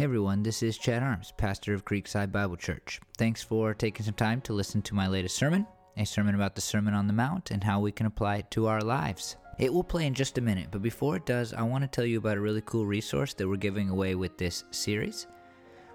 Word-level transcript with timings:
Hey 0.00 0.04
everyone, 0.04 0.42
this 0.42 0.62
is 0.62 0.78
Chad 0.78 1.02
Arms, 1.02 1.34
pastor 1.36 1.74
of 1.74 1.84
Creekside 1.84 2.32
Bible 2.32 2.56
Church. 2.56 3.02
Thanks 3.18 3.42
for 3.42 3.74
taking 3.74 4.06
some 4.06 4.14
time 4.14 4.40
to 4.40 4.54
listen 4.54 4.80
to 4.80 4.94
my 4.94 5.06
latest 5.06 5.36
sermon, 5.36 5.66
a 5.98 6.06
sermon 6.06 6.34
about 6.34 6.54
the 6.54 6.62
Sermon 6.62 6.94
on 6.94 7.06
the 7.06 7.12
Mount 7.12 7.50
and 7.50 7.62
how 7.62 7.80
we 7.80 7.92
can 7.92 8.06
apply 8.06 8.36
it 8.36 8.50
to 8.52 8.66
our 8.66 8.80
lives. 8.80 9.36
It 9.58 9.70
will 9.70 9.84
play 9.84 10.06
in 10.06 10.14
just 10.14 10.38
a 10.38 10.40
minute, 10.40 10.68
but 10.70 10.80
before 10.80 11.16
it 11.16 11.26
does, 11.26 11.52
I 11.52 11.60
want 11.60 11.84
to 11.84 11.88
tell 11.88 12.06
you 12.06 12.16
about 12.16 12.38
a 12.38 12.40
really 12.40 12.62
cool 12.62 12.86
resource 12.86 13.34
that 13.34 13.46
we're 13.46 13.56
giving 13.56 13.90
away 13.90 14.14
with 14.14 14.38
this 14.38 14.64
series. 14.70 15.26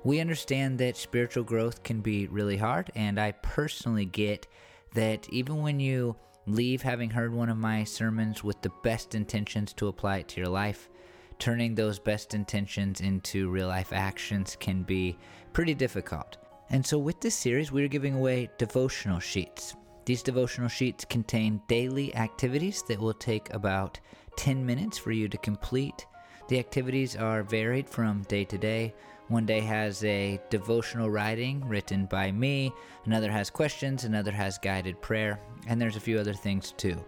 We 0.04 0.20
understand 0.20 0.78
that 0.78 0.98
spiritual 0.98 1.44
growth 1.44 1.82
can 1.82 2.02
be 2.02 2.28
really 2.28 2.58
hard, 2.58 2.92
and 2.94 3.20
I 3.20 3.32
personally 3.32 4.06
get 4.06 4.46
that 4.94 5.28
even 5.30 5.64
when 5.64 5.80
you 5.80 6.16
leave 6.46 6.84
having 6.84 7.10
heard 7.10 7.34
one 7.34 7.50
of 7.50 7.58
my 7.58 7.84
sermons 7.84 8.44
with 8.44 8.62
the 8.62 8.72
best 8.84 9.16
intentions 9.16 9.74
to 9.74 9.88
apply 9.88 10.18
it 10.18 10.28
to 10.28 10.42
your 10.42 10.50
life, 10.50 10.92
turning 11.40 11.76
those 11.76 12.00
best 12.00 12.34
intentions 12.34 13.02
into 13.02 13.50
real 13.50 13.68
life 13.68 13.94
actions 13.94 14.56
can 14.60 14.84
be 14.84 15.18
pretty 15.54 15.74
difficult. 15.74 16.38
And 16.70 16.86
so, 16.86 16.98
with 16.98 17.22
this 17.22 17.36
series, 17.36 17.72
we're 17.72 17.88
giving 17.88 18.16
away 18.16 18.50
devotional 18.58 19.20
sheets. 19.20 19.76
These 20.06 20.24
devotional 20.24 20.70
sheets 20.70 21.06
contain 21.06 21.62
daily 21.68 22.16
activities 22.16 22.84
that 22.88 23.00
will 23.00 23.14
take 23.14 23.54
about 23.54 24.00
10 24.38 24.66
minutes 24.66 24.98
for 24.98 25.12
you 25.12 25.28
to 25.28 25.38
complete. 25.38 26.06
The 26.48 26.60
activities 26.60 27.16
are 27.16 27.44
varied 27.44 27.90
from 27.90 28.22
day 28.24 28.46
to 28.46 28.58
day. 28.58 28.94
One 29.28 29.48
day 29.48 29.62
has 29.62 30.04
a 30.04 30.40
devotional 30.52 31.10
writing 31.10 31.68
written 31.68 32.06
by 32.06 32.32
me, 32.32 32.72
another 33.06 33.32
has 33.32 33.50
questions, 33.50 34.04
another 34.04 34.32
has 34.32 34.60
guided 34.60 35.02
prayer, 35.02 35.40
and 35.66 35.82
there's 35.82 35.96
a 35.96 36.02
few 36.02 36.20
other 36.20 36.34
things 36.34 36.74
too. 36.78 37.04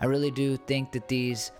I 0.00 0.06
really 0.06 0.30
do 0.30 0.56
think 0.56 0.90
that 0.92 1.06
these 1.06 1.52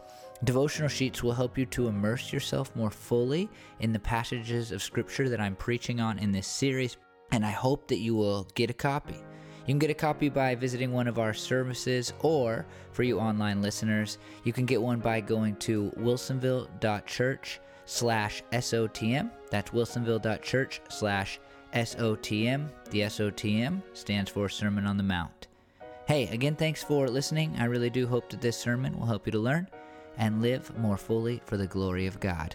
Devotional 0.42 0.88
sheets 0.88 1.22
will 1.22 1.34
help 1.34 1.58
you 1.58 1.66
to 1.66 1.88
immerse 1.88 2.32
yourself 2.32 2.74
more 2.74 2.90
fully 2.90 3.50
in 3.80 3.92
the 3.92 3.98
passages 3.98 4.72
of 4.72 4.82
Scripture 4.82 5.28
that 5.28 5.40
I'm 5.40 5.54
preaching 5.54 6.00
on 6.00 6.18
in 6.18 6.32
this 6.32 6.46
series, 6.46 6.96
and 7.30 7.44
I 7.44 7.50
hope 7.50 7.86
that 7.88 7.98
you 7.98 8.14
will 8.14 8.48
get 8.54 8.70
a 8.70 8.74
copy. 8.74 9.14
You 9.14 9.66
can 9.66 9.78
get 9.78 9.90
a 9.90 9.94
copy 9.94 10.30
by 10.30 10.54
visiting 10.54 10.92
one 10.92 11.06
of 11.06 11.18
our 11.18 11.34
services, 11.34 12.14
or 12.20 12.66
for 12.92 13.02
you 13.02 13.20
online 13.20 13.60
listeners, 13.60 14.16
you 14.42 14.54
can 14.54 14.64
get 14.64 14.80
one 14.80 14.98
by 14.98 15.20
going 15.20 15.56
to 15.56 15.92
wilsonville.church 15.98 17.60
slash 17.84 18.42
SOTM. 18.52 19.30
That's 19.50 19.70
wilsonville.church 19.72 20.80
slash 20.88 21.38
SOTM. 21.74 22.70
The 22.88 23.00
SOTM 23.00 23.82
stands 23.92 24.30
for 24.30 24.48
Sermon 24.48 24.86
on 24.86 24.96
the 24.96 25.02
Mount. 25.02 25.48
Hey, 26.06 26.28
again, 26.28 26.56
thanks 26.56 26.82
for 26.82 27.08
listening. 27.08 27.54
I 27.58 27.66
really 27.66 27.90
do 27.90 28.06
hope 28.06 28.30
that 28.30 28.40
this 28.40 28.56
sermon 28.56 28.98
will 28.98 29.06
help 29.06 29.26
you 29.26 29.32
to 29.32 29.38
learn 29.38 29.68
and 30.18 30.42
live 30.42 30.76
more 30.78 30.96
fully 30.96 31.40
for 31.44 31.56
the 31.56 31.66
glory 31.66 32.06
of 32.06 32.20
God. 32.20 32.54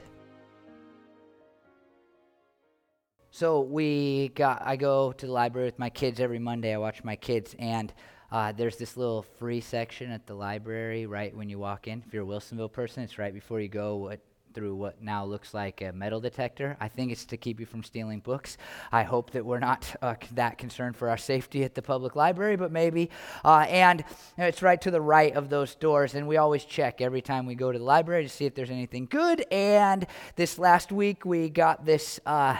So 3.31 3.61
we 3.61 4.29
got. 4.29 4.61
I 4.65 4.77
go 4.77 5.11
to 5.11 5.25
the 5.25 5.31
library 5.31 5.67
with 5.67 5.77
my 5.77 5.89
kids 5.89 6.21
every 6.21 6.39
Monday. 6.39 6.73
I 6.73 6.77
watch 6.77 7.03
my 7.03 7.17
kids, 7.17 7.53
and 7.59 7.93
uh, 8.31 8.53
there's 8.53 8.77
this 8.77 8.95
little 8.95 9.23
free 9.23 9.59
section 9.59 10.09
at 10.09 10.25
the 10.25 10.35
library 10.35 11.05
right 11.05 11.35
when 11.35 11.49
you 11.49 11.59
walk 11.59 11.89
in. 11.89 12.01
If 12.07 12.13
you're 12.13 12.23
a 12.23 12.25
Wilsonville 12.25 12.71
person, 12.71 13.03
it's 13.03 13.17
right 13.17 13.33
before 13.33 13.59
you 13.59 13.67
go. 13.67 13.97
What 13.97 14.21
through 14.55 14.73
what 14.73 15.03
now 15.03 15.25
looks 15.25 15.53
like 15.53 15.81
a 15.81 15.91
metal 15.91 16.21
detector. 16.21 16.77
I 16.79 16.87
think 16.87 17.11
it's 17.11 17.25
to 17.25 17.37
keep 17.37 17.59
you 17.59 17.65
from 17.65 17.83
stealing 17.83 18.21
books. 18.21 18.57
I 18.91 19.03
hope 19.03 19.31
that 19.31 19.45
we're 19.45 19.59
not 19.59 19.93
uh, 20.01 20.15
that 20.31 20.57
concerned 20.57 20.95
for 20.95 21.09
our 21.09 21.17
safety 21.17 21.63
at 21.63 21.75
the 21.75 21.81
public 21.81 22.15
library, 22.15 22.55
but 22.55 22.71
maybe. 22.71 23.11
Uh, 23.43 23.65
and 23.69 24.03
it's 24.37 24.63
right 24.63 24.81
to 24.81 24.89
the 24.89 25.01
right 25.01 25.35
of 25.35 25.49
those 25.49 25.75
doors, 25.75 26.15
and 26.15 26.27
we 26.27 26.37
always 26.37 26.63
check 26.63 27.01
every 27.01 27.21
time 27.21 27.45
we 27.45 27.53
go 27.53 27.71
to 27.71 27.77
the 27.77 27.83
library 27.83 28.23
to 28.23 28.29
see 28.29 28.45
if 28.45 28.55
there's 28.55 28.71
anything 28.71 29.05
good. 29.05 29.45
And 29.51 30.07
this 30.37 30.57
last 30.57 30.91
week 30.91 31.25
we 31.25 31.49
got 31.49 31.85
this. 31.85 32.19
Uh, 32.25 32.57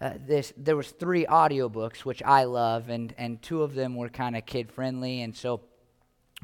uh, 0.00 0.14
this 0.26 0.52
there 0.56 0.76
was 0.76 0.90
three 0.90 1.24
audiobooks 1.24 1.98
which 1.98 2.20
I 2.24 2.44
love 2.44 2.88
and 2.88 3.14
and 3.16 3.40
two 3.40 3.62
of 3.62 3.74
them 3.74 3.94
were 3.94 4.08
kind 4.08 4.36
of 4.36 4.44
kid 4.44 4.70
friendly 4.72 5.22
and 5.22 5.34
so 5.34 5.60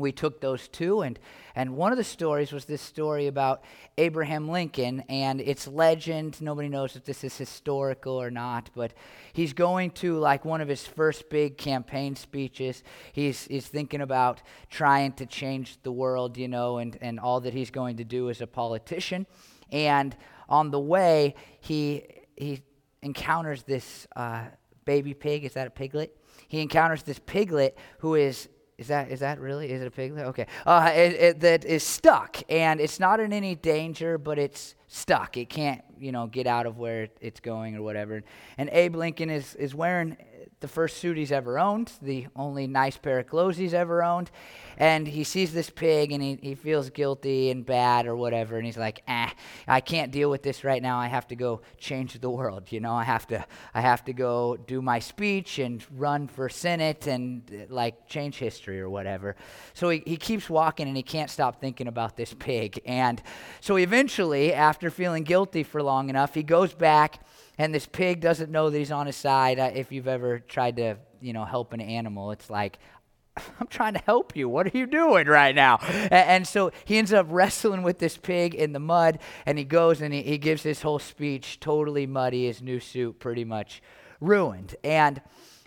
we 0.00 0.12
took 0.12 0.40
those 0.40 0.68
two 0.68 1.02
and 1.02 1.18
and 1.54 1.76
one 1.76 1.90
of 1.90 1.98
the 1.98 2.04
stories 2.04 2.52
was 2.52 2.64
this 2.64 2.80
story 2.80 3.26
about 3.26 3.62
Abraham 3.98 4.48
Lincoln 4.48 5.00
and 5.08 5.40
it's 5.40 5.66
legend. 5.66 6.40
Nobody 6.40 6.68
knows 6.68 6.94
if 6.94 7.04
this 7.04 7.24
is 7.24 7.36
historical 7.36 8.20
or 8.20 8.30
not 8.30 8.70
but 8.74 8.92
he's 9.32 9.52
going 9.52 9.90
to 9.92 10.18
like 10.18 10.44
one 10.44 10.60
of 10.60 10.68
his 10.68 10.86
first 10.86 11.28
big 11.28 11.58
campaign 11.58 12.16
speeches. 12.16 12.82
He's 13.12 13.44
he's 13.44 13.66
thinking 13.66 14.00
about 14.00 14.42
trying 14.70 15.12
to 15.14 15.26
change 15.26 15.78
the 15.82 15.92
world 15.92 16.36
you 16.36 16.48
know 16.48 16.78
and 16.78 16.96
and 17.00 17.20
all 17.20 17.40
that 17.40 17.54
he's 17.54 17.70
going 17.70 17.98
to 17.98 18.04
do 18.04 18.30
as 18.30 18.40
a 18.40 18.46
politician. 18.46 19.26
And 19.70 20.16
on 20.48 20.70
the 20.70 20.80
way 20.80 21.34
he 21.60 22.04
he 22.36 22.62
encounters 23.02 23.62
this 23.62 24.06
uh, 24.16 24.44
baby 24.84 25.14
pig. 25.14 25.44
Is 25.44 25.54
that 25.54 25.66
a 25.66 25.70
piglet? 25.70 26.16
He 26.48 26.60
encounters 26.60 27.02
this 27.02 27.18
piglet 27.18 27.76
who 27.98 28.14
is 28.14 28.48
is 28.80 28.88
that 28.88 29.10
is 29.10 29.20
that 29.20 29.38
really? 29.38 29.70
Is 29.70 29.82
it 29.82 29.86
a 29.86 29.90
piglet? 29.90 30.24
Okay. 30.28 30.46
Uh, 30.64 30.90
it, 30.94 31.12
it, 31.12 31.40
that 31.40 31.66
is 31.66 31.82
stuck, 31.82 32.38
and 32.48 32.80
it's 32.80 32.98
not 32.98 33.20
in 33.20 33.30
any 33.30 33.54
danger, 33.54 34.16
but 34.16 34.38
it's 34.38 34.74
stuck. 34.86 35.36
It 35.36 35.50
can't, 35.50 35.82
you 35.98 36.12
know, 36.12 36.26
get 36.26 36.46
out 36.46 36.64
of 36.64 36.78
where 36.78 37.08
it's 37.20 37.40
going 37.40 37.76
or 37.76 37.82
whatever. 37.82 38.22
And 38.56 38.70
Abe 38.70 38.96
Lincoln 38.96 39.28
is 39.28 39.54
is 39.56 39.74
wearing 39.74 40.16
the 40.60 40.68
first 40.68 40.98
suit 40.98 41.16
he's 41.16 41.32
ever 41.32 41.58
owned, 41.58 41.92
the 42.02 42.26
only 42.36 42.66
nice 42.66 42.96
pair 42.96 43.18
of 43.18 43.26
clothes 43.26 43.56
he's 43.56 43.74
ever 43.74 44.02
owned. 44.02 44.30
And 44.76 45.06
he 45.06 45.24
sees 45.24 45.52
this 45.52 45.68
pig 45.68 46.12
and 46.12 46.22
he, 46.22 46.38
he 46.40 46.54
feels 46.54 46.88
guilty 46.90 47.50
and 47.50 47.66
bad 47.66 48.06
or 48.06 48.16
whatever. 48.16 48.56
And 48.56 48.64
he's 48.64 48.78
like, 48.78 49.02
ah, 49.06 49.32
I 49.68 49.80
can't 49.80 50.10
deal 50.10 50.30
with 50.30 50.42
this 50.42 50.64
right 50.64 50.80
now. 50.80 50.98
I 50.98 51.08
have 51.08 51.28
to 51.28 51.36
go 51.36 51.60
change 51.78 52.18
the 52.18 52.30
world. 52.30 52.72
You 52.72 52.80
know, 52.80 52.94
I 52.94 53.04
have 53.04 53.26
to, 53.28 53.44
I 53.74 53.80
have 53.82 54.04
to 54.06 54.12
go 54.12 54.56
do 54.56 54.80
my 54.80 54.98
speech 54.98 55.58
and 55.58 55.84
run 55.94 56.28
for 56.28 56.48
Senate 56.48 57.06
and 57.06 57.66
like 57.68 58.06
change 58.06 58.36
history 58.36 58.80
or 58.80 58.88
whatever. 58.88 59.36
So 59.74 59.90
he, 59.90 60.02
he 60.06 60.16
keeps 60.16 60.48
walking 60.48 60.88
and 60.88 60.96
he 60.96 61.02
can't 61.02 61.30
stop 61.30 61.60
thinking 61.60 61.86
about 61.86 62.16
this 62.16 62.34
pig. 62.34 62.80
And 62.86 63.22
so 63.60 63.76
eventually, 63.76 64.54
after 64.54 64.90
feeling 64.90 65.24
guilty 65.24 65.62
for 65.62 65.82
long 65.82 66.08
enough, 66.08 66.34
he 66.34 66.42
goes 66.42 66.72
back 66.72 67.20
and 67.60 67.74
this 67.74 67.84
pig 67.84 68.22
doesn't 68.22 68.50
know 68.50 68.70
that 68.70 68.78
he's 68.78 68.90
on 68.90 69.06
his 69.06 69.16
side. 69.16 69.58
Uh, 69.58 69.70
if 69.74 69.92
you've 69.92 70.08
ever 70.08 70.38
tried 70.38 70.76
to, 70.76 70.96
you 71.20 71.34
know, 71.34 71.44
help 71.44 71.74
an 71.74 71.82
animal, 71.82 72.30
it's 72.30 72.48
like, 72.48 72.78
I'm 73.36 73.66
trying 73.66 73.92
to 73.92 74.00
help 74.00 74.34
you. 74.34 74.48
What 74.48 74.66
are 74.66 74.78
you 74.78 74.86
doing 74.86 75.26
right 75.26 75.54
now? 75.54 75.76
And, 76.10 76.48
so 76.48 76.72
he 76.86 76.96
ends 76.96 77.12
up 77.12 77.26
wrestling 77.28 77.82
with 77.82 77.98
this 77.98 78.16
pig 78.16 78.54
in 78.54 78.72
the 78.72 78.78
mud, 78.78 79.18
and 79.44 79.58
he 79.58 79.64
goes 79.64 80.00
and 80.00 80.14
he, 80.14 80.22
he 80.22 80.38
gives 80.38 80.62
his 80.62 80.80
whole 80.80 80.98
speech 80.98 81.60
totally 81.60 82.06
muddy, 82.06 82.46
his 82.46 82.62
new 82.62 82.80
suit 82.80 83.18
pretty 83.18 83.44
much 83.44 83.82
ruined. 84.22 84.74
And 84.82 85.20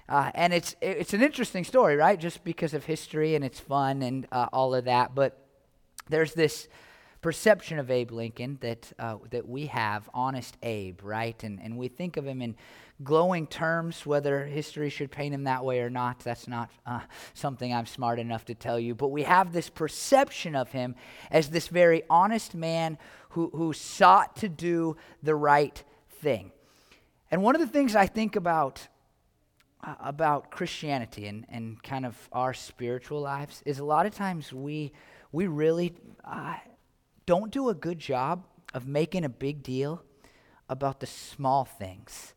uh, 0.09 0.31
and 0.33 0.51
it's 0.51 0.75
it's 0.81 1.13
an 1.13 1.21
interesting 1.21 1.63
story, 1.63 1.95
right? 1.95 2.19
Just 2.19 2.43
because 2.43 2.73
of 2.73 2.85
history 2.85 3.35
and 3.35 3.45
it's 3.45 3.59
fun 3.59 4.01
and 4.01 4.25
uh, 4.31 4.47
all 4.51 4.73
of 4.73 4.85
that. 4.85 5.13
But 5.13 5.37
there's 6.09 6.33
this 6.33 6.67
perception 7.23 7.79
of 7.79 7.89
Abe 7.89 8.11
Lincoln 8.11 8.57
that, 8.61 8.91
uh, 8.99 9.17
that 9.31 9.47
we 9.47 9.65
have, 9.67 10.09
honest 10.13 10.57
Abe, 10.61 10.99
right? 11.01 11.41
And, 11.43 11.59
and 11.59 11.77
we 11.77 11.87
think 11.87 12.17
of 12.17 12.27
him 12.27 12.41
in 12.41 12.55
glowing 13.03 13.47
terms, 13.47 14.05
whether 14.05 14.45
history 14.45 14.89
should 14.89 15.09
paint 15.09 15.33
him 15.33 15.45
that 15.45 15.65
way 15.65 15.79
or 15.79 15.89
not. 15.89 16.19
That's 16.19 16.47
not 16.47 16.69
uh, 16.85 16.99
something 17.33 17.73
I'm 17.73 17.85
smart 17.85 18.19
enough 18.19 18.45
to 18.45 18.53
tell 18.53 18.79
you. 18.79 18.93
But 18.93 19.07
we 19.07 19.23
have 19.23 19.53
this 19.53 19.69
perception 19.69 20.55
of 20.55 20.71
him 20.71 20.95
as 21.31 21.49
this 21.49 21.69
very 21.69 22.03
honest 22.09 22.53
man 22.53 22.97
who, 23.29 23.49
who 23.55 23.73
sought 23.73 24.35
to 24.37 24.49
do 24.49 24.97
the 25.23 25.33
right 25.33 25.81
thing. 26.19 26.51
And 27.31 27.41
one 27.41 27.55
of 27.55 27.61
the 27.61 27.67
things 27.67 27.95
I 27.95 28.05
think 28.05 28.35
about 28.35 28.87
uh, 29.85 29.95
about 29.99 30.49
Christianity 30.49 31.27
and, 31.27 31.45
and 31.49 31.81
kind 31.83 32.05
of 32.05 32.15
our 32.31 32.53
spiritual 32.53 33.19
lives 33.19 33.61
is 33.65 33.79
a 33.79 33.83
lot 33.83 34.05
of 34.05 34.13
times 34.15 34.53
we 34.53 34.93
we 35.33 35.47
really 35.47 35.93
uh, 36.23 36.55
don't 37.25 37.51
do 37.51 37.69
a 37.69 37.73
good 37.73 37.99
job 37.99 38.43
of 38.73 38.87
making 38.87 39.23
a 39.23 39.29
big 39.29 39.63
deal 39.63 40.03
about 40.69 40.99
the 40.99 41.05
small 41.05 41.65
things. 41.65 42.33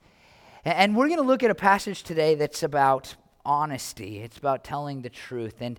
And 0.65 0.97
we're 0.97 1.09
going 1.09 1.21
to 1.21 1.27
look 1.27 1.43
at 1.43 1.51
a 1.51 1.55
passage 1.55 2.03
today 2.03 2.35
that's 2.35 2.63
about 2.63 3.15
honesty, 3.45 4.19
it's 4.19 4.37
about 4.37 4.65
telling 4.65 5.03
the 5.03 5.11
truth. 5.11 5.57
And 5.61 5.79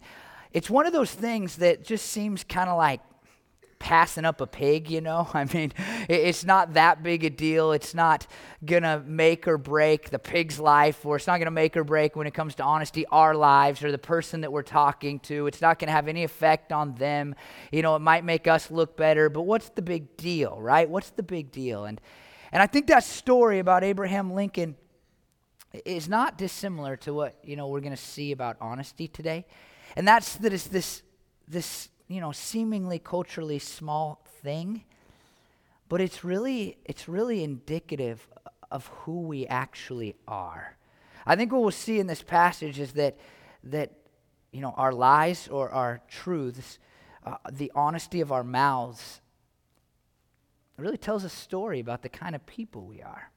it's 0.54 0.70
one 0.70 0.86
of 0.86 0.94
those 0.94 1.12
things 1.12 1.58
that 1.58 1.84
just 1.84 2.06
seems 2.08 2.44
kind 2.44 2.70
of 2.70 2.78
like 2.78 3.02
passing 3.88 4.26
up 4.26 4.42
a 4.42 4.46
pig, 4.46 4.92
you 4.92 5.00
know? 5.00 5.30
I 5.34 5.46
mean, 5.46 5.72
it's 6.10 6.44
not 6.44 6.74
that 6.74 7.04
big 7.04 7.24
a 7.24 7.30
deal. 7.30 7.72
It's 7.72 7.96
not 7.96 8.28
going 8.66 8.84
to 8.84 9.02
make 9.06 9.48
or 9.48 9.58
break 9.58 10.10
the 10.10 10.20
pig's 10.20 10.60
life, 10.60 11.06
or 11.06 11.16
it's 11.16 11.26
not 11.26 11.38
going 11.38 11.46
to 11.46 11.52
make 11.52 11.78
or 11.78 11.86
break 11.86 12.18
when 12.18 12.28
it 12.28 12.34
comes 12.34 12.56
to 12.56 12.64
honesty 12.64 13.06
our 13.14 13.34
lives 13.34 13.82
or 13.86 13.92
the 13.94 13.98
person 13.98 14.42
that 14.42 14.52
we're 14.52 14.62
talking 14.62 15.22
to. 15.22 15.48
It's 15.48 15.62
not 15.62 15.80
going 15.80 15.88
to 15.88 15.94
have 15.94 16.10
any 16.10 16.26
effect 16.26 16.74
on 16.74 16.96
them. 16.96 17.34
You 17.72 17.82
know, 17.82 17.96
it 17.96 18.00
might 18.00 18.26
make 18.26 18.46
us 18.46 18.70
look 18.70 18.98
better, 18.98 19.30
but 19.30 19.44
what's 19.44 19.70
the 19.70 19.82
big 19.82 20.18
deal, 20.18 20.60
right? 20.60 20.90
What's 20.90 21.12
the 21.12 21.24
big 21.24 21.52
deal? 21.54 21.86
And 21.86 22.02
and 22.52 22.62
I 22.62 22.68
think 22.68 22.88
that 22.88 23.06
story 23.06 23.60
about 23.60 23.86
Abraham 23.86 24.34
Lincoln 24.34 24.76
is 25.86 26.10
not 26.10 26.38
dissimilar 26.38 26.98
to 26.98 27.14
what, 27.14 27.38
you 27.42 27.56
know, 27.56 27.70
we're 27.70 27.82
going 27.82 27.96
to 27.96 28.02
see 28.02 28.34
about 28.34 28.58
honesty 28.60 29.08
today. 29.08 29.46
And 29.96 30.06
that's 30.06 30.36
that 30.38 30.52
it's 30.52 30.68
this 30.68 31.04
this 31.48 31.88
you 32.08 32.22
know, 32.22 32.32
seemingly 32.32 33.00
culturally 33.00 33.60
small 33.60 34.22
thing, 34.42 34.84
but 35.90 36.02
it's 36.02 36.24
really 36.24 36.78
it's 36.86 37.08
really 37.08 37.44
indicative 37.44 38.28
of 38.72 38.88
who 38.88 39.22
we 39.22 39.48
actually 39.48 40.16
are. 40.28 40.78
I 41.26 41.36
think 41.36 41.52
what 41.52 41.62
we'll 41.62 41.72
see 41.72 42.00
in 42.00 42.08
this 42.08 42.22
passage 42.22 42.80
is 42.80 42.94
that, 42.94 43.18
that 43.66 43.92
you 44.52 44.62
know, 44.62 44.74
our 44.78 44.94
lies 44.94 45.50
or 45.50 45.70
our 45.70 46.02
truths, 46.08 46.80
uh, 47.26 47.36
the 47.52 47.72
honesty 47.76 48.22
of 48.22 48.32
our 48.32 48.44
mouths, 48.44 49.20
really 50.78 50.98
tells 50.98 51.24
a 51.24 51.30
story 51.30 51.80
about 51.80 52.02
the 52.02 52.10
kind 52.10 52.36
of 52.36 52.46
people 52.46 52.86
we 52.86 53.02
are. 53.02 53.32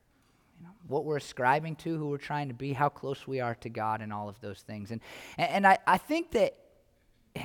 What 0.87 1.05
we're 1.05 1.17
ascribing 1.17 1.77
to, 1.77 1.97
who 1.97 2.09
we're 2.09 2.19
trying 2.19 2.49
to 2.49 2.55
be, 2.55 2.73
how 2.73 2.89
close 2.89 3.27
we 3.27 3.41
are 3.41 3.55
to 3.57 3.69
God, 3.69 4.03
and 4.03 4.13
all 4.13 4.29
of 4.29 4.41
those 4.41 4.61
things. 4.61 4.91
And, 4.91 5.01
and 5.39 5.67
I, 5.67 5.79
I 5.87 5.99
think 5.99 6.33
that 6.33 6.55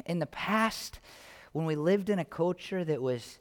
in 0.05 0.19
the 0.19 0.25
past, 0.25 0.99
when 1.51 1.65
we 1.65 1.75
lived 1.75 2.09
in 2.09 2.19
a 2.19 2.25
culture 2.25 2.83
that 2.83 3.01
was 3.01 3.39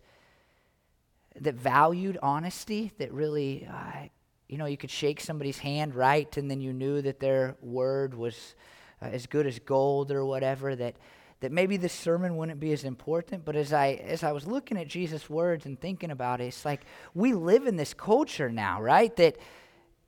that 1.41 1.55
valued 1.55 2.17
honesty, 2.23 2.93
that 2.99 3.13
really, 3.13 3.67
uh, 3.71 4.07
you 4.49 4.57
know, 4.57 4.67
you 4.67 4.77
could 4.77 4.91
shake 4.91 5.21
somebody's 5.21 5.59
hand 5.59 5.95
right, 5.95 6.37
and 6.37 6.51
then 6.51 6.61
you 6.61 6.73
knew 6.73 7.03
that 7.03 7.19
their 7.19 7.57
word 7.61 8.15
was 8.15 8.55
uh, 9.03 9.07
as 9.07 9.27
good 9.27 9.47
as 9.47 9.59
gold 9.59 10.13
or 10.13 10.25
whatever. 10.25 10.77
That 10.77 10.95
that 11.41 11.51
maybe 11.53 11.77
this 11.77 11.93
sermon 11.93 12.37
wouldn't 12.37 12.61
be 12.61 12.73
as 12.73 12.85
important. 12.85 13.45
But 13.45 13.57
as 13.57 13.73
I 13.73 14.01
as 14.07 14.23
I 14.23 14.33
was 14.33 14.47
looking 14.47 14.79
at 14.79 14.87
Jesus' 14.87 15.29
words 15.29 15.67
and 15.67 15.79
thinking 15.81 16.11
about 16.11 16.41
it, 16.41 16.45
it's 16.45 16.65
like 16.65 16.83
we 17.15 17.33
live 17.33 17.67
in 17.67 17.77
this 17.77 17.95
culture 17.95 18.51
now, 18.51 18.81
right? 18.81 19.15
That 19.17 19.37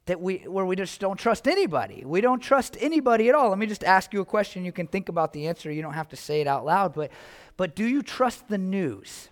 that 0.07 0.21
we 0.21 0.39
where 0.39 0.65
we 0.65 0.77
just 0.77 1.01
don't 1.01 1.19
trust 1.19 1.47
anybody. 1.47 2.05
We 2.05 2.21
don't 2.21 2.41
trust 2.41 2.77
anybody 2.81 3.29
at 3.29 3.35
all. 3.35 3.51
Let 3.51 3.59
me 3.59 3.67
just 3.67 3.85
ask 3.85 4.13
you 4.13 4.21
a 4.21 4.25
question. 4.25 4.65
You 4.65 4.73
can 4.73 4.87
think 4.87 5.09
about 5.09 5.33
the 5.33 5.49
answer. 5.49 5.71
You 5.71 5.83
don't 5.83 5.95
have 5.95 6.09
to 6.11 6.17
say 6.17 6.41
it 6.41 6.47
out 6.47 6.65
loud, 6.65 6.95
but 6.95 7.11
but 7.57 7.75
do 7.77 7.85
you 7.85 8.03
trust 8.03 8.49
the 8.49 8.59
news? 8.59 9.29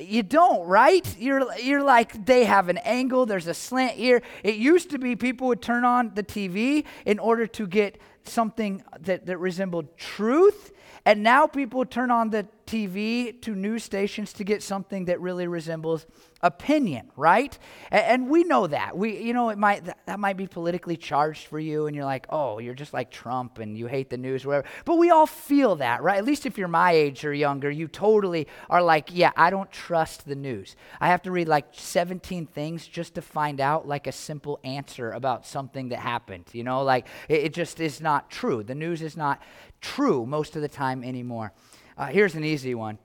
You 0.00 0.22
don't, 0.22 0.66
right? 0.66 1.16
You're, 1.18 1.52
you're 1.60 1.82
like, 1.82 2.24
they 2.24 2.44
have 2.44 2.68
an 2.68 2.78
angle, 2.78 3.26
there's 3.26 3.48
a 3.48 3.54
slant 3.54 3.96
here. 3.96 4.22
It 4.44 4.54
used 4.54 4.90
to 4.90 4.98
be 4.98 5.16
people 5.16 5.48
would 5.48 5.60
turn 5.60 5.84
on 5.84 6.12
the 6.14 6.22
TV 6.22 6.84
in 7.04 7.18
order 7.18 7.46
to 7.48 7.66
get 7.66 8.00
something 8.22 8.82
that, 9.00 9.26
that 9.26 9.38
resembled 9.38 9.96
truth. 9.96 10.72
And 11.04 11.22
now 11.22 11.46
people 11.46 11.84
turn 11.84 12.10
on 12.10 12.30
the 12.30 12.46
TV 12.66 13.40
to 13.42 13.54
news 13.54 13.82
stations 13.82 14.32
to 14.34 14.44
get 14.44 14.62
something 14.62 15.06
that 15.06 15.20
really 15.20 15.46
resembles 15.46 16.06
opinion, 16.40 17.10
right? 17.16 17.58
And, 17.90 18.28
we 18.28 18.44
know 18.44 18.66
that. 18.66 18.96
We, 18.96 19.18
you 19.22 19.32
know, 19.32 19.48
it 19.48 19.58
might 19.58 19.84
that, 19.86 19.98
that, 20.06 20.20
might 20.20 20.36
be 20.36 20.46
politically 20.46 20.96
charged 20.96 21.46
for 21.46 21.58
you, 21.58 21.86
and 21.86 21.96
you're 21.96 22.04
like, 22.04 22.26
oh, 22.28 22.58
you're 22.58 22.74
just 22.74 22.92
like 22.92 23.10
Trump, 23.10 23.58
and 23.58 23.76
you 23.76 23.86
hate 23.86 24.10
the 24.10 24.18
news, 24.18 24.44
whatever. 24.44 24.66
But 24.84 24.98
we 24.98 25.10
all 25.10 25.26
feel 25.26 25.76
that, 25.76 26.02
right? 26.02 26.18
At 26.18 26.24
least 26.24 26.44
if 26.44 26.58
you're 26.58 26.68
my 26.68 26.92
age 26.92 27.24
or 27.24 27.32
younger, 27.32 27.70
you 27.70 27.88
totally 27.88 28.46
are 28.68 28.82
like, 28.82 29.08
yeah, 29.12 29.32
I 29.36 29.50
don't 29.50 29.70
trust 29.70 30.26
the 30.26 30.34
news. 30.34 30.76
I 31.00 31.08
have 31.08 31.22
to 31.22 31.30
read 31.30 31.48
like 31.48 31.66
17 31.72 32.46
things 32.46 32.86
just 32.86 33.14
to 33.14 33.22
find 33.22 33.60
out 33.60 33.88
like 33.88 34.06
a 34.06 34.12
simple 34.12 34.60
answer 34.62 35.12
about 35.12 35.46
something 35.46 35.88
that 35.88 36.00
happened. 36.00 36.44
You 36.52 36.64
know, 36.64 36.82
like 36.82 37.06
it, 37.28 37.44
it 37.44 37.54
just 37.54 37.80
is 37.80 38.00
not 38.00 38.30
true. 38.30 38.62
The 38.62 38.74
news 38.74 39.00
is 39.00 39.16
not 39.16 39.40
true 39.80 40.26
most 40.26 40.56
of 40.56 40.62
the 40.62 40.68
time 40.68 41.02
anymore. 41.02 41.52
Uh, 41.96 42.06
here's 42.06 42.34
an 42.34 42.44
easy 42.44 42.74
one 42.74 42.98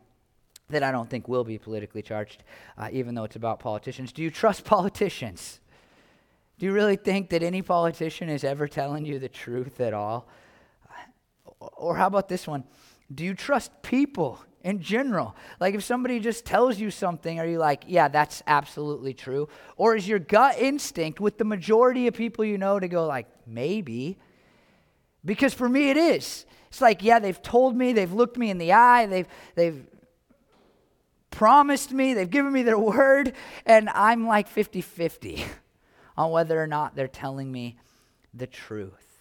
that 0.73 0.83
I 0.83 0.91
don't 0.91 1.09
think 1.09 1.27
will 1.27 1.43
be 1.43 1.57
politically 1.57 2.01
charged, 2.01 2.43
uh, 2.77 2.89
even 2.91 3.15
though 3.15 3.23
it's 3.23 3.35
about 3.35 3.59
politicians. 3.59 4.11
Do 4.11 4.21
you 4.21 4.29
trust 4.29 4.65
politicians? 4.65 5.59
Do 6.59 6.65
you 6.65 6.71
really 6.71 6.95
think 6.95 7.29
that 7.29 7.43
any 7.43 7.61
politician 7.61 8.29
is 8.29 8.43
ever 8.43 8.67
telling 8.67 9.05
you 9.05 9.19
the 9.19 9.29
truth 9.29 9.79
at 9.81 9.93
all? 9.93 10.27
Or 11.59 11.95
how 11.95 12.07
about 12.07 12.29
this 12.29 12.47
one? 12.47 12.63
Do 13.13 13.23
you 13.23 13.33
trust 13.33 13.71
people 13.81 14.39
in 14.63 14.81
general? 14.81 15.35
Like 15.59 15.75
if 15.75 15.83
somebody 15.83 16.19
just 16.19 16.45
tells 16.45 16.79
you 16.79 16.91
something, 16.91 17.39
are 17.39 17.45
you 17.45 17.57
like, 17.57 17.83
yeah, 17.87 18.07
that's 18.07 18.43
absolutely 18.47 19.13
true? 19.13 19.49
Or 19.77 19.95
is 19.95 20.07
your 20.07 20.19
gut 20.19 20.57
instinct 20.57 21.19
with 21.19 21.37
the 21.37 21.45
majority 21.45 22.07
of 22.07 22.13
people 22.13 22.45
you 22.45 22.57
know 22.57 22.79
to 22.79 22.87
go 22.87 23.05
like, 23.05 23.27
maybe? 23.45 24.17
Because 25.25 25.53
for 25.53 25.69
me 25.69 25.89
it 25.89 25.97
is. 25.97 26.45
It's 26.69 26.81
like, 26.81 27.03
yeah, 27.03 27.19
they've 27.19 27.41
told 27.41 27.75
me, 27.75 27.93
they've 27.93 28.11
looked 28.11 28.37
me 28.37 28.49
in 28.49 28.57
the 28.57 28.73
eye, 28.73 29.05
they've 29.05 29.27
they've 29.55 29.85
promised 31.33 31.91
me, 31.91 32.13
they've 32.13 32.30
given 32.30 32.53
me 32.53 32.62
their 32.62 32.77
word, 32.77 33.33
and 33.65 33.89
I'm 33.89 34.27
like 34.27 34.47
50 34.47 34.81
50 34.81 35.44
on 36.18 36.31
whether 36.31 36.62
or 36.62 36.68
not 36.68 36.95
they're 36.95 37.07
telling 37.07 37.51
me 37.51 37.77
the 38.33 38.45
truth. 38.45 39.18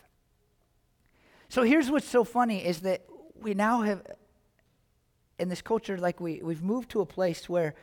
So 1.49 1.63
here's 1.63 1.91
what's 1.91 2.09
so 2.09 2.23
funny 2.23 2.65
is 2.65 2.81
that 2.81 3.03
we 3.41 3.55
now 3.55 3.81
have, 3.83 4.03
in 5.39 5.49
this 5.49 5.63
culture, 5.63 5.97
like 5.97 6.21
we, 6.21 6.43
we've 6.43 6.63
moved 6.63 6.91
to 6.91 7.01
a 7.01 7.07
place 7.07 7.49
where, 7.49 7.75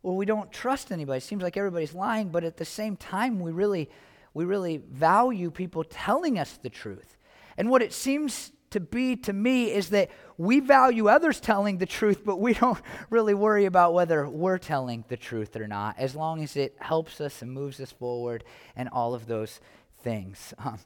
where 0.00 0.14
we 0.14 0.24
don't 0.24 0.50
trust 0.50 0.90
anybody. 0.90 1.18
It 1.18 1.22
seems 1.22 1.42
like 1.42 1.56
everybody's 1.58 1.94
lying, 1.94 2.30
but 2.30 2.44
at 2.44 2.56
the 2.56 2.64
same 2.64 2.96
time, 2.96 3.40
we 3.40 3.52
really, 3.52 3.90
we 4.32 4.46
really 4.46 4.78
value 4.78 5.50
people 5.50 5.84
telling 5.84 6.38
us 6.38 6.58
the 6.62 6.70
truth. 6.70 7.16
And 7.58 7.70
what 7.70 7.82
it 7.82 7.92
seems 7.92 8.52
to 8.70 8.80
be 8.80 9.16
to 9.16 9.32
me 9.32 9.72
is 9.72 9.90
that 9.90 10.10
we 10.38 10.60
value 10.60 11.08
others 11.08 11.40
telling 11.40 11.78
the 11.78 11.86
truth, 11.86 12.22
but 12.24 12.40
we 12.40 12.54
don't 12.54 12.78
really 13.10 13.34
worry 13.34 13.64
about 13.64 13.94
whether 13.94 14.28
we're 14.28 14.58
telling 14.58 15.04
the 15.08 15.16
truth 15.16 15.56
or 15.56 15.66
not, 15.66 15.96
as 15.98 16.14
long 16.14 16.42
as 16.42 16.56
it 16.56 16.76
helps 16.80 17.20
us 17.20 17.42
and 17.42 17.52
moves 17.52 17.80
us 17.80 17.92
forward 17.92 18.44
and 18.74 18.88
all 18.90 19.14
of 19.14 19.26
those 19.26 19.60
things. 20.02 20.54
Um, 20.64 20.78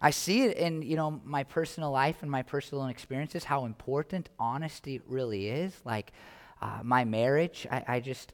I 0.00 0.10
see 0.10 0.42
it 0.44 0.56
in 0.56 0.82
you 0.82 0.94
know 0.94 1.20
my 1.24 1.42
personal 1.42 1.90
life 1.90 2.22
and 2.22 2.30
my 2.30 2.42
personal 2.42 2.86
experiences 2.86 3.42
how 3.42 3.64
important 3.64 4.28
honesty 4.38 5.00
really 5.08 5.48
is. 5.48 5.74
Like 5.84 6.12
uh, 6.62 6.80
my 6.82 7.04
marriage, 7.04 7.66
I, 7.70 7.84
I 7.88 8.00
just, 8.00 8.32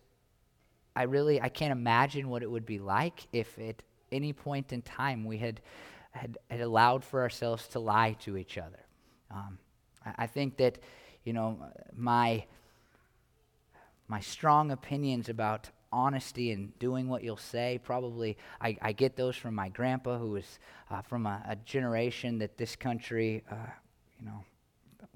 I 0.94 1.04
really, 1.04 1.40
I 1.40 1.48
can't 1.48 1.72
imagine 1.72 2.28
what 2.28 2.42
it 2.42 2.50
would 2.50 2.66
be 2.66 2.78
like 2.78 3.26
if 3.32 3.58
at 3.58 3.82
any 4.12 4.32
point 4.32 4.72
in 4.72 4.82
time 4.82 5.24
we 5.24 5.38
had 5.38 5.60
had, 6.14 6.38
had 6.48 6.60
allowed 6.60 7.04
for 7.04 7.20
ourselves 7.20 7.66
to 7.68 7.80
lie 7.80 8.16
to 8.20 8.36
each 8.36 8.56
other. 8.56 8.80
Um, 9.30 9.58
I, 10.04 10.14
I 10.18 10.26
think 10.26 10.56
that, 10.58 10.78
you 11.24 11.32
know, 11.32 11.58
my, 11.94 12.44
my 14.08 14.20
strong 14.20 14.70
opinions 14.70 15.28
about 15.28 15.70
honesty 15.92 16.50
and 16.50 16.76
doing 16.78 17.08
what 17.08 17.22
you'll 17.22 17.36
say. 17.36 17.80
Probably, 17.82 18.36
I, 18.60 18.76
I 18.82 18.92
get 18.92 19.16
those 19.16 19.36
from 19.36 19.54
my 19.54 19.68
grandpa, 19.68 20.18
who 20.18 20.32
was 20.32 20.58
uh, 20.90 21.02
from 21.02 21.26
a, 21.26 21.42
a, 21.48 21.56
generation 21.56 22.38
that 22.38 22.58
this 22.58 22.74
country, 22.74 23.44
uh, 23.50 23.70
you 24.18 24.26
know, 24.26 24.44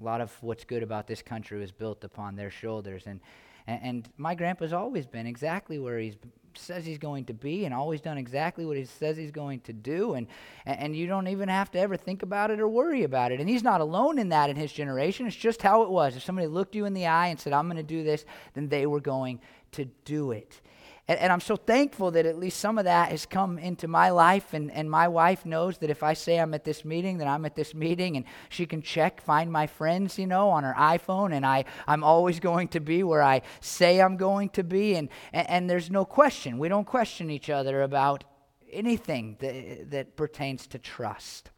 a 0.01 0.05
lot 0.05 0.21
of 0.21 0.33
what's 0.41 0.65
good 0.65 0.83
about 0.83 1.07
this 1.07 1.21
country 1.23 1.59
was 1.59 1.73
built 1.73 2.05
upon 2.05 2.37
their 2.37 2.51
shoulders. 2.51 3.05
And, 3.07 3.21
and, 3.67 3.81
and 3.83 4.09
my 4.17 4.35
grandpa's 4.35 4.73
always 4.73 5.07
been 5.07 5.27
exactly 5.27 5.79
where 5.79 5.99
he's 5.99 6.17
says 6.59 6.85
he's 6.85 6.99
going 6.99 7.25
to 7.27 7.35
be 7.35 7.65
and 7.65 7.75
always 7.75 8.01
done 8.01 8.19
exactly 8.19 8.65
what 8.67 8.77
he 8.77 8.85
says 8.85 9.17
he's 9.17 9.31
going 9.31 9.61
to 9.61 9.73
do. 9.73 10.15
And 10.15 10.27
and 10.67 10.95
you 10.95 11.07
don't 11.07 11.29
even 11.29 11.49
have 11.49 11.71
to 11.73 11.79
ever 11.79 11.97
think 11.97 12.23
about 12.23 12.51
it 12.51 12.61
or 12.61 12.69
worry 12.69 13.05
about 13.05 13.33
it. 13.33 13.41
And 13.41 13.49
he's 13.49 13.63
not 13.63 13.81
alone 13.81 14.19
in 14.19 14.29
that 14.31 14.51
in 14.51 14.57
his 14.57 14.73
generation. 14.73 15.27
It's 15.27 15.37
just 15.37 15.63
how 15.63 15.83
it 15.83 15.91
was. 15.91 16.17
If 16.17 16.23
somebody 16.23 16.47
looked 16.47 16.75
you 16.75 16.85
in 16.85 16.95
the 16.95 17.07
eye 17.07 17.29
and 17.29 17.39
said 17.39 17.53
i'm 17.53 17.67
going 17.67 17.77
to 17.77 17.83
do 17.83 18.03
this 18.03 18.25
then 18.55 18.69
they 18.69 18.87
were 18.87 19.01
going 19.01 19.41
to 19.73 19.85
do 20.05 20.33
it 20.33 20.61
and, 21.09 21.19
and, 21.21 21.33
I'm 21.33 21.41
so 21.41 21.57
thankful 21.57 22.11
that 22.11 22.27
at 22.27 22.39
least 22.39 22.61
some 22.61 22.77
of 22.77 22.85
that 22.85 23.11
has 23.11 23.25
come 23.25 23.59
into 23.59 23.89
my 23.89 24.11
life. 24.11 24.53
And, 24.53 24.71
and 24.71 24.91
my 24.91 25.09
wife 25.09 25.47
knows 25.47 25.79
that 25.79 25.89
if 25.89 26.03
I 26.03 26.13
say 26.13 26.39
I'm 26.39 26.53
at 26.53 26.65
this 26.65 26.85
meeting, 26.85 27.17
then 27.17 27.27
I'm 27.27 27.47
at 27.47 27.57
this 27.57 27.75
meeting. 27.75 28.17
And 28.19 28.27
she 28.51 28.67
can 28.67 28.83
check, 28.83 29.23
find 29.23 29.51
my 29.51 29.67
friends, 29.67 30.19
you 30.19 30.27
know, 30.27 30.51
on 30.51 30.65
her 30.65 30.75
iPhone. 30.77 31.33
And 31.33 31.47
I, 31.47 31.65
I'm 31.87 32.05
always 32.05 32.41
going 32.41 32.69
to 32.69 32.81
be 32.81 33.03
where 33.03 33.23
I 33.23 33.41
say 33.61 34.03
I'm 34.03 34.19
going 34.19 34.51
to 34.51 34.63
be. 34.63 34.97
And, 34.97 35.09
and, 35.33 35.49
and 35.49 35.71
there's 35.71 35.91
no 35.91 36.05
question. 36.05 36.59
We 36.59 36.69
don't 36.69 36.87
question 36.87 37.31
each 37.31 37.49
other 37.49 37.81
about 37.81 38.25
anything 38.71 39.39
that, 39.41 39.91
that 39.91 40.15
pertains 40.15 40.67
to 40.67 40.79
trust. 40.79 41.51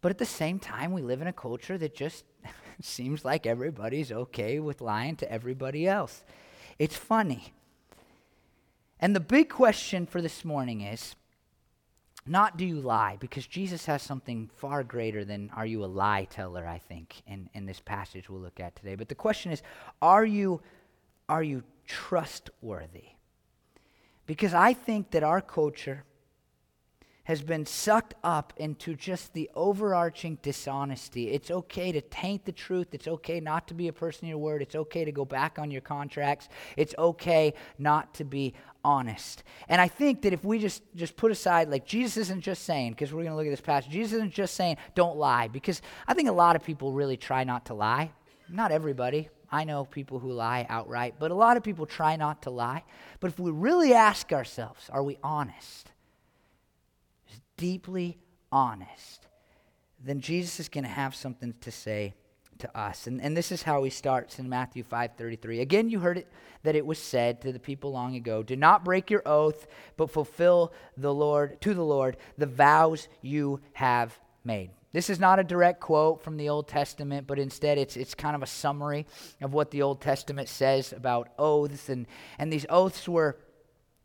But 0.00 0.10
at 0.10 0.18
the 0.18 0.26
same 0.26 0.60
time, 0.60 0.92
we 0.92 1.02
live 1.02 1.20
in 1.20 1.26
a 1.26 1.32
culture 1.32 1.76
that 1.76 1.96
just 1.96 2.24
seems 2.80 3.24
like 3.24 3.46
everybody's 3.46 4.12
okay 4.12 4.60
with 4.60 4.80
lying 4.80 5.16
to 5.16 5.30
everybody 5.30 5.88
else. 5.88 6.22
It's 6.78 6.96
funny. 6.96 7.52
And 9.00 9.16
the 9.16 9.20
big 9.20 9.48
question 9.48 10.06
for 10.06 10.20
this 10.20 10.44
morning 10.44 10.82
is 10.82 11.16
not 12.26 12.58
do 12.58 12.66
you 12.66 12.80
lie, 12.80 13.16
because 13.18 13.46
Jesus 13.46 13.86
has 13.86 14.02
something 14.02 14.50
far 14.56 14.84
greater 14.84 15.24
than 15.24 15.50
are 15.56 15.64
you 15.64 15.82
a 15.82 15.86
lie 15.86 16.26
teller, 16.28 16.66
I 16.66 16.78
think, 16.78 17.22
in, 17.26 17.48
in 17.54 17.64
this 17.64 17.80
passage 17.80 18.28
we'll 18.28 18.42
look 18.42 18.60
at 18.60 18.76
today. 18.76 18.94
But 18.94 19.08
the 19.08 19.14
question 19.14 19.52
is, 19.52 19.62
are 20.02 20.24
you, 20.24 20.60
are 21.30 21.42
you 21.42 21.62
trustworthy? 21.86 23.08
Because 24.26 24.52
I 24.52 24.74
think 24.74 25.10
that 25.12 25.22
our 25.22 25.40
culture 25.40 26.04
has 27.30 27.42
been 27.42 27.64
sucked 27.64 28.12
up 28.24 28.52
into 28.56 28.92
just 28.96 29.34
the 29.34 29.48
overarching 29.54 30.36
dishonesty. 30.42 31.30
It's 31.30 31.48
okay 31.48 31.92
to 31.92 32.00
taint 32.00 32.44
the 32.44 32.50
truth. 32.50 32.88
It's 32.90 33.06
okay 33.06 33.38
not 33.38 33.68
to 33.68 33.74
be 33.74 33.86
a 33.86 33.92
person 33.92 34.24
of 34.24 34.30
your 34.30 34.38
word. 34.38 34.62
It's 34.62 34.74
okay 34.74 35.04
to 35.04 35.12
go 35.12 35.24
back 35.24 35.56
on 35.56 35.70
your 35.70 35.80
contracts. 35.80 36.48
It's 36.76 36.92
okay 36.98 37.54
not 37.78 38.14
to 38.14 38.24
be 38.24 38.54
honest. 38.82 39.44
And 39.68 39.80
I 39.80 39.86
think 39.86 40.22
that 40.22 40.32
if 40.32 40.44
we 40.44 40.58
just 40.58 40.82
just 40.96 41.16
put 41.16 41.30
aside 41.30 41.70
like 41.70 41.86
Jesus 41.86 42.16
isn't 42.16 42.40
just 42.40 42.64
saying 42.64 42.94
because 42.94 43.12
we're 43.12 43.22
going 43.22 43.30
to 43.30 43.36
look 43.36 43.46
at 43.46 43.50
this 43.50 43.60
passage. 43.60 43.92
Jesus 43.92 44.14
isn't 44.14 44.34
just 44.34 44.56
saying 44.56 44.78
don't 44.96 45.16
lie 45.16 45.46
because 45.46 45.82
I 46.08 46.14
think 46.14 46.28
a 46.28 46.32
lot 46.32 46.56
of 46.56 46.64
people 46.64 46.90
really 46.90 47.16
try 47.16 47.44
not 47.44 47.66
to 47.66 47.74
lie. 47.74 48.10
Not 48.48 48.72
everybody. 48.72 49.28
I 49.52 49.62
know 49.62 49.84
people 49.84 50.18
who 50.18 50.32
lie 50.32 50.66
outright, 50.68 51.14
but 51.20 51.30
a 51.30 51.34
lot 51.34 51.56
of 51.56 51.62
people 51.62 51.86
try 51.86 52.16
not 52.16 52.42
to 52.42 52.50
lie. 52.50 52.82
But 53.20 53.28
if 53.28 53.38
we 53.38 53.52
really 53.52 53.94
ask 53.94 54.32
ourselves, 54.32 54.90
are 54.90 55.04
we 55.04 55.16
honest? 55.22 55.92
Deeply 57.60 58.16
honest, 58.50 59.26
then 60.02 60.20
Jesus 60.20 60.60
is 60.60 60.70
going 60.70 60.84
to 60.84 60.90
have 60.90 61.14
something 61.14 61.52
to 61.60 61.70
say 61.70 62.14
to 62.60 62.78
us. 62.78 63.06
And, 63.06 63.20
and 63.20 63.36
this 63.36 63.52
is 63.52 63.62
how 63.62 63.82
he 63.84 63.90
starts 63.90 64.38
in 64.38 64.48
Matthew 64.48 64.82
5:33. 64.82 65.60
Again, 65.60 65.90
you 65.90 66.00
heard 66.00 66.16
it 66.16 66.26
that 66.62 66.74
it 66.74 66.86
was 66.86 66.98
said 66.98 67.42
to 67.42 67.52
the 67.52 67.58
people 67.58 67.92
long 67.92 68.16
ago, 68.16 68.42
"Do 68.42 68.56
not 68.56 68.82
break 68.82 69.10
your 69.10 69.22
oath, 69.26 69.66
but 69.98 70.10
fulfill 70.10 70.72
the 70.96 71.12
Lord 71.12 71.60
to 71.60 71.74
the 71.74 71.84
Lord 71.84 72.16
the 72.38 72.46
vows 72.46 73.08
you 73.20 73.60
have 73.74 74.18
made." 74.42 74.70
This 74.92 75.10
is 75.10 75.20
not 75.20 75.38
a 75.38 75.44
direct 75.44 75.80
quote 75.80 76.22
from 76.22 76.38
the 76.38 76.48
Old 76.48 76.66
Testament, 76.66 77.26
but 77.26 77.38
instead 77.38 77.76
it's, 77.76 77.96
it's 77.96 78.14
kind 78.14 78.34
of 78.34 78.42
a 78.42 78.46
summary 78.46 79.06
of 79.42 79.52
what 79.52 79.70
the 79.70 79.82
Old 79.82 80.00
Testament 80.00 80.48
says 80.48 80.94
about 80.94 81.28
oaths. 81.38 81.90
And, 81.90 82.06
and 82.38 82.50
these 82.50 82.66
oaths 82.70 83.06
were 83.06 83.36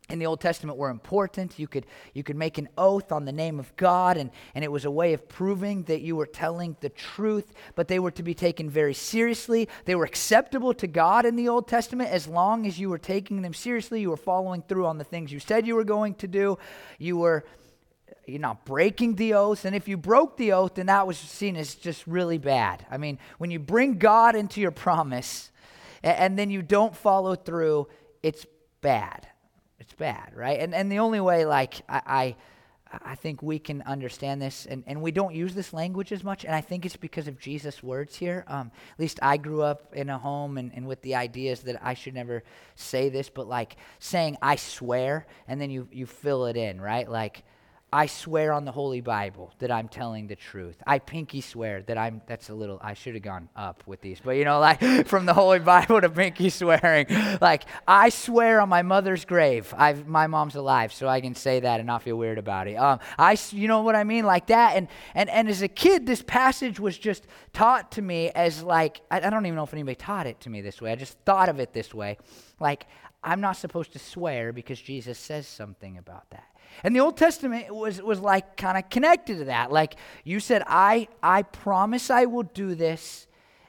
in 0.08 0.20
the 0.20 0.26
Old 0.26 0.40
Testament 0.40 0.78
were 0.78 0.90
important. 0.90 1.58
You 1.58 1.66
could, 1.66 1.86
you 2.14 2.22
could 2.22 2.36
make 2.36 2.58
an 2.58 2.68
oath 2.78 3.10
on 3.10 3.24
the 3.24 3.32
name 3.32 3.58
of 3.58 3.74
God, 3.76 4.16
and, 4.16 4.30
and 4.54 4.64
it 4.64 4.70
was 4.70 4.84
a 4.84 4.90
way 4.90 5.12
of 5.12 5.28
proving 5.28 5.82
that 5.84 6.00
you 6.00 6.14
were 6.14 6.26
telling 6.26 6.76
the 6.80 6.90
truth, 6.90 7.52
but 7.74 7.88
they 7.88 7.98
were 7.98 8.12
to 8.12 8.22
be 8.22 8.34
taken 8.34 8.70
very 8.70 8.94
seriously. 8.94 9.68
They 9.84 9.96
were 9.96 10.04
acceptable 10.04 10.74
to 10.74 10.86
God 10.86 11.26
in 11.26 11.34
the 11.34 11.48
Old 11.48 11.66
Testament 11.66 12.10
as 12.10 12.28
long 12.28 12.66
as 12.66 12.78
you 12.78 12.88
were 12.88 12.98
taking 12.98 13.42
them 13.42 13.54
seriously. 13.54 14.00
You 14.00 14.10
were 14.10 14.16
following 14.16 14.62
through 14.62 14.86
on 14.86 14.98
the 14.98 15.04
things 15.04 15.32
you 15.32 15.40
said 15.40 15.66
you 15.66 15.74
were 15.74 15.84
going 15.84 16.14
to 16.16 16.28
do. 16.28 16.58
You 16.98 17.16
were 17.16 17.44
you're 18.24 18.40
not 18.40 18.64
breaking 18.64 19.14
the 19.14 19.34
oath. 19.34 19.64
And 19.64 19.74
if 19.76 19.86
you 19.86 19.96
broke 19.96 20.36
the 20.36 20.52
oath, 20.52 20.74
then 20.74 20.86
that 20.86 21.06
was 21.06 21.16
seen 21.16 21.54
as 21.54 21.76
just 21.76 22.04
really 22.08 22.38
bad. 22.38 22.84
I 22.90 22.96
mean, 22.96 23.20
when 23.38 23.52
you 23.52 23.60
bring 23.60 23.98
God 23.98 24.34
into 24.34 24.60
your 24.60 24.72
promise 24.72 25.52
and, 26.02 26.16
and 26.16 26.38
then 26.38 26.50
you 26.50 26.60
don't 26.60 26.96
follow 26.96 27.36
through, 27.36 27.86
it's 28.24 28.44
bad 28.80 29.28
it's 29.86 29.94
bad, 29.94 30.32
right? 30.34 30.58
And 30.58 30.74
and 30.74 30.90
the 30.90 30.98
only 30.98 31.20
way, 31.20 31.46
like 31.46 31.82
I, 31.88 32.02
I, 32.92 33.00
I 33.04 33.14
think 33.14 33.40
we 33.40 33.60
can 33.60 33.82
understand 33.82 34.42
this, 34.42 34.66
and, 34.66 34.82
and 34.88 35.00
we 35.00 35.12
don't 35.12 35.32
use 35.32 35.54
this 35.54 35.72
language 35.72 36.10
as 36.10 36.24
much, 36.24 36.44
and 36.44 36.52
I 36.54 36.60
think 36.60 36.84
it's 36.84 36.96
because 36.96 37.28
of 37.28 37.38
Jesus' 37.38 37.84
words 37.84 38.16
here. 38.16 38.44
Um, 38.48 38.72
at 38.92 38.98
least 38.98 39.20
I 39.22 39.36
grew 39.36 39.62
up 39.62 39.94
in 39.94 40.10
a 40.10 40.18
home 40.18 40.58
and, 40.58 40.72
and 40.74 40.88
with 40.88 41.02
the 41.02 41.14
ideas 41.14 41.60
that 41.60 41.80
I 41.84 41.94
should 41.94 42.14
never 42.14 42.42
say 42.74 43.08
this, 43.08 43.30
but 43.30 43.46
like 43.46 43.76
saying 44.00 44.38
I 44.42 44.56
swear, 44.56 45.28
and 45.46 45.60
then 45.60 45.70
you 45.70 45.86
you 45.92 46.04
fill 46.04 46.46
it 46.46 46.56
in, 46.56 46.80
right? 46.80 47.08
Like 47.08 47.44
I 47.96 48.04
swear 48.04 48.52
on 48.52 48.66
the 48.66 48.72
Holy 48.72 49.00
Bible 49.00 49.54
that 49.58 49.70
I'm 49.70 49.88
telling 49.88 50.26
the 50.26 50.36
truth. 50.36 50.76
I 50.86 50.98
pinky 50.98 51.40
swear 51.40 51.80
that 51.84 51.96
I'm, 51.96 52.20
that's 52.26 52.50
a 52.50 52.54
little, 52.54 52.78
I 52.82 52.92
should 52.92 53.14
have 53.14 53.22
gone 53.22 53.48
up 53.56 53.82
with 53.86 54.02
these, 54.02 54.20
but 54.22 54.32
you 54.32 54.44
know, 54.44 54.60
like 54.60 55.06
from 55.06 55.24
the 55.24 55.32
Holy 55.32 55.60
Bible 55.60 56.02
to 56.02 56.10
pinky 56.10 56.50
swearing. 56.50 57.06
Like, 57.40 57.64
I 57.88 58.10
swear 58.10 58.60
on 58.60 58.68
my 58.68 58.82
mother's 58.82 59.24
grave. 59.24 59.72
I've, 59.74 60.06
my 60.06 60.26
mom's 60.26 60.56
alive, 60.56 60.92
so 60.92 61.08
I 61.08 61.22
can 61.22 61.34
say 61.34 61.60
that 61.60 61.80
and 61.80 61.86
not 61.86 62.02
feel 62.02 62.16
weird 62.16 62.36
about 62.36 62.68
it. 62.68 62.74
Um, 62.74 62.98
I, 63.16 63.38
you 63.52 63.66
know 63.66 63.80
what 63.80 63.96
I 63.96 64.04
mean? 64.04 64.26
Like 64.26 64.48
that. 64.48 64.76
And, 64.76 64.88
and, 65.14 65.30
and 65.30 65.48
as 65.48 65.62
a 65.62 65.68
kid, 65.68 66.04
this 66.04 66.20
passage 66.20 66.78
was 66.78 66.98
just 66.98 67.26
taught 67.54 67.92
to 67.92 68.02
me 68.02 68.28
as 68.28 68.62
like, 68.62 69.00
I, 69.10 69.22
I 69.26 69.30
don't 69.30 69.46
even 69.46 69.56
know 69.56 69.64
if 69.64 69.72
anybody 69.72 69.94
taught 69.94 70.26
it 70.26 70.38
to 70.40 70.50
me 70.50 70.60
this 70.60 70.82
way. 70.82 70.92
I 70.92 70.96
just 70.96 71.18
thought 71.20 71.48
of 71.48 71.60
it 71.60 71.72
this 71.72 71.94
way. 71.94 72.18
Like, 72.60 72.88
I'm 73.24 73.40
not 73.40 73.56
supposed 73.56 73.94
to 73.94 73.98
swear 73.98 74.52
because 74.52 74.78
Jesus 74.78 75.18
says 75.18 75.48
something 75.48 75.96
about 75.96 76.28
that. 76.28 76.44
And 76.82 76.94
the 76.94 77.00
Old 77.00 77.16
Testament 77.16 77.74
was, 77.74 78.00
was 78.02 78.20
like 78.20 78.56
kind 78.56 78.76
of 78.78 78.88
connected 78.90 79.38
to 79.38 79.44
that. 79.46 79.72
Like 79.72 79.96
you 80.24 80.40
said, 80.40 80.62
I, 80.66 81.08
I 81.22 81.42
promise 81.42 82.10
I 82.10 82.26
will 82.26 82.42
do 82.42 82.74
this, 82.74 83.26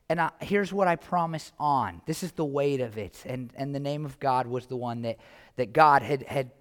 and 0.09 0.21
I, 0.21 0.31
here's 0.41 0.71
what 0.71 0.87
I 0.87 0.95
promise 0.95 1.51
on. 1.59 2.01
This 2.05 2.23
is 2.23 2.31
the 2.33 2.45
weight 2.45 2.81
of 2.81 2.97
it. 2.97 3.23
And, 3.25 3.51
and 3.55 3.73
the 3.73 3.79
name 3.79 4.05
of 4.05 4.19
God 4.19 4.47
was 4.47 4.67
the 4.67 4.77
one 4.77 5.01
that, 5.03 5.17
that 5.55 5.73
God 5.73 6.01
had, 6.01 6.23
had 6.23 6.51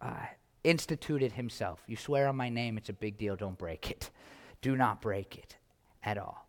uh, 0.00 0.26
instituted 0.64 1.32
himself. 1.32 1.80
You 1.86 1.96
swear 1.96 2.28
on 2.28 2.36
my 2.36 2.48
name, 2.48 2.76
it's 2.76 2.88
a 2.88 2.94
big 2.94 3.18
deal. 3.18 3.36
Don't 3.36 3.58
break 3.58 3.90
it. 3.90 4.10
Do 4.60 4.76
not 4.76 5.00
break 5.00 5.36
it 5.36 5.56
at 6.02 6.18
all. 6.18 6.46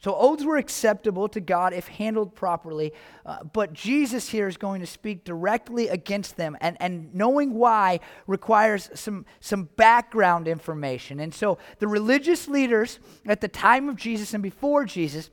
So 0.00 0.16
oaths 0.16 0.44
were 0.44 0.56
acceptable 0.56 1.28
to 1.28 1.40
God 1.40 1.74
if 1.74 1.86
handled 1.86 2.34
properly, 2.34 2.94
uh, 3.26 3.44
but 3.44 3.74
Jesus 3.74 4.30
here 4.30 4.48
is 4.48 4.56
going 4.56 4.80
to 4.80 4.86
speak 4.86 5.24
directly 5.24 5.88
against 5.88 6.38
them, 6.38 6.56
and, 6.62 6.78
and 6.80 7.14
knowing 7.14 7.52
why 7.52 8.00
requires 8.26 8.90
some, 8.94 9.26
some 9.40 9.64
background 9.76 10.48
information. 10.48 11.20
And 11.20 11.34
so 11.34 11.58
the 11.80 11.86
religious 11.86 12.48
leaders 12.48 12.98
at 13.26 13.42
the 13.42 13.48
time 13.48 13.90
of 13.90 13.96
Jesus 13.96 14.32
and 14.32 14.42
before 14.42 14.86
Jesus 14.86 15.28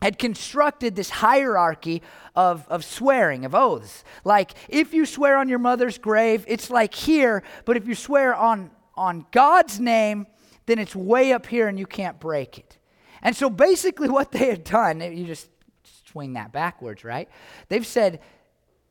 had 0.00 0.16
constructed 0.16 0.94
this 0.94 1.10
hierarchy 1.10 2.02
of, 2.36 2.68
of 2.68 2.84
swearing, 2.84 3.44
of 3.44 3.52
oaths. 3.52 4.04
Like, 4.22 4.52
if 4.68 4.94
you 4.94 5.06
swear 5.06 5.36
on 5.38 5.48
your 5.48 5.58
mother's 5.58 5.98
grave, 5.98 6.44
it's 6.46 6.70
like 6.70 6.94
here, 6.94 7.42
but 7.64 7.76
if 7.76 7.88
you 7.88 7.96
swear 7.96 8.32
on, 8.32 8.70
on 8.94 9.26
God's 9.32 9.80
name, 9.80 10.28
then 10.66 10.78
it's 10.78 10.94
way 10.94 11.32
up 11.32 11.46
here 11.46 11.66
and 11.66 11.80
you 11.80 11.86
can't 11.86 12.20
break 12.20 12.58
it. 12.58 12.77
And 13.22 13.36
so 13.36 13.50
basically, 13.50 14.08
what 14.18 14.32
they 14.32 14.46
had 14.46 14.64
done, 14.64 15.00
you 15.00 15.26
just 15.26 15.48
swing 16.06 16.34
that 16.34 16.52
backwards, 16.52 17.04
right? 17.04 17.28
They've 17.68 17.86
said, 17.86 18.20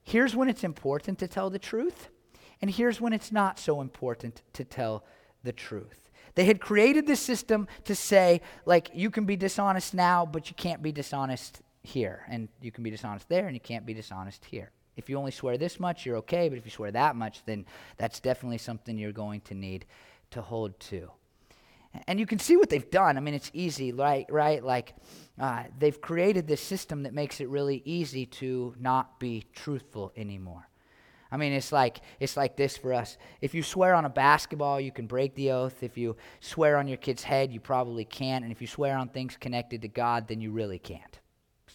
here's 0.03 0.35
when 0.35 0.49
it's 0.49 0.63
important 0.63 1.19
to 1.19 1.27
tell 1.27 1.49
the 1.49 1.59
truth, 1.59 2.09
and 2.61 2.71
here's 2.71 3.01
when 3.01 3.13
it's 3.13 3.31
not 3.31 3.59
so 3.59 3.81
important 3.81 4.41
to 4.53 4.63
tell 4.63 5.03
the 5.43 5.51
truth. 5.51 6.09
They 6.35 6.45
had 6.45 6.61
created 6.61 7.07
this 7.07 7.19
system 7.19 7.67
to 7.85 7.95
say, 7.95 8.41
like, 8.65 8.91
you 8.93 9.09
can 9.09 9.25
be 9.25 9.35
dishonest 9.35 9.93
now, 9.93 10.25
but 10.25 10.49
you 10.49 10.55
can't 10.55 10.83
be 10.83 10.91
dishonest 10.91 11.61
here. 11.81 12.25
And 12.29 12.47
you 12.61 12.71
can 12.71 12.83
be 12.83 12.91
dishonest 12.91 13.27
there, 13.27 13.47
and 13.47 13.55
you 13.55 13.59
can't 13.59 13.85
be 13.85 13.93
dishonest 13.93 14.45
here. 14.45 14.71
If 14.95 15.09
you 15.09 15.17
only 15.17 15.31
swear 15.31 15.57
this 15.57 15.79
much, 15.79 16.05
you're 16.05 16.17
okay, 16.17 16.49
but 16.49 16.57
if 16.57 16.65
you 16.65 16.71
swear 16.71 16.91
that 16.91 17.15
much, 17.15 17.43
then 17.45 17.65
that's 17.97 18.19
definitely 18.19 18.57
something 18.59 18.97
you're 18.97 19.11
going 19.11 19.41
to 19.41 19.55
need 19.55 19.85
to 20.31 20.41
hold 20.41 20.79
to. 20.81 21.09
And 22.07 22.19
you 22.19 22.25
can 22.25 22.39
see 22.39 22.57
what 22.57 22.69
they've 22.69 22.89
done. 22.89 23.17
I 23.17 23.19
mean, 23.19 23.33
it's 23.33 23.51
easy, 23.53 23.91
right? 23.91 24.25
Right? 24.29 24.63
Like 24.63 24.93
uh, 25.39 25.63
they've 25.77 25.99
created 25.99 26.47
this 26.47 26.61
system 26.61 27.03
that 27.03 27.13
makes 27.13 27.41
it 27.41 27.49
really 27.49 27.81
easy 27.85 28.25
to 28.25 28.75
not 28.79 29.19
be 29.19 29.45
truthful 29.53 30.11
anymore. 30.15 30.67
I 31.29 31.37
mean, 31.37 31.51
it's 31.51 31.71
like 31.71 31.99
it's 32.19 32.37
like 32.37 32.55
this 32.55 32.77
for 32.77 32.93
us. 32.93 33.17
If 33.41 33.53
you 33.53 33.61
swear 33.61 33.95
on 33.95 34.05
a 34.05 34.09
basketball, 34.09 34.79
you 34.79 34.91
can 34.91 35.07
break 35.07 35.35
the 35.35 35.51
oath. 35.51 35.83
If 35.83 35.97
you 35.97 36.15
swear 36.39 36.77
on 36.77 36.87
your 36.87 36.97
kid's 36.97 37.23
head, 37.23 37.51
you 37.51 37.59
probably 37.59 38.05
can't. 38.05 38.43
And 38.43 38.51
if 38.51 38.61
you 38.61 38.67
swear 38.67 38.97
on 38.97 39.09
things 39.09 39.35
connected 39.37 39.81
to 39.81 39.89
God, 39.89 40.27
then 40.27 40.39
you 40.39 40.51
really 40.51 40.79
can't 40.79 41.19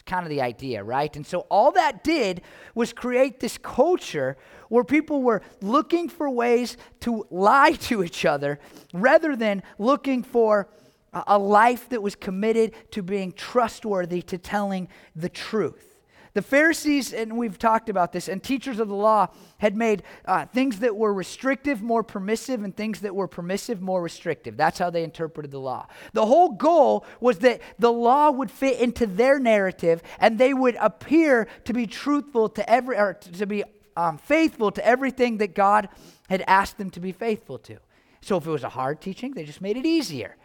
kind 0.07 0.25
of 0.25 0.31
the 0.31 0.41
idea, 0.41 0.83
right? 0.83 1.15
And 1.17 1.27
so 1.27 1.41
all 1.51 1.73
that 1.73 2.05
did 2.05 2.43
was 2.75 2.93
create 2.93 3.41
this 3.41 3.59
culture 3.59 4.37
where 4.69 4.85
people 4.85 5.23
were 5.23 5.43
looking 5.61 6.09
for 6.09 6.29
ways 6.31 6.77
to 7.01 7.27
lie 7.31 7.73
to 7.73 8.03
each 8.03 8.25
other 8.25 8.59
rather 8.93 9.37
than 9.37 9.63
looking 9.79 10.23
for 10.23 10.69
a 11.13 11.39
life 11.39 11.89
that 11.91 12.03
was 12.03 12.15
committed 12.15 12.73
to 12.91 13.03
being 13.03 13.33
trustworthy, 13.33 14.23
to 14.23 14.39
telling 14.39 14.89
the 15.15 15.29
truth. 15.29 15.92
The 16.35 16.43
Pharisees, 16.43 17.13
and 17.13 17.37
we've 17.37 17.59
talked 17.59 17.91
about 17.91 18.13
this, 18.13 18.27
and 18.27 18.43
teachers 18.43 18.79
of 18.79 18.89
the 18.89 18.95
law 18.95 19.29
had 19.59 19.77
made 19.77 20.03
uh, 20.25 20.47
things 20.47 20.79
that 20.79 20.97
were 20.97 21.13
restrictive 21.13 21.83
more 21.83 22.03
permissive 22.03 22.65
and 22.65 22.75
things 22.75 23.01
that 23.01 23.15
were 23.15 23.29
permissive 23.29 23.83
more 23.83 24.01
restrictive. 24.03 24.57
That's 24.57 24.79
how 24.79 24.89
they 24.89 25.05
interpreted 25.05 25.51
the 25.51 25.61
law. 25.61 25.87
The 26.15 26.25
whole 26.25 26.53
goal 26.53 27.05
was 27.21 27.41
that 27.41 27.61
the 27.79 27.93
law 27.93 28.31
would 28.31 28.51
fit 28.51 28.81
into 28.81 29.07
their 29.07 29.39
narrative 29.39 30.03
and 30.19 30.39
they 30.39 30.55
would 30.55 30.77
appear 30.81 31.49
to 31.65 31.75
be 31.75 31.87
truthful 31.87 32.49
to 32.51 32.69
every, 32.71 32.97
or 32.97 33.15
to 33.15 33.47
be 33.47 33.65
um, 33.95 34.17
faithful 34.17 34.71
to 34.71 34.87
everything 34.87 35.37
that 35.39 35.55
God 35.55 35.91
had 36.31 36.43
asked 36.47 36.79
them 36.79 36.89
to 36.91 37.01
be 37.01 37.13
faithful 37.13 37.59
to. 37.59 37.77
So 38.23 38.39
if 38.39 38.47
it 38.47 38.51
was 38.51 38.65
a 38.65 38.71
hard 38.71 39.03
teaching, 39.03 39.33
they 39.33 39.45
just 39.45 39.61
made 39.61 39.77
it 39.77 39.85
easier. 39.85 40.37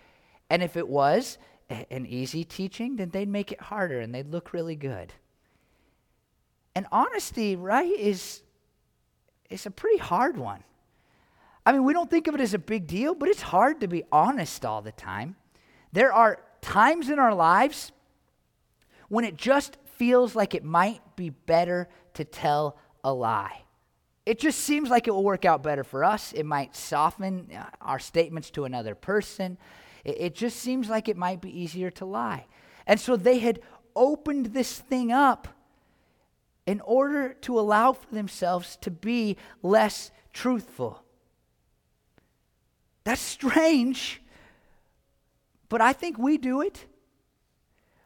And 0.50 0.62
if 0.62 0.76
it 0.76 0.88
was 0.88 1.38
an 1.70 2.06
easy 2.06 2.44
teaching, 2.44 2.96
then 2.98 3.10
they'd 3.10 3.30
make 3.30 3.52
it 3.52 3.62
harder 3.62 4.00
and 4.00 4.14
they'd 4.14 4.32
look 4.32 4.52
really 4.52 4.76
good. 4.76 5.14
And 6.78 6.86
honesty, 6.92 7.56
right, 7.56 7.90
is, 7.90 8.44
is 9.50 9.66
a 9.66 9.72
pretty 9.72 9.98
hard 9.98 10.38
one. 10.38 10.64
I 11.66 11.72
mean, 11.72 11.84
we 11.84 11.92
don't 11.92 12.08
think 12.08 12.28
of 12.28 12.36
it 12.36 12.40
as 12.40 12.54
a 12.54 12.60
big 12.60 12.86
deal, 12.86 13.16
but 13.16 13.30
it's 13.30 13.42
hard 13.42 13.82
to 13.82 13.88
be 13.88 14.04
honest 14.12 14.64
all 14.64 14.84
the 14.84 14.92
time. 14.92 15.38
There 15.92 16.14
are 16.14 16.38
times 16.62 17.10
in 17.10 17.18
our 17.18 17.34
lives 17.34 17.94
when 19.10 19.26
it 19.26 19.38
just 19.38 19.78
feels 19.96 20.36
like 20.36 20.54
it 20.54 20.64
might 20.64 21.02
be 21.16 21.32
better 21.32 21.90
to 22.14 22.24
tell 22.24 22.78
a 23.04 23.12
lie. 23.12 23.64
It 24.28 24.38
just 24.38 24.60
seems 24.60 24.92
like 24.92 25.08
it 25.08 25.12
will 25.12 25.24
work 25.24 25.46
out 25.46 25.64
better 25.64 25.84
for 25.84 26.04
us. 26.04 26.32
It 26.32 26.46
might 26.46 26.76
soften 26.76 27.50
uh, 27.58 27.64
our 27.82 27.98
statements 27.98 28.52
to 28.52 28.66
another 28.66 28.94
person. 28.94 29.58
It 30.06 30.36
just 30.36 30.58
seems 30.60 30.90
like 30.90 31.10
it 31.10 31.18
might 31.18 31.42
be 31.42 31.60
easier 31.60 31.90
to 31.90 32.06
lie. 32.06 32.46
And 32.86 33.00
so 33.00 33.16
they 33.16 33.40
had 33.40 33.62
opened 33.96 34.54
this 34.54 34.78
thing 34.78 35.12
up 35.12 35.48
in 36.68 36.82
order 36.82 37.34
to 37.34 37.58
allow 37.58 37.94
for 37.94 38.14
themselves 38.14 38.76
to 38.82 38.92
be 38.92 39.38
less 39.64 40.12
truthful. 40.34 41.02
That's 43.06 43.22
strange, 43.22 44.22
but 45.70 45.80
I 45.80 45.94
think 45.94 46.20
we 46.20 46.38
do 46.38 46.62
it. 46.62 46.86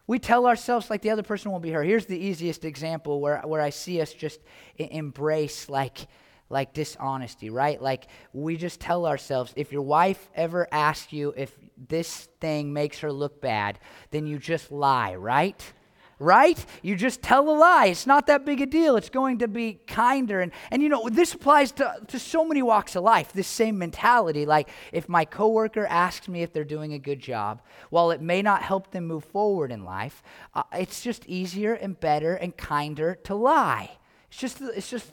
We 0.06 0.20
tell 0.20 0.46
ourselves 0.46 0.90
like 0.90 1.02
the 1.02 1.10
other 1.10 1.24
person 1.24 1.52
won't 1.52 1.64
be 1.64 1.72
hurt. 1.72 1.86
Here's 1.86 2.06
the 2.06 2.20
easiest 2.20 2.64
example 2.64 3.20
where, 3.20 3.40
where 3.42 3.62
I 3.62 3.72
see 3.72 4.00
us 4.00 4.14
just 4.14 4.40
embrace 4.78 5.68
like, 5.68 6.08
like 6.50 6.74
dishonesty, 6.74 7.50
right? 7.50 7.82
Like 7.82 8.08
we 8.32 8.58
just 8.58 8.80
tell 8.80 9.08
ourselves 9.08 9.54
if 9.56 9.72
your 9.72 9.82
wife 9.82 10.30
ever 10.36 10.68
asks 10.72 11.12
you 11.12 11.34
if 11.36 11.58
this 11.88 12.28
thing 12.40 12.74
makes 12.74 13.00
her 13.00 13.12
look 13.12 13.42
bad, 13.42 13.80
then 14.12 14.28
you 14.28 14.38
just 14.38 14.72
lie, 14.72 15.16
right? 15.16 15.74
Right? 16.22 16.64
You 16.84 16.96
just 16.96 17.22
tell 17.22 17.50
a 17.50 17.56
lie. 17.58 17.88
It's 17.88 18.06
not 18.06 18.28
that 18.28 18.46
big 18.46 18.62
a 18.62 18.66
deal. 18.66 18.96
It's 18.96 19.10
going 19.10 19.40
to 19.40 19.48
be 19.48 19.80
kinder. 19.88 20.40
And, 20.40 20.52
and 20.70 20.82
you 20.82 20.88
know, 20.88 21.10
this 21.10 21.34
applies 21.34 21.72
to, 21.74 21.96
to 22.08 22.20
so 22.20 22.46
many 22.46 22.62
walks 22.62 22.96
of 22.96 23.04
life, 23.04 23.34
this 23.34 23.48
same 23.48 23.78
mentality. 23.78 24.46
Like, 24.46 24.70
if 24.92 25.10
my 25.10 25.26
coworker 25.26 25.88
asks 25.88 26.28
me 26.28 26.44
if 26.44 26.54
they're 26.54 26.64
doing 26.64 26.94
a 26.94 27.00
good 27.00 27.20
job, 27.20 27.62
while 27.90 28.12
it 28.12 28.22
may 28.22 28.42
not 28.42 28.62
help 28.62 28.92
them 28.92 29.08
move 29.08 29.26
forward 29.26 29.72
in 29.72 29.84
life, 29.84 30.22
uh, 30.54 30.64
it's 30.74 31.02
just 31.02 31.26
easier 31.26 31.74
and 31.74 32.00
better 32.00 32.36
and 32.36 32.56
kinder 32.56 33.16
to 33.24 33.36
lie. 33.36 33.92
It's 34.30 34.40
just, 34.40 34.62
it's 34.62 34.90
just 34.90 35.12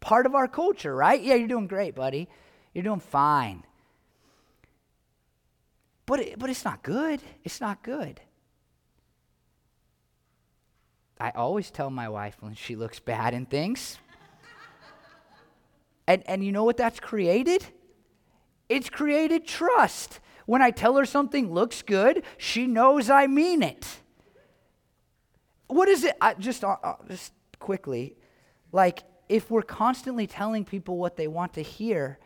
part 0.00 0.24
of 0.24 0.34
our 0.34 0.46
culture, 0.46 0.94
right? 0.94 1.20
Yeah, 1.20 1.34
you're 1.34 1.48
doing 1.48 1.66
great, 1.66 1.94
buddy. 1.94 2.28
You're 2.72 2.84
doing 2.84 3.00
fine. 3.00 3.64
But, 6.06 6.20
it, 6.20 6.38
but 6.38 6.48
it's 6.50 6.64
not 6.64 6.82
good. 6.82 7.20
It's 7.42 7.60
not 7.60 7.82
good. 7.82 8.20
I 11.20 11.30
always 11.30 11.70
tell 11.70 11.90
my 11.90 12.08
wife 12.08 12.36
when 12.40 12.54
she 12.54 12.76
looks 12.76 12.98
bad 12.98 13.34
in 13.34 13.46
things. 13.46 13.98
and, 16.06 16.22
and 16.26 16.44
you 16.44 16.52
know 16.52 16.64
what 16.64 16.76
that's 16.76 17.00
created? 17.00 17.64
It's 18.68 18.90
created 18.90 19.46
trust. 19.46 20.20
When 20.46 20.60
I 20.60 20.70
tell 20.70 20.96
her 20.96 21.04
something 21.04 21.52
looks 21.52 21.82
good, 21.82 22.24
she 22.36 22.66
knows 22.66 23.08
I 23.08 23.26
mean 23.26 23.62
it. 23.62 23.86
What 25.68 25.88
is 25.88 26.04
it? 26.04 26.16
I, 26.20 26.34
just, 26.34 26.64
uh, 26.64 26.76
uh, 26.82 26.94
just 27.08 27.32
quickly, 27.58 28.16
like 28.72 29.02
if 29.28 29.50
we're 29.50 29.62
constantly 29.62 30.26
telling 30.26 30.64
people 30.64 30.98
what 30.98 31.16
they 31.16 31.28
want 31.28 31.54
to 31.54 31.62
hear, 31.62 32.18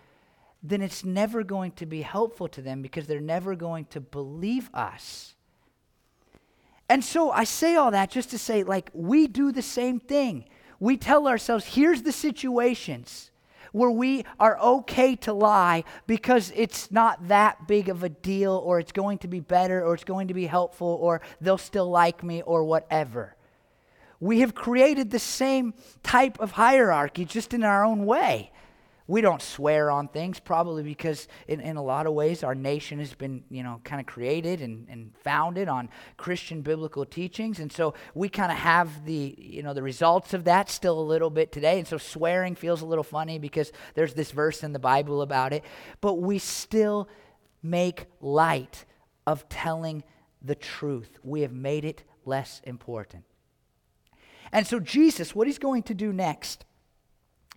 then 0.62 0.82
it's 0.82 1.04
never 1.04 1.44
going 1.44 1.72
to 1.72 1.86
be 1.86 2.02
helpful 2.02 2.48
to 2.48 2.62
them 2.62 2.82
because 2.82 3.06
they're 3.06 3.20
never 3.20 3.54
going 3.54 3.84
to 3.86 4.00
believe 4.00 4.70
us. 4.74 5.34
And 6.88 7.04
so 7.04 7.30
I 7.30 7.44
say 7.44 7.76
all 7.76 7.90
that 7.90 8.10
just 8.10 8.30
to 8.30 8.38
say, 8.38 8.62
like, 8.62 8.90
we 8.92 9.26
do 9.26 9.52
the 9.52 9.62
same 9.62 10.00
thing. 10.00 10.46
We 10.80 10.96
tell 10.96 11.28
ourselves, 11.28 11.66
here's 11.66 12.02
the 12.02 12.12
situations 12.12 13.30
where 13.72 13.90
we 13.90 14.24
are 14.40 14.58
okay 14.58 15.14
to 15.16 15.32
lie 15.32 15.84
because 16.06 16.52
it's 16.56 16.90
not 16.90 17.28
that 17.28 17.68
big 17.68 17.90
of 17.90 18.02
a 18.02 18.08
deal, 18.08 18.52
or 18.64 18.78
it's 18.78 18.92
going 18.92 19.18
to 19.18 19.28
be 19.28 19.40
better, 19.40 19.84
or 19.84 19.94
it's 19.94 20.04
going 20.04 20.28
to 20.28 20.34
be 20.34 20.46
helpful, 20.46 20.98
or 21.00 21.20
they'll 21.40 21.58
still 21.58 21.90
like 21.90 22.22
me, 22.22 22.40
or 22.42 22.64
whatever. 22.64 23.36
We 24.20 24.40
have 24.40 24.54
created 24.54 25.10
the 25.10 25.18
same 25.18 25.74
type 26.02 26.40
of 26.40 26.52
hierarchy 26.52 27.24
just 27.24 27.52
in 27.52 27.62
our 27.62 27.84
own 27.84 28.06
way. 28.06 28.50
We 29.08 29.22
don't 29.22 29.40
swear 29.40 29.90
on 29.90 30.08
things, 30.08 30.38
probably 30.38 30.82
because 30.82 31.28
in, 31.48 31.60
in 31.60 31.76
a 31.78 31.82
lot 31.82 32.06
of 32.06 32.12
ways 32.12 32.44
our 32.44 32.54
nation 32.54 32.98
has 32.98 33.14
been, 33.14 33.42
you 33.48 33.62
know, 33.62 33.80
kind 33.82 34.00
of 34.00 34.06
created 34.06 34.60
and, 34.60 34.86
and 34.90 35.16
founded 35.24 35.66
on 35.66 35.88
Christian 36.18 36.60
biblical 36.60 37.06
teachings. 37.06 37.58
And 37.58 37.72
so 37.72 37.94
we 38.14 38.28
kind 38.28 38.52
of 38.52 38.58
have 38.58 39.06
the, 39.06 39.34
you 39.38 39.62
know, 39.62 39.72
the 39.72 39.82
results 39.82 40.34
of 40.34 40.44
that 40.44 40.68
still 40.68 41.00
a 41.00 41.00
little 41.00 41.30
bit 41.30 41.52
today. 41.52 41.78
And 41.78 41.88
so 41.88 41.96
swearing 41.96 42.54
feels 42.54 42.82
a 42.82 42.86
little 42.86 43.02
funny 43.02 43.38
because 43.38 43.72
there's 43.94 44.12
this 44.12 44.30
verse 44.30 44.62
in 44.62 44.74
the 44.74 44.78
Bible 44.78 45.22
about 45.22 45.54
it. 45.54 45.64
But 46.02 46.16
we 46.16 46.38
still 46.38 47.08
make 47.62 48.04
light 48.20 48.84
of 49.26 49.48
telling 49.48 50.04
the 50.42 50.54
truth. 50.54 51.18
We 51.24 51.40
have 51.40 51.52
made 51.52 51.86
it 51.86 52.04
less 52.26 52.60
important. 52.64 53.24
And 54.52 54.66
so 54.66 54.78
Jesus, 54.78 55.34
what 55.34 55.46
he's 55.46 55.58
going 55.58 55.84
to 55.84 55.94
do 55.94 56.12
next 56.12 56.66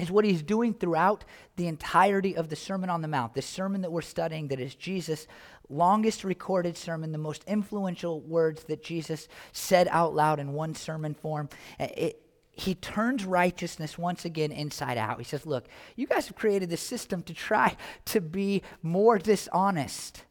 is 0.01 0.11
what 0.11 0.25
he's 0.25 0.41
doing 0.41 0.73
throughout 0.73 1.23
the 1.55 1.67
entirety 1.67 2.35
of 2.35 2.49
the 2.49 2.55
Sermon 2.55 2.89
on 2.89 3.01
the 3.01 3.07
Mount. 3.07 3.35
the 3.35 3.41
sermon 3.41 3.81
that 3.81 3.91
we're 3.91 4.01
studying, 4.01 4.47
that 4.47 4.59
is 4.59 4.73
Jesus' 4.73 5.27
longest 5.69 6.23
recorded 6.23 6.75
sermon, 6.75 7.11
the 7.11 7.17
most 7.17 7.43
influential 7.45 8.19
words 8.21 8.63
that 8.63 8.83
Jesus 8.83 9.27
said 9.51 9.87
out 9.89 10.15
loud 10.15 10.39
in 10.39 10.53
one 10.53 10.73
sermon 10.73 11.13
form. 11.13 11.49
Uh, 11.79 11.87
it, 11.95 12.21
he 12.51 12.75
turns 12.75 13.25
righteousness 13.25 13.97
once 13.97 14.25
again 14.25 14.51
inside 14.51 14.97
out. 14.97 15.19
He 15.19 15.23
says, 15.23 15.45
Look, 15.45 15.67
you 15.95 16.07
guys 16.07 16.27
have 16.27 16.35
created 16.35 16.69
this 16.69 16.81
system 16.81 17.23
to 17.23 17.33
try 17.33 17.77
to 18.05 18.19
be 18.19 18.63
more 18.81 19.17
dishonest. 19.17 20.25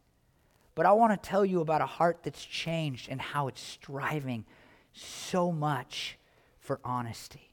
But 0.75 0.87
I 0.87 0.93
want 0.93 1.21
to 1.21 1.29
tell 1.29 1.45
you 1.45 1.61
about 1.61 1.81
a 1.81 1.87
heart 1.87 2.21
that's 2.23 2.45
changed 2.45 3.09
and 3.09 3.21
how 3.21 3.49
it's 3.49 3.63
striving 3.63 4.45
so 4.93 5.51
much 5.51 6.19
for 6.59 6.81
honesty. 6.85 7.50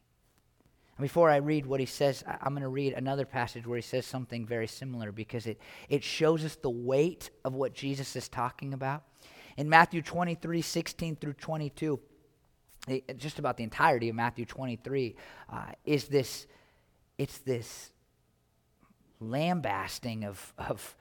And 0.98 1.04
before 1.04 1.30
I 1.30 1.38
read 1.38 1.68
what 1.68 1.80
he 1.80 1.86
says, 1.86 2.24
I'm 2.28 2.54
going 2.54 2.64
to 2.64 2.70
read 2.70 2.94
another 2.94 3.26
passage 3.26 3.68
where 3.68 3.78
he 3.78 3.84
says 3.84 4.06
something 4.06 4.48
very 4.48 4.66
similar 4.66 5.12
because 5.12 5.46
it, 5.46 5.60
it 5.90 6.04
shows 6.04 6.44
us 6.44 6.56
the 6.56 6.72
weight 6.72 7.30
of 7.46 7.54
what 7.54 7.74
Jesus 7.74 8.16
is 8.16 8.28
talking 8.28 8.74
about. 8.74 9.04
In 9.58 9.70
Matthew 9.70 10.02
23, 10.02 10.62
16 10.62 11.16
through 11.18 11.34
22, 11.34 12.00
it, 12.88 13.18
just 13.20 13.38
about 13.38 13.58
the 13.58 13.64
entirety 13.64 14.10
of 14.10 14.16
Matthew 14.16 14.46
23, 14.46 15.16
uh, 15.52 15.66
is 15.86 16.08
this, 16.08 16.48
it's 17.20 17.38
this 17.40 17.92
lambasting 19.20 20.24
of, 20.24 20.54
of 20.58 20.96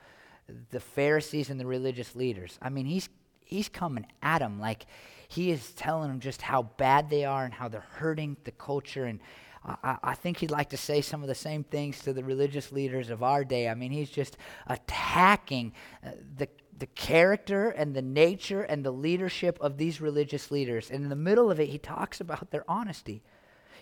the 0.71 0.81
Pharisees 0.81 1.49
and 1.49 1.59
the 1.59 1.67
religious 1.67 2.15
leaders. 2.15 2.59
I 2.61 2.69
mean, 2.69 2.85
he's, 2.85 3.09
he's 3.41 3.71
coming 3.71 4.05
at 4.23 4.41
them 4.41 4.61
like 4.61 4.85
he 5.29 5.51
is 5.51 5.73
telling 5.73 6.09
them 6.09 6.21
just 6.21 6.43
how 6.43 6.65
bad 6.77 7.09
they 7.09 7.25
are 7.25 7.45
and 7.45 7.55
how 7.55 7.69
they're 7.69 7.81
hurting 7.81 8.37
the 8.45 8.53
culture 8.53 9.05
and 9.05 9.21
I, 9.67 9.97
I, 10.03 10.15
think 10.15 10.39
he'd 10.39 10.51
like 10.51 10.71
to 10.71 10.77
say 10.77 11.01
some 11.01 11.23
of 11.23 11.29
the 11.29 11.35
same 11.35 11.65
things 11.65 11.99
to 12.01 12.13
the 12.13 12.23
religious 12.23 12.71
leaders 12.71 13.11
of 13.11 13.23
our 13.23 13.45
day. 13.45 13.69
I 13.69 13.75
mean, 13.75 13.91
he's 13.91 14.11
just 14.11 14.37
attacking 14.67 15.73
uh, 16.05 16.11
the, 16.37 16.49
the 16.79 16.87
character 16.87 17.71
and 17.71 17.95
the 17.95 18.03
nature 18.03 18.63
and 18.63 18.85
the 18.85 18.93
leadership 18.93 19.59
of 19.61 19.77
these 19.77 20.01
religious 20.01 20.51
leaders. 20.51 20.91
And 20.91 21.03
in 21.03 21.09
the 21.09 21.17
middle 21.17 21.51
of 21.51 21.59
it, 21.59 21.69
he 21.69 21.79
talks 21.79 22.21
about 22.21 22.51
their 22.51 22.65
honesty. 22.69 23.23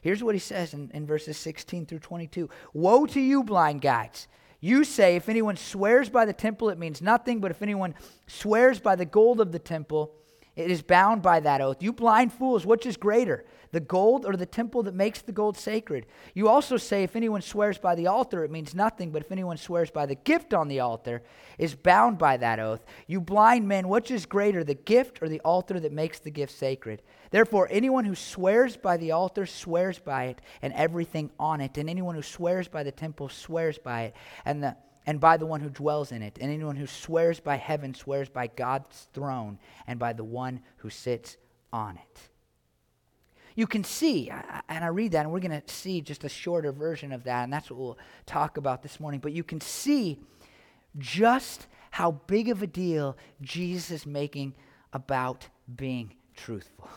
Here's 0.00 0.22
what 0.22 0.34
he 0.34 0.38
says 0.38 0.72
in, 0.72 0.90
in 0.94 1.06
verses 1.06 1.36
16 1.36 1.86
through 1.86 1.98
22 1.98 2.48
Woe 2.72 3.06
to 3.06 3.20
you, 3.20 3.42
blind 3.42 3.82
guides! 3.82 4.26
You 4.60 4.84
say, 4.84 5.16
if 5.16 5.28
anyone 5.28 5.58
swears 5.58 6.08
by 6.08 6.24
the 6.24 6.32
temple, 6.32 6.70
it 6.70 6.78
means 6.78 7.02
nothing, 7.02 7.40
but 7.40 7.50
if 7.50 7.60
anyone 7.60 7.94
swears 8.26 8.80
by 8.80 8.96
the 8.96 9.04
gold 9.04 9.38
of 9.38 9.52
the 9.52 9.58
temple, 9.58 10.14
it 10.56 10.70
is 10.70 10.82
bound 10.82 11.22
by 11.22 11.40
that 11.40 11.60
oath. 11.60 11.82
You 11.82 11.92
blind 11.92 12.32
fools, 12.32 12.64
which 12.64 12.86
is 12.86 12.96
greater, 12.96 13.44
the 13.72 13.80
gold 13.80 14.24
or 14.24 14.36
the 14.36 14.46
temple 14.46 14.84
that 14.84 14.94
makes 14.94 15.20
the 15.20 15.32
gold 15.32 15.56
sacred? 15.56 16.06
You 16.32 16.48
also 16.48 16.76
say, 16.76 17.02
if 17.02 17.16
anyone 17.16 17.42
swears 17.42 17.76
by 17.76 17.96
the 17.96 18.06
altar, 18.06 18.44
it 18.44 18.50
means 18.50 18.74
nothing, 18.74 19.10
but 19.10 19.22
if 19.22 19.32
anyone 19.32 19.56
swears 19.56 19.90
by 19.90 20.06
the 20.06 20.14
gift 20.14 20.54
on 20.54 20.68
the 20.68 20.80
altar, 20.80 21.22
is 21.58 21.74
bound 21.74 22.18
by 22.18 22.36
that 22.36 22.60
oath. 22.60 22.84
You 23.08 23.20
blind 23.20 23.66
men, 23.66 23.88
which 23.88 24.10
is 24.10 24.26
greater, 24.26 24.62
the 24.62 24.74
gift 24.74 25.22
or 25.22 25.28
the 25.28 25.40
altar 25.40 25.80
that 25.80 25.92
makes 25.92 26.20
the 26.20 26.30
gift 26.30 26.52
sacred? 26.52 27.02
Therefore, 27.30 27.66
anyone 27.68 28.04
who 28.04 28.14
swears 28.14 28.76
by 28.76 28.96
the 28.96 29.10
altar 29.10 29.46
swears 29.46 29.98
by 29.98 30.26
it 30.26 30.40
and 30.62 30.72
everything 30.74 31.30
on 31.40 31.60
it, 31.60 31.76
and 31.78 31.90
anyone 31.90 32.14
who 32.14 32.22
swears 32.22 32.68
by 32.68 32.84
the 32.84 32.92
temple 32.92 33.28
swears 33.28 33.76
by 33.76 34.02
it 34.02 34.14
and 34.44 34.62
the 34.62 34.76
and 35.06 35.20
by 35.20 35.36
the 35.36 35.46
one 35.46 35.60
who 35.60 35.68
dwells 35.68 36.12
in 36.12 36.22
it. 36.22 36.38
And 36.40 36.50
anyone 36.50 36.76
who 36.76 36.86
swears 36.86 37.40
by 37.40 37.56
heaven 37.56 37.94
swears 37.94 38.28
by 38.28 38.46
God's 38.46 39.08
throne 39.12 39.58
and 39.86 39.98
by 39.98 40.12
the 40.12 40.24
one 40.24 40.60
who 40.76 40.90
sits 40.90 41.36
on 41.72 41.96
it. 41.96 42.20
You 43.56 43.66
can 43.66 43.84
see, 43.84 44.30
and 44.68 44.84
I 44.84 44.88
read 44.88 45.12
that, 45.12 45.20
and 45.20 45.30
we're 45.30 45.38
going 45.38 45.62
to 45.62 45.72
see 45.72 46.00
just 46.00 46.24
a 46.24 46.28
shorter 46.28 46.72
version 46.72 47.12
of 47.12 47.22
that, 47.24 47.44
and 47.44 47.52
that's 47.52 47.70
what 47.70 47.78
we'll 47.78 47.98
talk 48.26 48.56
about 48.56 48.82
this 48.82 48.98
morning. 48.98 49.20
But 49.20 49.32
you 49.32 49.44
can 49.44 49.60
see 49.60 50.18
just 50.98 51.68
how 51.92 52.12
big 52.26 52.48
of 52.48 52.62
a 52.62 52.66
deal 52.66 53.16
Jesus 53.40 53.90
is 53.92 54.06
making 54.06 54.54
about 54.92 55.48
being 55.76 56.14
truthful 56.34 56.88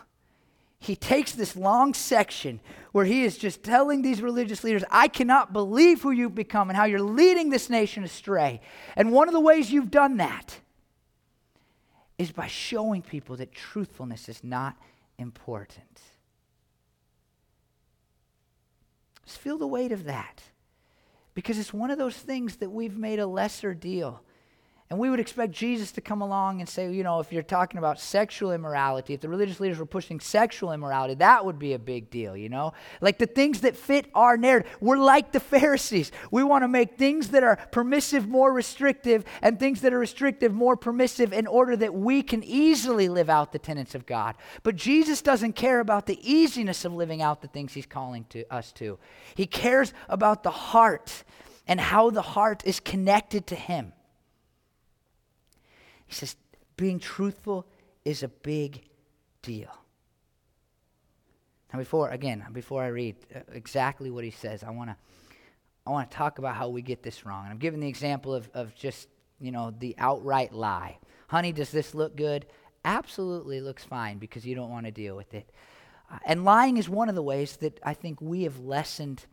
he 0.79 0.95
takes 0.95 1.31
this 1.31 1.55
long 1.55 1.93
section 1.93 2.59
where 2.91 3.05
he 3.05 3.23
is 3.23 3.37
just 3.37 3.63
telling 3.63 4.01
these 4.01 4.21
religious 4.21 4.63
leaders, 4.63 4.83
I 4.91 5.07
cannot 5.07 5.53
believe 5.53 6.01
who 6.01 6.11
you've 6.11 6.35
become 6.35 6.69
and 6.69 6.77
how 6.77 6.85
you're 6.85 7.01
leading 7.01 7.49
this 7.49 7.69
nation 7.69 8.03
astray. 8.03 8.61
And 8.95 9.11
one 9.11 9.27
of 9.27 9.33
the 9.33 9.39
ways 9.39 9.71
you've 9.71 9.91
done 9.91 10.17
that 10.17 10.59
is 12.17 12.31
by 12.31 12.47
showing 12.47 13.01
people 13.01 13.35
that 13.37 13.51
truthfulness 13.51 14.29
is 14.29 14.43
not 14.43 14.75
important. 15.17 16.01
Just 19.25 19.39
feel 19.39 19.57
the 19.57 19.67
weight 19.67 19.91
of 19.91 20.05
that. 20.05 20.41
Because 21.33 21.59
it's 21.59 21.73
one 21.73 21.91
of 21.91 21.97
those 21.97 22.15
things 22.15 22.55
that 22.57 22.71
we've 22.71 22.97
made 22.97 23.19
a 23.19 23.27
lesser 23.27 23.73
deal. 23.73 24.21
And 24.89 24.97
we 24.99 25.09
would 25.09 25.19
expect 25.19 25.51
Jesus 25.51 25.91
to 25.93 26.01
come 26.01 26.21
along 26.21 26.61
and 26.61 26.69
say, 26.69 26.89
you 26.93 27.03
know, 27.03 27.19
if 27.19 27.33
you're 27.33 27.43
talking 27.43 27.77
about 27.77 27.99
sexual 27.99 28.53
immorality, 28.53 29.13
if 29.13 29.19
the 29.19 29.27
religious 29.27 29.59
leaders 29.59 29.79
were 29.79 29.85
pushing 29.85 30.21
sexual 30.21 30.71
immorality, 30.71 31.15
that 31.15 31.43
would 31.45 31.59
be 31.59 31.73
a 31.73 31.79
big 31.79 32.09
deal, 32.09 32.37
you 32.37 32.47
know? 32.47 32.71
Like 33.01 33.17
the 33.17 33.25
things 33.25 33.61
that 33.61 33.75
fit 33.75 34.09
our 34.15 34.37
narrative. 34.37 34.71
We're 34.79 34.97
like 34.97 35.33
the 35.33 35.41
Pharisees. 35.41 36.13
We 36.31 36.41
want 36.41 36.63
to 36.63 36.69
make 36.69 36.97
things 36.97 37.29
that 37.29 37.43
are 37.43 37.57
permissive 37.73 38.29
more 38.29 38.53
restrictive 38.53 39.25
and 39.41 39.59
things 39.59 39.81
that 39.81 39.93
are 39.93 39.99
restrictive 39.99 40.53
more 40.53 40.77
permissive 40.77 41.33
in 41.33 41.47
order 41.47 41.75
that 41.75 41.93
we 41.93 42.23
can 42.23 42.41
easily 42.45 43.09
live 43.09 43.29
out 43.29 43.51
the 43.51 43.59
tenets 43.59 43.93
of 43.93 44.05
God. 44.05 44.35
But 44.63 44.77
Jesus 44.77 45.21
doesn't 45.21 45.53
care 45.57 45.81
about 45.81 46.05
the 46.05 46.17
easiness 46.23 46.85
of 46.85 46.93
living 46.93 47.21
out 47.21 47.41
the 47.41 47.49
things 47.49 47.73
he's 47.73 47.85
calling 47.85 48.23
to 48.29 48.45
us 48.49 48.71
to. 48.73 48.99
He 49.35 49.47
cares 49.47 49.93
about 50.07 50.43
the 50.43 50.51
heart 50.51 51.25
and 51.67 51.81
how 51.81 52.09
the 52.09 52.21
heart 52.21 52.63
is 52.65 52.79
connected 52.79 53.47
to 53.47 53.55
him. 53.55 53.91
He 56.07 56.15
says, 56.15 56.35
being 56.75 56.99
truthful 56.99 57.67
is 58.03 58.23
a 58.23 58.27
big 58.27 58.83
deal. 59.41 59.69
Now, 61.71 61.79
before, 61.79 62.09
again, 62.09 62.45
before 62.53 62.83
I 62.83 62.87
read 62.87 63.15
uh, 63.35 63.39
exactly 63.51 64.09
what 64.09 64.23
he 64.23 64.31
says, 64.31 64.63
I 64.63 64.71
want 64.71 64.89
to 64.89 64.95
I 65.85 65.89
want 65.89 66.11
to 66.11 66.17
talk 66.17 66.37
about 66.37 66.55
how 66.55 66.67
we 66.67 66.81
get 66.81 67.01
this 67.01 67.25
wrong. 67.25 67.45
And 67.45 67.53
I'm 67.53 67.59
giving 67.59 67.79
the 67.79 67.87
example 67.87 68.35
of, 68.35 68.49
of 68.53 68.75
just, 68.75 69.07
you 69.39 69.53
know, 69.53 69.73
the 69.79 69.95
outright 69.97 70.51
lie. 70.51 70.97
Honey, 71.29 71.53
does 71.53 71.71
this 71.71 71.95
look 71.95 72.17
good? 72.17 72.45
Absolutely 72.83 73.61
looks 73.61 73.85
fine 73.85 74.17
because 74.17 74.45
you 74.45 74.53
don't 74.53 74.69
want 74.69 74.85
to 74.85 74.91
deal 74.91 75.15
with 75.15 75.33
it. 75.33 75.49
Uh, 76.11 76.17
and 76.25 76.43
lying 76.43 76.75
is 76.75 76.89
one 76.89 77.07
of 77.07 77.15
the 77.15 77.23
ways 77.23 77.55
that 77.57 77.79
I 77.83 77.93
think 77.93 78.19
we 78.19 78.43
have 78.43 78.59
lessened 78.59 79.25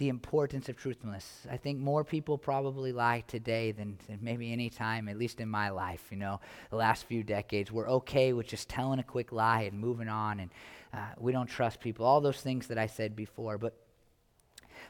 the 0.00 0.08
importance 0.08 0.70
of 0.70 0.78
truthfulness. 0.78 1.46
I 1.50 1.58
think 1.58 1.78
more 1.78 2.04
people 2.04 2.38
probably 2.38 2.90
lie 2.90 3.22
today 3.28 3.70
than, 3.70 3.98
than, 4.08 4.18
maybe 4.22 4.50
any 4.50 4.70
time, 4.70 5.10
at 5.10 5.18
least 5.18 5.40
in 5.40 5.48
my 5.48 5.68
life. 5.68 6.06
You 6.10 6.16
know, 6.16 6.40
the 6.70 6.76
last 6.76 7.04
few 7.04 7.22
decades, 7.22 7.70
we're 7.70 7.88
okay 7.90 8.32
with 8.32 8.46
just 8.46 8.70
telling 8.70 8.98
a 8.98 9.02
quick 9.02 9.30
lie 9.30 9.62
and 9.62 9.78
moving 9.78 10.08
on, 10.08 10.40
and 10.40 10.50
uh, 10.94 11.10
we 11.18 11.32
don't 11.32 11.48
trust 11.48 11.80
people. 11.80 12.06
All 12.06 12.22
those 12.22 12.40
things 12.40 12.66
that 12.68 12.78
I 12.78 12.86
said 12.86 13.14
before, 13.14 13.58
but 13.58 13.74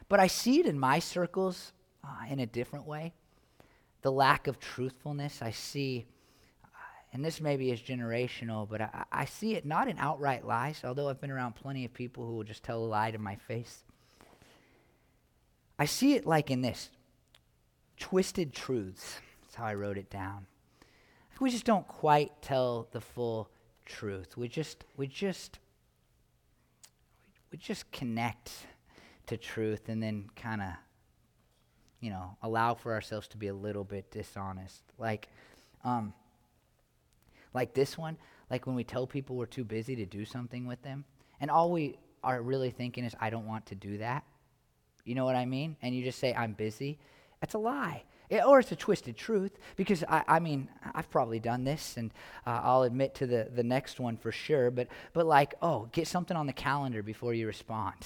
but 0.07 0.21
I 0.21 0.27
see 0.27 0.61
it 0.61 0.65
in 0.65 0.79
my 0.79 0.99
circles 0.99 1.73
uh, 2.05 2.31
in 2.31 2.39
a 2.39 2.45
different 2.45 2.87
way. 2.87 3.13
The 4.03 4.11
lack 4.13 4.47
of 4.47 4.61
truthfulness 4.61 5.41
I 5.41 5.51
see. 5.51 6.05
Uh, 6.63 6.67
and 7.11 7.23
this 7.23 7.41
maybe 7.41 7.69
is 7.69 7.81
generational, 7.81 8.67
but 8.67 8.79
I, 8.79 9.03
I 9.11 9.25
see 9.25 9.55
it 9.55 9.65
not 9.65 9.89
in 9.89 9.97
outright 9.99 10.47
lies, 10.47 10.81
although 10.85 11.09
I've 11.09 11.19
been 11.19 11.31
around 11.31 11.55
plenty 11.55 11.83
of 11.83 11.93
people 11.93 12.25
who 12.25 12.35
will 12.35 12.45
just 12.45 12.63
tell 12.63 12.79
a 12.79 12.85
lie 12.85 13.11
to 13.11 13.19
my 13.19 13.35
face 13.35 13.83
I 15.77 15.85
see 15.85 16.13
it 16.13 16.25
like 16.25 16.51
in 16.51 16.61
this 16.61 16.89
twisted 17.97 18.53
truths. 18.53 19.19
That's 19.41 19.55
how 19.55 19.65
I 19.65 19.73
wrote 19.75 19.97
it 19.97 20.09
down. 20.09 20.45
We 21.39 21.49
just 21.49 21.65
don't 21.65 21.87
quite 21.87 22.41
tell 22.41 22.87
the 22.91 23.01
full 23.01 23.49
truth. 23.85 24.37
We 24.37 24.47
just, 24.47 24.83
we 24.95 25.07
just, 25.07 25.57
we 27.51 27.57
just 27.57 27.91
connect 27.91 28.51
to 29.25 29.37
truth 29.37 29.89
and 29.89 30.03
then 30.03 30.29
kind 30.35 30.61
of, 30.61 30.69
you 31.99 32.11
know, 32.11 32.37
allow 32.43 32.75
for 32.75 32.93
ourselves 32.93 33.27
to 33.29 33.37
be 33.37 33.47
a 33.47 33.53
little 33.53 33.83
bit 33.83 34.11
dishonest. 34.11 34.83
Like, 34.99 35.29
um, 35.83 36.13
like 37.53 37.73
this 37.73 37.97
one, 37.97 38.17
like 38.49 38.67
when 38.67 38.75
we 38.75 38.83
tell 38.83 39.07
people 39.07 39.35
we're 39.35 39.45
too 39.47 39.63
busy 39.63 39.95
to 39.95 40.05
do 40.05 40.25
something 40.25 40.67
with 40.67 40.81
them, 40.83 41.05
and 41.39 41.49
all 41.49 41.71
we 41.71 41.97
are 42.23 42.41
really 42.41 42.69
thinking 42.69 43.03
is, 43.03 43.15
I 43.19 43.29
don't 43.29 43.47
want 43.47 43.65
to 43.67 43.75
do 43.75 43.97
that. 43.97 44.23
You 45.05 45.15
know 45.15 45.25
what 45.25 45.35
I 45.35 45.45
mean? 45.45 45.75
And 45.81 45.95
you 45.95 46.03
just 46.03 46.19
say, 46.19 46.33
I'm 46.33 46.53
busy. 46.53 46.97
That's 47.39 47.53
a 47.53 47.59
lie. 47.59 48.03
It, 48.29 48.45
or 48.45 48.59
it's 48.59 48.71
a 48.71 48.75
twisted 48.77 49.17
truth 49.17 49.51
because 49.75 50.03
I, 50.07 50.23
I 50.27 50.39
mean, 50.39 50.69
I've 50.93 51.09
probably 51.09 51.39
done 51.39 51.65
this 51.65 51.97
and 51.97 52.11
uh, 52.47 52.61
I'll 52.63 52.83
admit 52.83 53.13
to 53.15 53.27
the, 53.27 53.49
the 53.53 53.63
next 53.63 53.99
one 53.99 54.15
for 54.15 54.31
sure. 54.31 54.71
But, 54.71 54.87
but 55.13 55.25
like, 55.25 55.55
oh, 55.61 55.89
get 55.91 56.07
something 56.07 56.37
on 56.37 56.47
the 56.47 56.53
calendar 56.53 57.03
before 57.03 57.33
you 57.33 57.45
respond 57.45 57.97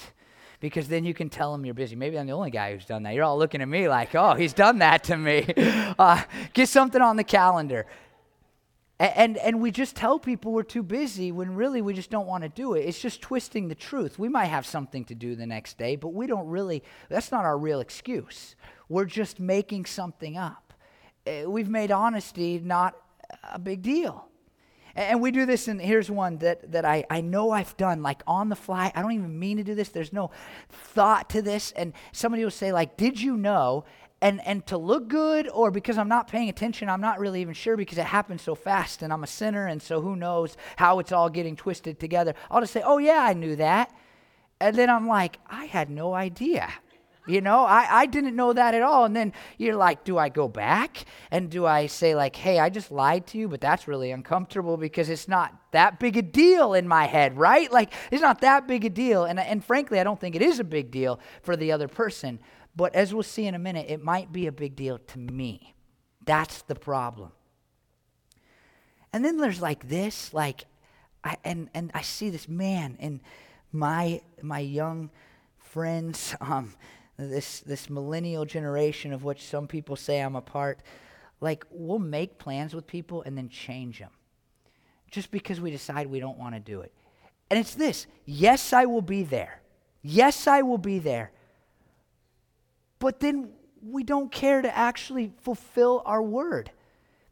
because 0.60 0.88
then 0.88 1.04
you 1.04 1.14
can 1.14 1.28
tell 1.28 1.52
them 1.52 1.64
you're 1.64 1.74
busy. 1.74 1.96
Maybe 1.96 2.18
I'm 2.18 2.26
the 2.26 2.32
only 2.32 2.50
guy 2.50 2.72
who's 2.72 2.86
done 2.86 3.02
that. 3.04 3.14
You're 3.14 3.24
all 3.24 3.38
looking 3.38 3.60
at 3.60 3.68
me 3.68 3.88
like, 3.88 4.14
oh, 4.14 4.34
he's 4.34 4.52
done 4.52 4.78
that 4.78 5.04
to 5.04 5.16
me. 5.16 5.46
Uh, 5.98 6.22
get 6.52 6.68
something 6.68 7.00
on 7.00 7.16
the 7.16 7.24
calendar. 7.24 7.86
And, 8.98 9.36
and 9.36 9.60
we 9.60 9.70
just 9.70 9.94
tell 9.94 10.18
people 10.18 10.52
we're 10.52 10.62
too 10.62 10.82
busy 10.82 11.30
when 11.30 11.54
really 11.54 11.82
we 11.82 11.92
just 11.92 12.08
don't 12.08 12.26
want 12.26 12.44
to 12.44 12.48
do 12.48 12.72
it. 12.72 12.80
It's 12.80 12.98
just 12.98 13.20
twisting 13.20 13.68
the 13.68 13.74
truth. 13.74 14.18
We 14.18 14.30
might 14.30 14.46
have 14.46 14.64
something 14.64 15.04
to 15.06 15.14
do 15.14 15.36
the 15.36 15.46
next 15.46 15.76
day, 15.76 15.96
but 15.96 16.14
we 16.14 16.26
don't 16.26 16.46
really, 16.46 16.82
that's 17.10 17.30
not 17.30 17.44
our 17.44 17.58
real 17.58 17.80
excuse. 17.80 18.56
We're 18.88 19.04
just 19.04 19.38
making 19.38 19.84
something 19.84 20.38
up. 20.38 20.72
Eh, 21.26 21.44
we've 21.44 21.68
made 21.68 21.90
honesty 21.90 22.58
not 22.58 22.96
a 23.52 23.58
big 23.58 23.82
deal. 23.82 24.28
And 24.94 25.20
we 25.20 25.30
do 25.30 25.44
this, 25.44 25.68
and 25.68 25.78
here's 25.78 26.10
one 26.10 26.38
that, 26.38 26.72
that 26.72 26.86
I, 26.86 27.04
I 27.10 27.20
know 27.20 27.50
I've 27.50 27.76
done, 27.76 28.02
like 28.02 28.22
on 28.26 28.48
the 28.48 28.56
fly. 28.56 28.90
I 28.94 29.02
don't 29.02 29.12
even 29.12 29.38
mean 29.38 29.58
to 29.58 29.64
do 29.64 29.74
this. 29.74 29.90
There's 29.90 30.12
no 30.12 30.30
thought 30.70 31.28
to 31.30 31.42
this. 31.42 31.72
And 31.72 31.92
somebody 32.12 32.42
will 32.44 32.50
say, 32.50 32.72
like, 32.72 32.96
did 32.96 33.20
you 33.20 33.36
know? 33.36 33.84
And 34.22 34.40
and 34.46 34.66
to 34.66 34.78
look 34.78 35.08
good 35.08 35.48
or 35.48 35.70
because 35.70 35.98
I'm 35.98 36.08
not 36.08 36.28
paying 36.28 36.48
attention, 36.48 36.88
I'm 36.88 37.00
not 37.00 37.18
really 37.18 37.40
even 37.40 37.54
sure 37.54 37.76
because 37.76 37.98
it 37.98 38.06
happened 38.06 38.40
so 38.40 38.54
fast 38.54 39.02
and 39.02 39.12
I'm 39.12 39.22
a 39.22 39.26
sinner 39.26 39.66
and 39.66 39.82
so 39.82 40.00
who 40.00 40.16
knows 40.16 40.56
how 40.76 40.98
it's 40.98 41.12
all 41.12 41.28
getting 41.28 41.56
twisted 41.56 42.00
together. 42.00 42.34
I'll 42.50 42.60
just 42.60 42.72
say, 42.72 42.82
"Oh 42.84 42.98
yeah, 42.98 43.20
I 43.20 43.34
knew 43.34 43.56
that." 43.56 43.94
And 44.60 44.76
then 44.76 44.88
I'm 44.88 45.06
like, 45.06 45.38
"I 45.46 45.66
had 45.66 45.90
no 45.90 46.14
idea." 46.14 46.72
You 47.26 47.40
know, 47.40 47.64
I, 47.64 47.86
I 47.90 48.06
didn't 48.06 48.36
know 48.36 48.52
that 48.52 48.74
at 48.74 48.82
all. 48.82 49.04
And 49.04 49.14
then 49.14 49.32
you're 49.58 49.74
like, 49.74 50.04
do 50.04 50.16
I 50.16 50.28
go 50.28 50.46
back? 50.46 51.04
And 51.30 51.50
do 51.50 51.66
I 51.66 51.86
say, 51.86 52.14
like, 52.14 52.36
hey, 52.36 52.60
I 52.60 52.70
just 52.70 52.92
lied 52.92 53.26
to 53.28 53.38
you, 53.38 53.48
but 53.48 53.60
that's 53.60 53.88
really 53.88 54.12
uncomfortable 54.12 54.76
because 54.76 55.08
it's 55.08 55.26
not 55.26 55.52
that 55.72 55.98
big 55.98 56.16
a 56.16 56.22
deal 56.22 56.72
in 56.72 56.86
my 56.86 57.06
head, 57.06 57.36
right? 57.36 57.70
Like, 57.70 57.92
it's 58.12 58.22
not 58.22 58.42
that 58.42 58.68
big 58.68 58.84
a 58.84 58.90
deal. 58.90 59.24
And, 59.24 59.40
and 59.40 59.64
frankly, 59.64 59.98
I 59.98 60.04
don't 60.04 60.20
think 60.20 60.36
it 60.36 60.42
is 60.42 60.60
a 60.60 60.64
big 60.64 60.92
deal 60.92 61.18
for 61.42 61.56
the 61.56 61.72
other 61.72 61.88
person. 61.88 62.38
But 62.76 62.94
as 62.94 63.14
we'll 63.14 63.22
see 63.22 63.46
in 63.46 63.54
a 63.54 63.58
minute, 63.58 63.86
it 63.88 64.04
might 64.04 64.32
be 64.32 64.46
a 64.46 64.52
big 64.52 64.76
deal 64.76 64.98
to 64.98 65.18
me. 65.18 65.74
That's 66.24 66.62
the 66.62 66.74
problem. 66.74 67.32
And 69.12 69.24
then 69.24 69.38
there's 69.38 69.62
like 69.62 69.88
this, 69.88 70.34
like, 70.34 70.66
I, 71.24 71.36
and, 71.42 71.70
and 71.72 71.90
I 71.94 72.02
see 72.02 72.28
this 72.28 72.48
man 72.48 72.98
and 73.00 73.20
my, 73.72 74.20
my 74.42 74.58
young 74.58 75.10
friends, 75.58 76.36
um, 76.40 76.74
this, 77.16 77.60
this 77.60 77.88
millennial 77.88 78.44
generation 78.44 79.14
of 79.14 79.24
which 79.24 79.44
some 79.44 79.66
people 79.66 79.96
say 79.96 80.20
I'm 80.20 80.36
a 80.36 80.42
part, 80.42 80.80
like, 81.40 81.64
we'll 81.70 81.98
make 81.98 82.38
plans 82.38 82.74
with 82.74 82.86
people 82.86 83.22
and 83.22 83.36
then 83.38 83.48
change 83.48 84.00
them 84.00 84.10
just 85.10 85.30
because 85.30 85.60
we 85.60 85.70
decide 85.70 86.08
we 86.08 86.20
don't 86.20 86.38
want 86.38 86.54
to 86.54 86.60
do 86.60 86.82
it. 86.82 86.92
And 87.48 87.58
it's 87.58 87.74
this 87.74 88.06
yes, 88.26 88.72
I 88.72 88.84
will 88.84 89.02
be 89.02 89.22
there. 89.22 89.62
Yes, 90.02 90.46
I 90.46 90.62
will 90.62 90.78
be 90.78 90.98
there 90.98 91.32
but 92.98 93.20
then 93.20 93.50
we 93.82 94.02
don't 94.02 94.32
care 94.32 94.62
to 94.62 94.76
actually 94.76 95.32
fulfill 95.42 96.02
our 96.04 96.22
word 96.22 96.70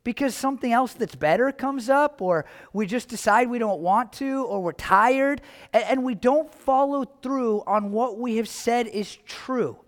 because 0.04 0.34
something 0.34 0.70
else 0.70 0.92
that's 0.92 1.14
better 1.14 1.50
comes 1.50 1.88
up, 1.88 2.20
or 2.20 2.44
we 2.74 2.86
just 2.86 3.08
decide 3.08 3.48
we 3.48 3.58
don't 3.58 3.80
want 3.80 4.12
to, 4.12 4.44
or 4.44 4.62
we're 4.62 4.72
tired, 4.72 5.40
and, 5.72 6.04
we 6.04 6.14
don't 6.14 6.52
follow 6.52 7.04
through 7.22 7.62
on 7.66 7.90
what 7.90 8.18
we 8.18 8.36
have 8.36 8.48
said 8.48 8.86
is 8.86 9.16
true. 9.24 9.78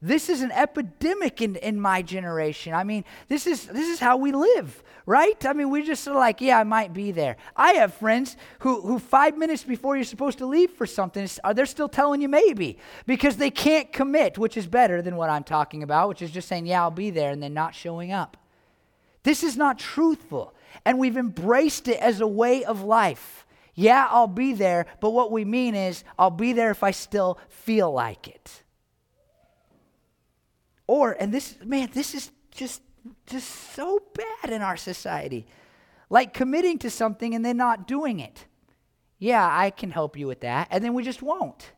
This 0.00 0.28
is 0.28 0.42
an 0.42 0.52
epidemic 0.52 1.42
in, 1.42 1.56
in 1.56 1.80
my 1.80 2.02
generation. 2.02 2.72
I 2.72 2.84
mean, 2.84 3.04
this 3.26 3.48
is, 3.48 3.66
this 3.66 3.88
is 3.88 3.98
how 3.98 4.16
we 4.16 4.30
live, 4.30 4.84
right? 5.06 5.44
I 5.44 5.52
mean, 5.52 5.70
we 5.70 5.82
just 5.82 6.04
sort 6.04 6.16
of 6.16 6.20
like, 6.20 6.40
yeah, 6.40 6.60
I 6.60 6.62
might 6.62 6.94
be 6.94 7.10
there. 7.10 7.36
I 7.56 7.72
have 7.72 7.94
friends 7.94 8.36
who, 8.60 8.80
who 8.82 9.00
five 9.00 9.36
minutes 9.36 9.64
before 9.64 9.96
you're 9.96 10.04
supposed 10.04 10.38
to 10.38 10.46
leave 10.46 10.70
for 10.70 10.86
something, 10.86 11.28
are 11.42 11.50
uh, 11.50 11.52
they're 11.52 11.66
still 11.66 11.88
telling 11.88 12.20
you 12.20 12.28
maybe 12.28 12.78
because 13.06 13.38
they 13.38 13.50
can't 13.50 13.92
commit, 13.92 14.38
which 14.38 14.56
is 14.56 14.68
better 14.68 15.02
than 15.02 15.16
what 15.16 15.30
I'm 15.30 15.42
talking 15.42 15.82
about, 15.82 16.08
which 16.08 16.22
is 16.22 16.30
just 16.30 16.46
saying, 16.46 16.66
yeah, 16.66 16.82
I'll 16.82 16.92
be 16.92 17.10
there 17.10 17.30
and 17.32 17.42
then 17.42 17.52
not 17.52 17.74
showing 17.74 18.12
up. 18.12 18.36
This 19.24 19.42
is 19.42 19.56
not 19.56 19.80
truthful. 19.80 20.54
And 20.84 21.00
we've 21.00 21.16
embraced 21.16 21.88
it 21.88 21.98
as 21.98 22.20
a 22.20 22.26
way 22.26 22.64
of 22.64 22.84
life. 22.84 23.46
Yeah, 23.74 24.06
I'll 24.10 24.28
be 24.28 24.52
there, 24.52 24.86
but 25.00 25.10
what 25.10 25.32
we 25.32 25.44
mean 25.44 25.74
is, 25.74 26.04
I'll 26.18 26.30
be 26.30 26.52
there 26.52 26.70
if 26.70 26.84
I 26.84 26.92
still 26.92 27.38
feel 27.48 27.92
like 27.92 28.28
it. 28.28 28.62
Or, 30.88 31.12
and 31.20 31.32
this, 31.32 31.56
man, 31.64 31.90
this 31.92 32.14
is 32.14 32.32
just, 32.50 32.82
just 33.26 33.48
so 33.74 34.00
bad 34.14 34.50
in 34.50 34.62
our 34.62 34.76
society. 34.76 35.46
Like 36.10 36.34
committing 36.34 36.78
to 36.78 36.90
something 36.90 37.34
and 37.34 37.44
then 37.44 37.56
not 37.56 37.86
doing 37.86 38.18
it. 38.18 38.46
Yeah, 39.18 39.46
I 39.48 39.70
can 39.70 39.90
help 39.90 40.16
you 40.16 40.26
with 40.26 40.40
that. 40.40 40.68
And 40.70 40.82
then 40.82 40.94
we 40.94 41.04
just 41.04 41.22
won't. 41.22 41.72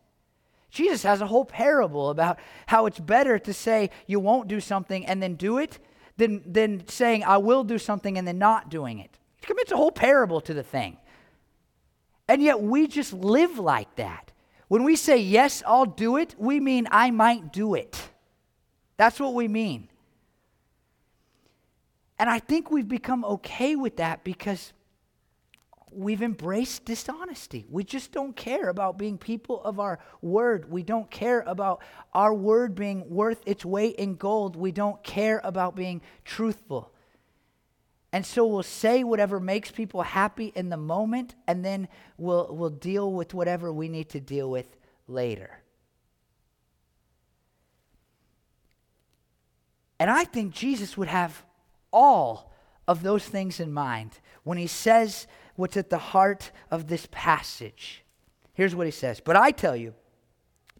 Jesus 0.70 1.02
has 1.02 1.20
a 1.20 1.26
whole 1.26 1.44
parable 1.44 2.10
about 2.10 2.38
how 2.66 2.86
it's 2.86 3.00
better 3.00 3.38
to 3.40 3.52
say 3.52 3.90
you 4.06 4.20
won't 4.20 4.46
do 4.46 4.60
something 4.60 5.04
and 5.04 5.20
then 5.20 5.34
do 5.34 5.58
it 5.58 5.80
than, 6.16 6.42
than 6.46 6.86
saying 6.86 7.24
I 7.24 7.38
will 7.38 7.64
do 7.64 7.78
something 7.78 8.16
and 8.16 8.28
then 8.28 8.38
not 8.38 8.70
doing 8.70 9.00
it. 9.00 9.18
He 9.40 9.46
commits 9.46 9.72
a 9.72 9.76
whole 9.76 9.90
parable 9.90 10.40
to 10.42 10.54
the 10.54 10.62
thing. 10.62 10.96
And 12.28 12.40
yet 12.40 12.62
we 12.62 12.86
just 12.86 13.12
live 13.12 13.58
like 13.58 13.96
that. 13.96 14.30
When 14.68 14.84
we 14.84 14.94
say, 14.94 15.16
yes, 15.16 15.64
I'll 15.66 15.86
do 15.86 16.16
it, 16.16 16.36
we 16.38 16.60
mean 16.60 16.86
I 16.92 17.10
might 17.10 17.52
do 17.52 17.74
it. 17.74 18.09
That's 19.00 19.18
what 19.18 19.32
we 19.32 19.48
mean. 19.48 19.88
And 22.18 22.28
I 22.28 22.38
think 22.38 22.70
we've 22.70 22.86
become 22.86 23.24
okay 23.24 23.74
with 23.74 23.96
that 23.96 24.24
because 24.24 24.74
we've 25.90 26.20
embraced 26.20 26.84
dishonesty. 26.84 27.64
We 27.70 27.82
just 27.82 28.12
don't 28.12 28.36
care 28.36 28.68
about 28.68 28.98
being 28.98 29.16
people 29.16 29.62
of 29.64 29.80
our 29.80 30.00
word. 30.20 30.70
We 30.70 30.82
don't 30.82 31.10
care 31.10 31.40
about 31.46 31.80
our 32.12 32.34
word 32.34 32.74
being 32.74 33.08
worth 33.08 33.42
its 33.46 33.64
weight 33.64 33.96
in 33.96 34.16
gold. 34.16 34.54
We 34.54 34.70
don't 34.70 35.02
care 35.02 35.40
about 35.44 35.74
being 35.74 36.02
truthful. 36.26 36.92
And 38.12 38.26
so 38.26 38.46
we'll 38.46 38.62
say 38.62 39.02
whatever 39.02 39.40
makes 39.40 39.70
people 39.70 40.02
happy 40.02 40.52
in 40.54 40.68
the 40.68 40.76
moment, 40.76 41.36
and 41.46 41.64
then 41.64 41.88
we'll, 42.18 42.54
we'll 42.54 42.68
deal 42.68 43.10
with 43.14 43.32
whatever 43.32 43.72
we 43.72 43.88
need 43.88 44.10
to 44.10 44.20
deal 44.20 44.50
with 44.50 44.76
later. 45.08 45.59
And 50.00 50.10
I 50.10 50.24
think 50.24 50.54
Jesus 50.54 50.96
would 50.96 51.08
have 51.08 51.44
all 51.92 52.50
of 52.88 53.02
those 53.02 53.24
things 53.24 53.60
in 53.60 53.70
mind 53.70 54.18
when 54.42 54.56
he 54.56 54.66
says 54.66 55.26
what's 55.56 55.76
at 55.76 55.90
the 55.90 55.98
heart 55.98 56.50
of 56.70 56.88
this 56.88 57.06
passage. 57.12 58.02
Here's 58.54 58.74
what 58.74 58.86
he 58.86 58.90
says 58.90 59.20
But 59.20 59.36
I 59.36 59.50
tell 59.50 59.76
you, 59.76 59.94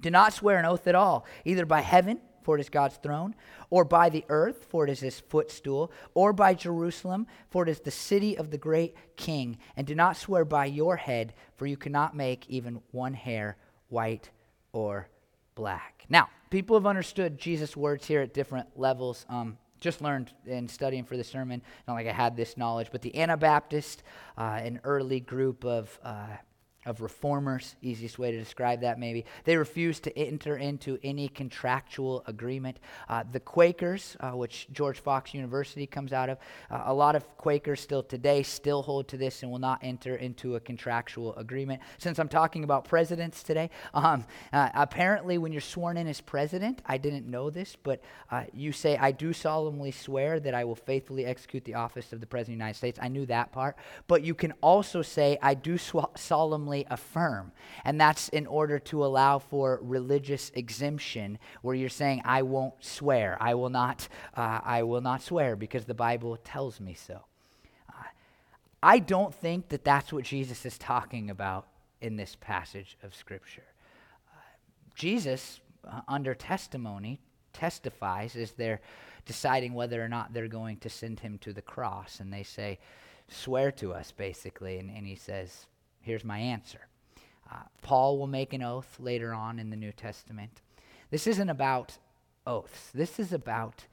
do 0.01 0.11
not 0.11 0.33
swear 0.33 0.59
an 0.59 0.65
oath 0.65 0.87
at 0.87 0.95
all, 0.95 1.27
either 1.45 1.67
by 1.67 1.83
heaven, 1.83 2.19
for 2.43 2.57
it 2.57 2.63
is 2.63 2.71
God's 2.71 2.97
throne, 2.97 3.35
or 3.69 3.85
by 3.85 4.09
the 4.09 4.25
earth, 4.31 4.67
for 4.71 4.85
it 4.85 4.91
is 4.91 5.01
his 5.01 5.21
footstool, 5.21 5.93
or 6.15 6.33
by 6.33 6.55
Jerusalem, 6.55 7.27
for 7.51 7.63
it 7.63 7.69
is 7.69 7.81
the 7.81 7.91
city 7.91 8.39
of 8.39 8.51
the 8.51 8.59
great 8.59 8.97
king. 9.17 9.59
And 9.77 9.87
do 9.87 9.95
not 9.95 10.17
swear 10.17 10.47
by 10.47 10.65
your 10.65 10.97
head, 10.97 11.35
for 11.57 11.67
you 11.67 11.77
cannot 11.77 12.17
make 12.17 12.49
even 12.49 12.81
one 12.91 13.13
hair 13.13 13.59
white 13.89 14.31
or 14.73 15.11
black. 15.55 16.07
Now, 16.09 16.31
people 16.51 16.77
have 16.77 16.87
understood 16.87 17.39
Jesus' 17.39 17.77
words 17.77 18.07
here 18.07 18.21
at 18.21 18.35
different 18.35 18.69
levels. 18.77 19.25
Um, 19.29 19.57
just 19.81 20.03
learned 20.03 20.33
in 20.47 20.69
studying 20.69 21.05
for 21.05 21.17
the 21.17 21.25
sermon, 21.25 21.63
not 21.89 21.95
like 21.95 22.07
I 22.07 22.13
had 22.13 22.37
this 22.37 22.57
knowledge, 22.57 22.89
but 22.93 23.01
the 23.01 23.17
Anabaptist, 23.17 24.03
uh, 24.37 24.61
an 24.63 24.81
early 24.85 25.21
group 25.21 25.65
of 25.65 25.99
uh, 26.05 26.37
of 26.87 27.03
reformers, 27.03 27.77
easiest 27.83 28.19
way 28.19 28.31
to 28.33 28.39
describe 28.39 28.81
that 28.81 28.99
maybe. 28.99 29.27
They 29.45 29.57
refused 29.59 30.03
to 30.05 30.19
enter 30.19 30.57
into 30.57 30.99
any 31.03 31.29
contractual 31.29 32.25
agreement. 32.27 32.79
Uh, 33.07 33.23
the 33.31 33.41
Quakers, 33.41 34.17
uh, 34.21 34.31
which 34.31 34.67
George 34.73 34.99
Fox 34.99 35.35
University 35.35 35.87
comes 35.87 36.15
out 36.15 36.31
of, 36.31 36.39
uh, 36.71 36.85
a 36.87 36.95
lot 36.95 37.17
of 37.17 37.37
Quakers 37.37 37.83
still 37.83 38.03
today 38.03 38.43
still 38.43 38.81
hold 38.81 39.09
to 39.09 39.19
this 39.19 39.43
and 39.43 39.53
will 39.53 39.59
not 39.59 39.81
enter 39.83 40.17
into 40.17 40.57
a 40.57 40.61
contractual 40.61 41.35
agreement. 41.37 41.83
Since 41.99 42.19
I'm 42.19 42.29
talking 42.29 42.65
about 42.65 42.87
presidents 42.87 43.43
today, 43.43 43.69
um, 43.95 44.25
uh, 44.51 44.71
apparently 44.73 45.37
when 45.37 45.53
you're 45.53 45.61
sworn 45.61 45.99
in 45.99 46.07
as 46.07 46.23
president, 46.23 46.81
I 46.87 46.97
didn't 46.97 47.27
know 47.27 47.51
this, 47.51 47.77
but 47.77 48.03
uh, 48.31 48.45
you 48.55 48.73
say, 48.73 48.97
I 48.97 49.13
do 49.13 49.35
solemnly 49.35 49.91
swear 49.91 50.41
that 50.41 50.55
I 50.55 50.65
will 50.65 50.77
faithfully 50.77 51.27
execute 51.27 51.67
the 51.67 51.75
office 51.75 52.15
of 52.15 52.21
the 52.21 52.27
President 52.27 52.55
of 52.55 52.59
the 52.59 52.65
United 52.65 52.79
States. 52.79 52.99
I 53.03 53.09
knew 53.09 53.27
that 53.27 53.53
part. 53.53 53.77
But 54.07 54.23
you 54.23 54.35
can 54.35 54.53
also 54.63 55.03
say, 55.03 55.37
I 55.43 55.53
do 55.53 55.77
sw- 55.77 56.17
solemnly 56.17 56.70
solemnly 56.71 56.87
affirm. 56.91 57.53
And 57.85 58.01
that's 58.01 58.29
in 58.29 58.47
order 58.47 58.79
to 58.79 59.05
allow 59.05 59.39
for 59.39 59.81
religious 59.83 60.51
exemption, 60.55 61.39
where 61.63 61.75
you're 61.75 61.89
saying, 61.89 62.23
I 62.25 62.43
won't 62.43 62.75
swear. 62.81 63.37
I 63.41 63.55
will 63.55 63.71
not, 63.71 64.09
uh, 64.37 64.61
I 64.63 64.83
will 64.83 65.01
not 65.01 65.23
swear 65.23 65.57
because 65.57 65.85
the 65.85 65.95
Bible 65.95 66.37
tells 66.37 66.81
me 66.81 66.95
so. 66.95 67.25
Uh, 67.89 68.05
I 68.83 68.99
don't 68.99 69.35
think 69.35 69.69
that 69.69 69.85
that's 69.85 70.13
what 70.13 70.25
Jesus 70.25 70.65
is 70.65 70.79
talking 70.79 71.31
about 71.31 71.67
in 72.01 72.17
this 72.17 72.37
passage 72.41 72.97
of 73.03 73.15
Scripture. 73.15 73.67
Uh, 74.33 74.39
Jesus, 74.95 75.61
under 76.09 76.35
testimony, 76.35 77.19
testifies 77.53 78.37
as 78.37 78.53
they're 78.53 78.81
deciding 79.27 79.75
whether 79.75 80.03
or 80.03 80.09
not 80.09 80.33
they're 80.33 80.49
going 80.49 80.79
to 80.79 80.89
send 80.89 81.21
him 81.21 81.39
to 81.39 81.53
the 81.53 81.63
cross. 81.63 82.21
And 82.21 82.33
they 82.33 82.43
say, 82.45 82.79
Swear 83.33 83.71
to 83.71 83.93
us, 83.93 84.11
basically. 84.11 84.79
And, 84.79 84.91
and 84.91 85.07
he 85.07 85.15
says, 85.15 85.67
Here's 86.01 86.25
my 86.25 86.39
answer. 86.39 86.87
Uh, 87.51 87.57
Paul 87.83 88.19
will 88.19 88.27
make 88.27 88.53
an 88.53 88.63
oath 88.63 88.97
later 88.99 89.33
on 89.33 89.59
in 89.59 89.71
the 89.71 89.77
New 89.77 89.93
Testament. 89.93 90.63
This 91.11 91.27
isn't 91.27 91.49
about 91.49 91.99
oaths, 92.47 92.91
this 92.95 93.19
is 93.19 93.33
about 93.33 93.87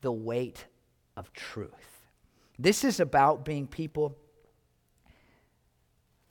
the 0.00 0.12
weight 0.12 0.66
of 1.16 1.32
truth. 1.32 2.08
This 2.58 2.84
is 2.84 3.00
about 3.00 3.44
being 3.44 3.66
people 3.66 4.16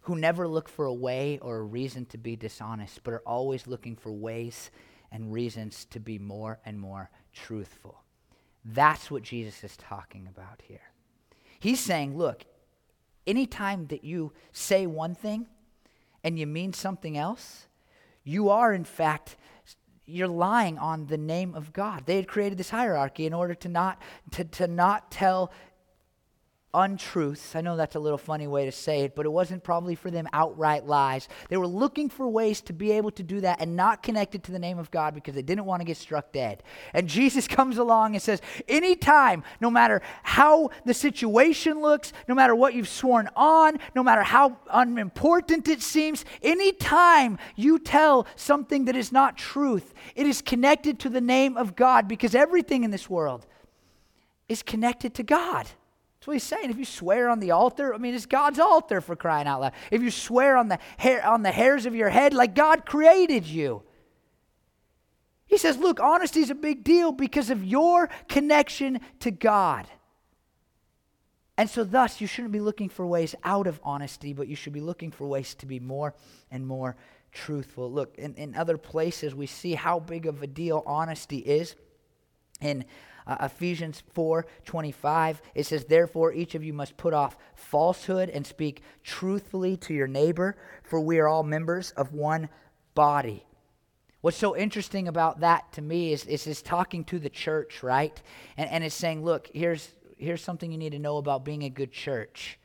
who 0.01 0.15
never 0.15 0.47
look 0.47 0.67
for 0.67 0.85
a 0.85 0.93
way 0.93 1.39
or 1.41 1.57
a 1.57 1.63
reason 1.63 2.05
to 2.07 2.17
be 2.17 2.35
dishonest, 2.35 3.03
but 3.03 3.13
are 3.13 3.23
always 3.25 3.67
looking 3.67 3.95
for 3.95 4.11
ways 4.11 4.71
and 5.11 5.31
reasons 5.31 5.85
to 5.85 5.99
be 5.99 6.17
more 6.17 6.59
and 6.65 6.79
more 6.79 7.09
truthful. 7.33 8.03
That's 8.65 9.11
what 9.11 9.23
Jesus 9.23 9.63
is 9.63 9.77
talking 9.77 10.27
about 10.27 10.61
here. 10.63 10.91
He's 11.59 11.79
saying, 11.79 12.17
look, 12.17 12.45
anytime 13.25 13.87
that 13.87 14.03
you 14.03 14.33
say 14.51 14.85
one 14.87 15.15
thing 15.15 15.47
and 16.23 16.37
you 16.37 16.47
mean 16.47 16.73
something 16.73 17.17
else, 17.17 17.67
you 18.23 18.49
are, 18.49 18.73
in 18.73 18.83
fact, 18.83 19.37
you're 20.05 20.27
lying 20.27 20.77
on 20.77 21.07
the 21.07 21.17
name 21.17 21.55
of 21.55 21.73
God. 21.73 22.03
They 22.05 22.17
had 22.17 22.27
created 22.27 22.57
this 22.57 22.69
hierarchy 22.69 23.25
in 23.25 23.33
order 23.33 23.55
to 23.55 23.69
not, 23.69 24.01
to, 24.31 24.43
to 24.43 24.67
not 24.67 25.11
tell 25.11 25.51
untruths. 26.73 27.55
I 27.55 27.61
know 27.61 27.75
that's 27.75 27.95
a 27.95 27.99
little 27.99 28.17
funny 28.17 28.47
way 28.47 28.65
to 28.65 28.71
say 28.71 29.01
it, 29.01 29.15
but 29.15 29.25
it 29.25 29.29
wasn't 29.29 29.63
probably 29.63 29.95
for 29.95 30.09
them 30.09 30.27
outright 30.33 30.85
lies. 30.85 31.27
They 31.49 31.57
were 31.57 31.67
looking 31.67 32.09
for 32.09 32.27
ways 32.27 32.61
to 32.61 32.73
be 32.73 32.91
able 32.91 33.11
to 33.11 33.23
do 33.23 33.41
that 33.41 33.59
and 33.61 33.75
not 33.75 34.03
connect 34.03 34.35
it 34.35 34.43
to 34.43 34.51
the 34.51 34.59
name 34.59 34.79
of 34.79 34.91
God 34.91 35.13
because 35.13 35.35
they 35.35 35.41
didn't 35.41 35.65
want 35.65 35.81
to 35.81 35.85
get 35.85 35.97
struck 35.97 36.31
dead. 36.31 36.63
And 36.93 37.07
Jesus 37.07 37.47
comes 37.47 37.77
along 37.77 38.15
and 38.15 38.21
says, 38.21 38.41
anytime, 38.67 39.43
no 39.59 39.69
matter 39.69 40.01
how 40.23 40.69
the 40.85 40.93
situation 40.93 41.81
looks, 41.81 42.13
no 42.27 42.35
matter 42.35 42.55
what 42.55 42.73
you've 42.73 42.89
sworn 42.89 43.29
on, 43.35 43.79
no 43.95 44.03
matter 44.03 44.23
how 44.23 44.57
unimportant 44.71 45.67
it 45.67 45.81
seems, 45.81 46.25
anytime 46.41 47.37
you 47.55 47.79
tell 47.79 48.27
something 48.35 48.85
that 48.85 48.95
is 48.95 49.11
not 49.11 49.37
truth, 49.37 49.93
it 50.15 50.25
is 50.25 50.41
connected 50.41 50.99
to 50.99 51.09
the 51.09 51.21
name 51.21 51.57
of 51.57 51.75
God 51.75 52.07
because 52.07 52.35
everything 52.35 52.83
in 52.83 52.91
this 52.91 53.09
world 53.09 53.45
is 54.47 54.63
connected 54.63 55.13
to 55.15 55.23
God. 55.23 55.67
That's 56.21 56.27
what 56.27 56.33
he's 56.33 56.43
saying. 56.43 56.69
If 56.69 56.77
you 56.77 56.85
swear 56.85 57.29
on 57.29 57.39
the 57.39 57.49
altar, 57.49 57.95
I 57.95 57.97
mean, 57.97 58.13
it's 58.13 58.27
God's 58.27 58.59
altar 58.59 59.01
for 59.01 59.15
crying 59.15 59.47
out 59.47 59.59
loud. 59.59 59.73
If 59.89 60.03
you 60.03 60.11
swear 60.11 60.55
on 60.55 60.67
the 60.67 60.77
hair 60.97 61.25
on 61.25 61.41
the 61.41 61.51
hairs 61.51 61.87
of 61.87 61.95
your 61.95 62.09
head, 62.09 62.31
like 62.31 62.53
God 62.53 62.85
created 62.85 63.47
you. 63.47 63.81
He 65.47 65.57
says, 65.57 65.79
look, 65.79 65.99
honesty 65.99 66.41
is 66.41 66.51
a 66.51 66.55
big 66.55 66.83
deal 66.83 67.11
because 67.11 67.49
of 67.49 67.65
your 67.65 68.07
connection 68.29 68.99
to 69.21 69.31
God. 69.31 69.87
And 71.57 71.67
so, 71.67 71.83
thus, 71.83 72.21
you 72.21 72.27
shouldn't 72.27 72.53
be 72.53 72.59
looking 72.59 72.87
for 72.87 73.07
ways 73.07 73.33
out 73.43 73.65
of 73.65 73.79
honesty, 73.83 74.31
but 74.31 74.47
you 74.47 74.55
should 74.55 74.73
be 74.73 74.79
looking 74.79 75.09
for 75.09 75.25
ways 75.25 75.55
to 75.55 75.65
be 75.65 75.79
more 75.79 76.13
and 76.51 76.67
more 76.67 76.97
truthful. 77.31 77.91
Look, 77.91 78.15
in, 78.19 78.35
in 78.35 78.55
other 78.55 78.77
places, 78.77 79.33
we 79.33 79.47
see 79.47 79.73
how 79.73 79.99
big 79.99 80.27
of 80.27 80.43
a 80.43 80.47
deal 80.47 80.83
honesty 80.85 81.39
is. 81.39 81.73
In 82.61 82.85
uh, 83.27 83.37
Ephesians 83.41 84.03
4 84.13 84.45
25, 84.65 85.41
it 85.55 85.65
says, 85.65 85.85
Therefore, 85.85 86.33
each 86.33 86.55
of 86.55 86.63
you 86.63 86.73
must 86.73 86.97
put 86.97 87.13
off 87.13 87.37
falsehood 87.55 88.29
and 88.29 88.45
speak 88.45 88.81
truthfully 89.03 89.77
to 89.77 89.93
your 89.93 90.07
neighbor, 90.07 90.55
for 90.83 90.99
we 90.99 91.19
are 91.19 91.27
all 91.27 91.43
members 91.43 91.91
of 91.91 92.13
one 92.13 92.49
body. 92.95 93.45
What's 94.21 94.37
so 94.37 94.55
interesting 94.55 95.07
about 95.07 95.39
that 95.39 95.71
to 95.73 95.81
me 95.81 96.13
is, 96.13 96.25
is 96.25 96.45
it's 96.45 96.61
talking 96.61 97.03
to 97.05 97.17
the 97.17 97.29
church, 97.29 97.81
right? 97.81 98.21
And, 98.55 98.69
and 98.69 98.83
it's 98.83 98.93
saying, 98.93 99.25
look, 99.25 99.49
here's, 99.53 99.89
here's 100.17 100.43
something 100.43 100.71
you 100.71 100.77
need 100.77 100.91
to 100.91 100.99
know 100.99 101.17
about 101.17 101.43
being 101.43 101.63
a 101.63 101.69
good 101.69 101.91
church. 101.91 102.59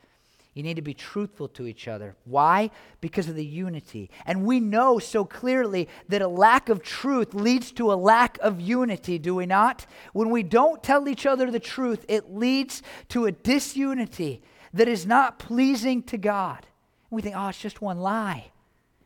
You 0.57 0.63
need 0.63 0.77
to 0.77 0.83
be 0.83 0.95
truthful 0.95 1.49
to 1.49 1.67
each 1.67 1.87
other. 1.87 2.17
Why? 2.25 2.71
Because 3.03 3.29
of 3.29 3.35
the 3.35 3.45
unity. 3.45 4.09
And 4.25 4.47
we 4.47 4.59
know 4.59 4.99
so 4.99 5.23
clearly 5.23 5.87
that 6.09 6.23
a 6.23 6.29
lack 6.29 6.71
of 6.71 6.83
truth 6.83 7.35
leads 7.35 7.71
to 7.73 7.93
a 7.93 7.95
lack 7.95 8.39
of 8.41 8.59
unity, 8.59 9.19
do 9.19 9.35
we 9.35 9.45
not? 9.45 9.85
When 10.15 10.31
we 10.31 10.43
don't 10.43 10.83
tell 10.83 11.09
each 11.09 11.27
other 11.27 11.51
the 11.51 11.61
truth, 11.61 12.07
it 12.09 12.35
leads 12.35 12.81
to 13.11 13.27
a 13.27 13.33
disunity 13.33 14.41
that 14.73 14.89
is 14.89 15.05
not 15.05 15.39
pleasing 15.39 16.03
to 16.05 16.17
God. 16.17 16.67
And 17.11 17.17
we 17.17 17.21
think, 17.21 17.37
oh, 17.37 17.49
it's 17.49 17.61
just 17.61 17.83
one 17.83 18.01
lie, 18.01 18.51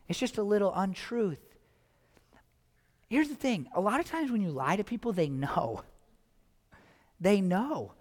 it's 0.07 0.19
just 0.19 0.37
a 0.37 0.43
little 0.43 0.71
untruth. 0.73 1.41
Here's 3.09 3.27
the 3.27 3.35
thing 3.35 3.67
a 3.75 3.81
lot 3.81 3.99
of 3.99 4.05
times 4.05 4.31
when 4.31 4.41
you 4.41 4.51
lie 4.51 4.77
to 4.77 4.85
people, 4.85 5.11
they 5.11 5.27
know. 5.27 5.83
They 7.19 7.41
know 7.41 7.91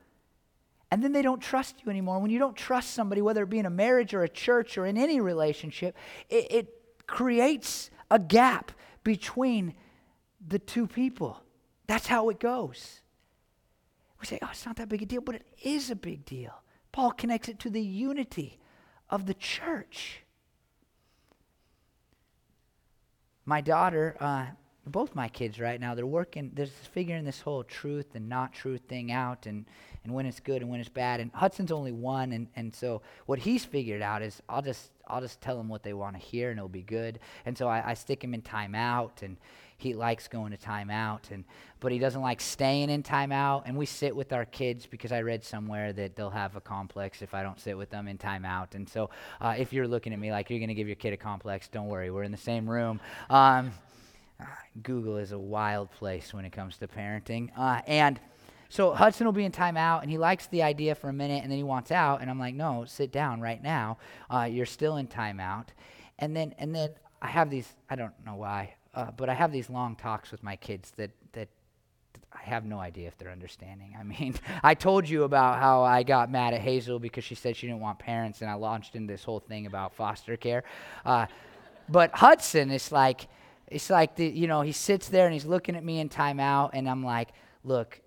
and 0.91 1.05
then 1.05 1.13
they 1.13 1.23
don't 1.23 1.41
trust 1.41 1.77
you 1.85 1.91
anymore. 1.91 2.19
When 2.19 2.31
you 2.31 2.39
don't 2.39 2.57
trust 2.57 2.91
somebody, 2.91 3.23
whether 3.23 3.45
it 3.45 3.51
be 3.51 3.61
in 3.61 3.67
a 3.67 3.71
marriage 3.71 4.13
or 4.13 4.25
a 4.25 4.29
church 4.29 4.77
or 4.77 4.87
in 4.87 4.97
any 4.97 5.21
relationship, 5.21 5.97
it, 6.29 6.47
it 6.51 7.07
creates 7.07 7.91
a 8.11 8.19
gap 8.19 8.73
between 9.05 9.75
the 10.47 10.59
two 10.59 10.87
people. 10.87 11.43
That's 11.87 12.09
how 12.09 12.29
it 12.29 12.41
goes. 12.41 13.01
We 14.21 14.27
say, 14.27 14.39
oh, 14.43 14.49
it's 14.51 14.67
not 14.67 14.77
that 14.77 14.89
big 14.89 15.03
a 15.03 15.07
deal, 15.07 15.21
but 15.21 15.37
it 15.37 15.47
is 15.63 15.91
a 15.91 15.97
big 15.97 16.25
deal. 16.25 16.53
Paul 16.93 17.13
connects 17.13 17.49
it 17.49 17.59
to 17.61 17.71
the 17.71 17.81
unity 17.81 18.59
of 19.09 19.27
the 19.27 19.35
church. 19.35 20.23
My 23.47 23.61
daughter, 23.61 24.17
uh, 24.21 24.47
both 24.87 25.15
my 25.15 25.29
kids 25.29 25.61
right 25.61 25.81
now, 25.81 25.95
they're 25.95 26.05
working, 26.05 26.51
they're 26.55 26.67
figuring 26.67 27.25
this 27.25 27.41
whole 27.41 27.63
truth 27.63 28.15
and 28.15 28.29
not 28.29 28.53
truth 28.53 28.83
thing 28.89 29.13
out 29.13 29.47
and, 29.47 29.67
and 30.05 30.15
when 30.15 30.27
it's 30.27 30.41
good 30.41 30.63
and 30.63 30.71
when 30.71 30.81
it's 30.81 30.89
bad. 30.89 31.21
And 31.21 31.31
Hudson's 31.33 31.73
only 31.73 31.93
one, 31.93 32.33
and, 32.33 32.49
and 32.57 32.75
so 32.75 33.03
what 33.27 33.39
he's 33.39 33.65
figured 33.65 34.03
out 34.03 34.23
is 34.23 34.43
I'll 34.49 34.63
just 34.63 34.91
I'll 35.07 35.21
just 35.21 35.41
tell 35.41 35.57
them 35.57 35.69
what 35.69 35.83
they 35.83 35.93
want 35.93 36.15
to 36.17 36.23
hear 36.23 36.51
and 36.51 36.59
it'll 36.59 36.69
be 36.69 36.83
good. 36.83 37.19
And 37.45 37.59
so 37.59 37.67
I, 37.69 37.91
I 37.91 37.95
stick 37.95 38.23
him 38.23 38.33
in 38.33 38.43
timeout 38.43 39.23
and 39.23 39.37
he 39.81 39.95
likes 39.95 40.29
going 40.29 40.53
to 40.53 40.59
timeout 40.59 41.31
and 41.31 41.45
but 41.81 41.91
he 41.91 41.99
doesn't 41.99 42.21
like 42.21 42.41
staying 42.41 42.91
in 42.91 43.03
timeout 43.03 43.63
and 43.65 43.77
we 43.77 43.87
sit 43.87 44.15
with 44.15 44.31
our 44.33 44.45
kids 44.45 44.85
because 44.85 45.11
i 45.11 45.23
read 45.23 45.43
somewhere 45.43 45.93
that 45.93 46.15
they'll 46.15 46.29
have 46.29 46.55
a 46.55 46.61
complex 46.61 47.23
if 47.23 47.33
i 47.33 47.43
don't 47.43 47.59
sit 47.59 47.77
with 47.77 47.89
them 47.89 48.07
in 48.07 48.19
timeout 48.19 48.75
and 48.75 48.87
so 48.89 49.09
uh, 49.41 49.55
if 49.57 49.73
you're 49.73 49.89
looking 49.89 50.13
at 50.13 50.19
me 50.19 50.31
like 50.31 50.51
you're 50.51 50.59
going 50.59 50.69
to 50.69 50.75
give 50.75 50.87
your 50.87 50.97
kid 50.97 51.15
a 51.15 51.17
complex 51.17 51.67
don't 51.69 51.89
worry 51.89 52.11
we're 52.11 52.23
in 52.23 52.31
the 52.31 52.37
same 52.37 52.69
room 52.69 53.01
um, 53.31 53.73
google 54.83 55.17
is 55.17 55.33
a 55.33 55.39
wild 55.39 55.91
place 55.93 56.35
when 56.35 56.45
it 56.45 56.53
comes 56.53 56.77
to 56.77 56.87
parenting 56.87 57.49
uh, 57.57 57.81
and 57.87 58.21
so 58.71 58.93
Hudson 58.95 59.27
will 59.27 59.33
be 59.33 59.45
in 59.45 59.51
timeout, 59.51 60.03
and 60.03 60.11
he 60.11 60.17
likes 60.17 60.47
the 60.47 60.63
idea 60.63 60.95
for 60.95 61.09
a 61.09 61.13
minute, 61.13 61.43
and 61.43 61.51
then 61.51 61.59
he 61.59 61.65
wants 61.65 61.91
out, 61.91 62.21
and 62.21 62.31
I'm 62.31 62.39
like, 62.39 62.55
no, 62.55 62.85
sit 62.87 63.11
down 63.11 63.41
right 63.41 63.61
now. 63.61 63.99
Uh, 64.33 64.45
you're 64.45 64.65
still 64.65 64.97
in 64.97 65.09
timeout, 65.09 65.67
and 66.21 66.37
then 66.37 66.55
and 66.57 66.73
then 66.73 66.91
I 67.21 67.27
have 67.27 67.51
these. 67.51 67.69
I 67.91 67.97
don't 67.97 68.15
know 68.25 68.37
why, 68.37 68.75
uh, 68.95 69.11
but 69.17 69.29
I 69.29 69.35
have 69.35 69.51
these 69.51 69.69
long 69.69 69.97
talks 69.97 70.31
with 70.31 70.45
my 70.45 70.55
kids 70.55 70.93
that 70.97 71.11
that 71.33 71.49
I 72.33 72.43
have 72.45 72.65
no 72.65 72.79
idea 72.79 73.09
if 73.09 73.19
they're 73.19 73.33
understanding. 73.33 73.97
I 73.99 74.05
mean, 74.05 74.37
I 74.63 74.75
told 74.75 75.09
you 75.09 75.25
about 75.25 75.59
how 75.59 75.83
I 75.83 76.05
got 76.05 76.31
mad 76.31 76.55
at 76.55 76.61
Hazel 76.61 77.01
because 77.01 77.25
she 77.25 77.35
said 77.35 77.57
she 77.57 77.67
didn't 77.67 77.81
want 77.81 77.99
parents, 77.99 78.41
and 78.41 78.49
I 78.49 78.55
launched 78.55 78.95
into 78.95 79.13
this 79.13 79.25
whole 79.25 79.41
thing 79.41 79.67
about 79.67 79.95
foster 79.95 80.37
care. 80.37 80.63
Uh, 81.05 81.27
but 81.89 82.13
Hudson 82.15 82.71
is 82.71 82.93
like, 82.93 83.27
it's 83.67 83.91
like 83.91 84.15
the, 84.15 84.27
you 84.27 84.47
know, 84.47 84.61
he 84.61 84.71
sits 84.71 85.09
there 85.09 85.27
and 85.27 85.35
he's 85.35 85.45
looking 85.45 85.75
at 85.75 85.85
me 85.85 85.99
in 85.99 86.09
timeout, 86.09 86.71
and 86.73 86.89
I'm 86.89 87.05
like, 87.05 87.31
look, 87.65 88.01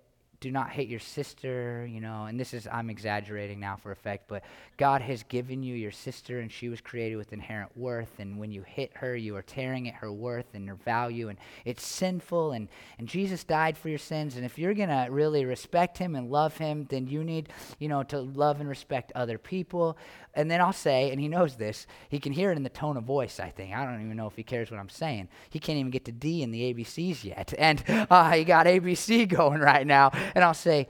do 0.44 0.50
not 0.50 0.68
hate 0.68 0.90
your 0.90 1.00
sister, 1.00 1.88
you 1.90 2.02
know, 2.02 2.26
and 2.26 2.38
this 2.38 2.52
is, 2.52 2.68
I'm 2.70 2.90
exaggerating 2.90 3.58
now 3.60 3.76
for 3.76 3.92
effect, 3.92 4.28
but 4.28 4.44
God 4.76 5.00
has 5.00 5.22
given 5.22 5.62
you 5.62 5.74
your 5.74 5.90
sister 5.90 6.40
and 6.40 6.52
she 6.52 6.68
was 6.68 6.82
created 6.82 7.16
with 7.16 7.32
inherent 7.32 7.74
worth. 7.78 8.18
And 8.18 8.38
when 8.38 8.52
you 8.52 8.62
hit 8.62 8.90
her, 8.96 9.16
you 9.16 9.36
are 9.36 9.42
tearing 9.42 9.88
at 9.88 9.94
her 9.94 10.12
worth 10.12 10.44
and 10.52 10.68
her 10.68 10.74
value. 10.74 11.30
And 11.30 11.38
it's 11.64 11.86
sinful. 11.86 12.52
And, 12.52 12.68
and 12.98 13.08
Jesus 13.08 13.42
died 13.42 13.78
for 13.78 13.88
your 13.88 13.96
sins. 13.96 14.36
And 14.36 14.44
if 14.44 14.58
you're 14.58 14.74
going 14.74 14.90
to 14.90 15.06
really 15.08 15.46
respect 15.46 15.96
him 15.96 16.14
and 16.14 16.30
love 16.30 16.58
him, 16.58 16.86
then 16.90 17.06
you 17.06 17.24
need, 17.24 17.48
you 17.78 17.88
know, 17.88 18.02
to 18.02 18.20
love 18.20 18.60
and 18.60 18.68
respect 18.68 19.12
other 19.14 19.38
people. 19.38 19.96
And 20.34 20.50
then 20.50 20.60
I'll 20.60 20.72
say, 20.72 21.10
and 21.10 21.20
he 21.20 21.28
knows 21.28 21.54
this, 21.56 21.86
he 22.08 22.18
can 22.18 22.32
hear 22.32 22.50
it 22.50 22.56
in 22.56 22.64
the 22.64 22.68
tone 22.68 22.96
of 22.96 23.04
voice, 23.04 23.38
I 23.38 23.50
think. 23.50 23.74
I 23.74 23.84
don't 23.84 24.04
even 24.04 24.16
know 24.16 24.26
if 24.26 24.34
he 24.34 24.42
cares 24.42 24.70
what 24.70 24.80
I'm 24.80 24.88
saying. 24.88 25.28
He 25.48 25.60
can't 25.60 25.78
even 25.78 25.92
get 25.92 26.04
to 26.06 26.12
D 26.12 26.42
in 26.42 26.50
the 26.50 26.74
ABCs 26.74 27.24
yet. 27.24 27.54
And 27.56 27.82
uh, 28.10 28.32
he 28.32 28.44
got 28.44 28.66
ABC 28.66 29.28
going 29.28 29.60
right 29.60 29.86
now. 29.86 30.10
And 30.34 30.44
I'll 30.44 30.54
say, 30.54 30.88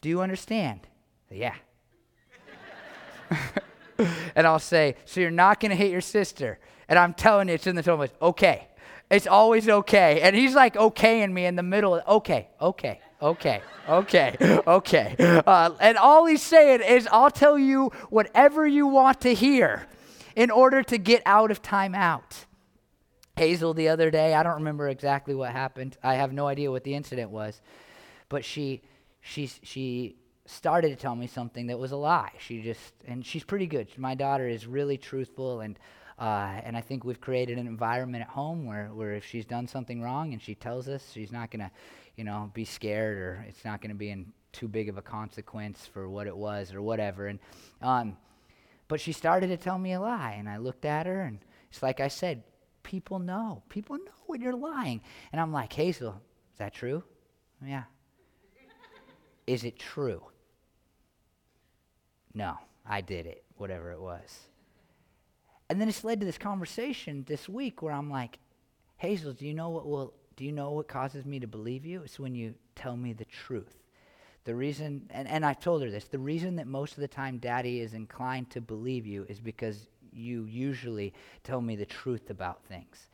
Do 0.00 0.08
you 0.08 0.20
understand? 0.20 0.80
Yeah. 1.30 1.54
and 4.34 4.46
I'll 4.46 4.58
say, 4.58 4.96
So 5.04 5.20
you're 5.20 5.30
not 5.30 5.60
going 5.60 5.70
to 5.70 5.76
hate 5.76 5.90
your 5.90 6.00
sister. 6.00 6.58
And 6.88 6.98
I'm 6.98 7.14
telling 7.14 7.48
you, 7.48 7.54
it's 7.54 7.66
in 7.66 7.76
the 7.76 7.82
tone 7.82 8.00
of 8.00 8.12
okay. 8.22 8.68
It's 9.10 9.26
always 9.26 9.68
okay. 9.68 10.20
And 10.20 10.34
he's 10.34 10.54
like 10.54 10.74
okaying 10.74 11.32
me 11.32 11.46
in 11.46 11.56
the 11.56 11.62
middle. 11.62 12.00
Okay, 12.08 12.48
okay, 12.60 13.00
okay, 13.22 13.62
okay, 13.88 14.36
okay. 14.66 15.42
Uh, 15.46 15.70
and 15.80 15.96
all 15.96 16.26
he's 16.26 16.42
saying 16.42 16.80
is, 16.82 17.08
I'll 17.12 17.30
tell 17.30 17.58
you 17.58 17.90
whatever 18.10 18.66
you 18.66 18.86
want 18.86 19.20
to 19.22 19.34
hear 19.34 19.86
in 20.34 20.50
order 20.50 20.82
to 20.82 20.98
get 20.98 21.22
out 21.24 21.50
of 21.50 21.62
timeout. 21.62 22.46
Hazel 23.36 23.74
the 23.74 23.88
other 23.88 24.10
day, 24.10 24.34
I 24.34 24.42
don't 24.42 24.54
remember 24.54 24.88
exactly 24.88 25.34
what 25.34 25.52
happened. 25.52 25.96
I 26.02 26.14
have 26.14 26.32
no 26.32 26.46
idea 26.46 26.70
what 26.70 26.84
the 26.84 26.94
incident 26.94 27.30
was. 27.30 27.60
But 28.28 28.44
she, 28.44 28.82
she, 29.20 29.50
she 29.62 30.16
started 30.46 30.88
to 30.88 30.96
tell 30.96 31.14
me 31.14 31.26
something 31.26 31.66
that 31.68 31.78
was 31.78 31.92
a 31.92 31.96
lie. 31.96 32.32
She 32.38 32.62
just, 32.62 32.94
and 33.06 33.24
she's 33.24 33.44
pretty 33.44 33.66
good. 33.66 33.88
My 33.96 34.14
daughter 34.14 34.48
is 34.48 34.66
really 34.66 34.98
truthful 34.98 35.60
and 35.60 35.78
uh, 36.18 36.60
and 36.64 36.76
I 36.76 36.80
think 36.80 37.04
we've 37.04 37.20
created 37.20 37.58
an 37.58 37.66
environment 37.66 38.22
at 38.22 38.30
home 38.30 38.64
where, 38.64 38.88
where 38.88 39.12
if 39.12 39.24
she's 39.26 39.44
done 39.44 39.66
something 39.66 40.00
wrong 40.00 40.32
and 40.32 40.40
she 40.40 40.54
tells 40.54 40.88
us, 40.88 41.10
she's 41.12 41.30
not 41.30 41.50
going 41.50 41.60
to, 41.60 41.70
you 42.16 42.24
know, 42.24 42.50
be 42.54 42.64
scared 42.64 43.18
or 43.18 43.44
it's 43.46 43.64
not 43.66 43.82
going 43.82 43.90
to 43.90 43.96
be 43.96 44.08
in 44.08 44.32
too 44.52 44.66
big 44.66 44.88
of 44.88 44.96
a 44.96 45.02
consequence 45.02 45.86
for 45.92 46.08
what 46.08 46.26
it 46.26 46.34
was 46.34 46.72
or 46.72 46.80
whatever. 46.80 47.26
And, 47.26 47.38
um, 47.82 48.16
but 48.88 49.00
she 49.00 49.12
started 49.12 49.48
to 49.48 49.56
tell 49.56 49.78
me 49.78 49.92
a 49.92 50.00
lie, 50.00 50.36
and 50.38 50.48
I 50.48 50.58
looked 50.58 50.84
at 50.84 51.06
her, 51.06 51.22
and 51.22 51.40
it's 51.68 51.82
like 51.82 52.00
I 52.00 52.08
said, 52.08 52.44
people 52.82 53.18
know. 53.18 53.62
People 53.68 53.96
know 53.98 54.12
when 54.26 54.40
you're 54.40 54.54
lying. 54.54 55.02
And 55.32 55.40
I'm 55.40 55.52
like, 55.52 55.72
Hazel, 55.72 56.22
is 56.52 56.58
that 56.58 56.72
true? 56.72 57.02
Yeah. 57.62 57.84
Is 59.46 59.64
it 59.64 59.78
true? 59.78 60.22
No, 62.34 62.58
I 62.86 63.00
did 63.00 63.26
it, 63.26 63.44
whatever 63.56 63.92
it 63.92 64.00
was. 64.00 64.40
And 65.68 65.80
then 65.80 65.88
it's 65.88 66.04
led 66.04 66.20
to 66.20 66.26
this 66.26 66.38
conversation 66.38 67.24
this 67.26 67.48
week 67.48 67.82
where 67.82 67.92
I'm 67.92 68.10
like, 68.10 68.38
Hazel, 68.98 69.32
do 69.32 69.46
you 69.46 69.54
know 69.54 69.70
what 69.70 69.86
will 69.86 70.14
do 70.36 70.44
you 70.44 70.52
know 70.52 70.70
what 70.72 70.86
causes 70.86 71.24
me 71.24 71.40
to 71.40 71.46
believe 71.46 71.86
you? 71.86 72.02
It's 72.02 72.20
when 72.20 72.34
you 72.34 72.54
tell 72.74 72.96
me 72.96 73.14
the 73.14 73.24
truth. 73.24 73.74
The 74.44 74.54
reason 74.54 75.06
and, 75.10 75.26
and 75.26 75.44
I've 75.44 75.60
told 75.60 75.82
her 75.82 75.90
this, 75.90 76.04
the 76.04 76.18
reason 76.18 76.56
that 76.56 76.66
most 76.66 76.92
of 76.92 77.00
the 77.00 77.08
time 77.08 77.38
daddy 77.38 77.80
is 77.80 77.94
inclined 77.94 78.50
to 78.50 78.60
believe 78.60 79.06
you 79.06 79.26
is 79.28 79.40
because 79.40 79.88
you 80.12 80.44
usually 80.44 81.12
tell 81.42 81.60
me 81.60 81.76
the 81.76 81.86
truth 81.86 82.30
about 82.30 82.64
things. 82.64 83.08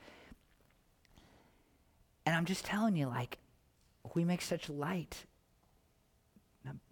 And 2.25 2.37
I'm 2.37 2.45
just 2.45 2.64
telling 2.64 2.97
you, 2.97 3.07
like, 3.07 3.38
we 4.14 4.25
make 4.25 4.42
such 4.42 4.68
light, 4.68 5.25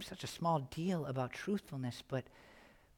such 0.01 0.25
a 0.25 0.27
small 0.27 0.61
deal 0.71 1.07
about 1.07 1.33
truthfulness, 1.33 2.03
but 2.07 2.25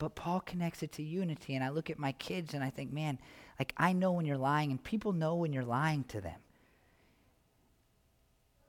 but 0.03 0.17
Paul 0.17 0.41
connects 0.41 0.83
it 0.83 0.91
to 0.93 1.03
unity. 1.05 1.55
And 1.55 1.63
I 1.63 1.69
look 1.69 1.89
at 1.89 1.97
my 1.97 2.11
kids 2.11 2.55
and 2.55 2.65
I 2.65 2.71
think, 2.71 2.93
man, 2.93 3.21
like 3.57 3.73
I 3.77 3.93
know 3.93 4.11
when 4.11 4.27
you're 4.27 4.37
lying, 4.37 4.73
and 4.73 4.83
people 4.83 5.13
know 5.13 5.37
when 5.37 5.53
you're 5.53 5.63
lying 5.63 6.03
to 6.05 6.21
them. 6.21 6.41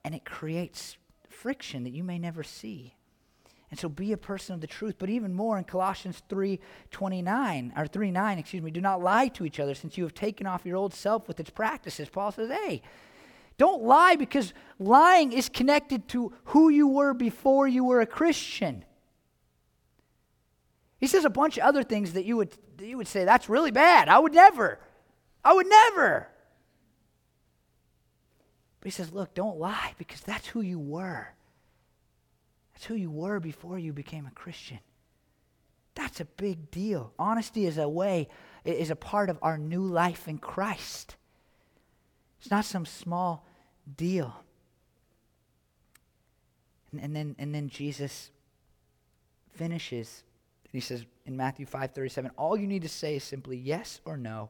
And 0.05 0.13
it 0.13 0.25
creates 0.25 0.95
friction 1.27 1.85
that 1.85 1.93
you 1.93 2.03
may 2.03 2.19
never 2.19 2.43
see. 2.43 2.93
And 3.71 3.79
so 3.79 3.89
be 3.89 4.11
a 4.11 4.17
person 4.17 4.53
of 4.53 4.61
the 4.61 4.67
truth. 4.67 4.97
But 4.99 5.09
even 5.09 5.33
more 5.33 5.57
in 5.57 5.63
Colossians 5.63 6.21
3 6.29 6.59
29, 6.91 7.73
or 7.75 7.87
3 7.87 8.11
9, 8.11 8.37
excuse 8.37 8.61
me, 8.61 8.69
do 8.69 8.81
not 8.81 9.01
lie 9.01 9.29
to 9.29 9.43
each 9.43 9.59
other 9.59 9.73
since 9.73 9.97
you 9.97 10.03
have 10.03 10.13
taken 10.13 10.45
off 10.45 10.67
your 10.67 10.77
old 10.77 10.93
self 10.93 11.27
with 11.27 11.39
its 11.39 11.49
practices. 11.49 12.09
Paul 12.09 12.31
says, 12.31 12.51
hey, 12.51 12.83
don't 13.57 13.83
lie 13.83 14.15
because 14.15 14.53
lying 14.79 15.31
is 15.31 15.49
connected 15.49 16.07
to 16.09 16.33
who 16.45 16.69
you 16.69 16.87
were 16.87 17.13
before 17.13 17.67
you 17.67 17.83
were 17.83 18.01
a 18.01 18.05
Christian. 18.05 18.83
He 20.99 21.07
says 21.07 21.25
a 21.25 21.29
bunch 21.29 21.57
of 21.57 21.63
other 21.63 21.83
things 21.83 22.13
that 22.13 22.25
you 22.25 22.37
would, 22.37 22.55
that 22.77 22.87
you 22.87 22.97
would 22.97 23.07
say, 23.07 23.25
that's 23.25 23.49
really 23.49 23.71
bad. 23.71 24.07
I 24.09 24.19
would 24.19 24.33
never. 24.33 24.79
I 25.43 25.53
would 25.53 25.67
never. 25.67 26.29
But 28.79 28.85
he 28.85 28.91
says, 28.91 29.11
look, 29.11 29.33
don't 29.33 29.59
lie 29.59 29.93
because 29.97 30.21
that's 30.21 30.47
who 30.47 30.61
you 30.61 30.79
were. 30.79 31.27
That's 32.73 32.85
who 32.85 32.95
you 32.95 33.11
were 33.11 33.39
before 33.39 33.77
you 33.77 33.93
became 33.93 34.25
a 34.25 34.31
Christian. 34.31 34.79
That's 35.95 36.19
a 36.19 36.25
big 36.25 36.71
deal. 36.71 37.13
Honesty 37.19 37.65
is 37.65 37.77
a 37.77 37.87
way, 37.87 38.27
is 38.65 38.89
a 38.89 38.95
part 38.95 39.29
of 39.29 39.37
our 39.41 39.57
new 39.57 39.85
life 39.85 40.27
in 40.27 40.37
Christ. 40.37 41.15
It's 42.43 42.51
not 42.51 42.65
some 42.65 42.85
small 42.85 43.47
deal. 43.97 44.35
And, 46.91 47.01
and 47.01 47.15
then, 47.15 47.35
and 47.39 47.55
then 47.55 47.69
Jesus 47.69 48.29
finishes 49.53 50.23
he 50.73 50.79
says 50.79 51.05
in 51.25 51.37
Matthew 51.37 51.65
5:37, 51.67 52.31
all 52.35 52.57
you 52.57 52.67
need 52.67 52.81
to 52.81 52.89
say 52.89 53.15
is 53.15 53.23
simply 53.23 53.57
yes 53.57 54.01
or 54.05 54.17
no. 54.17 54.49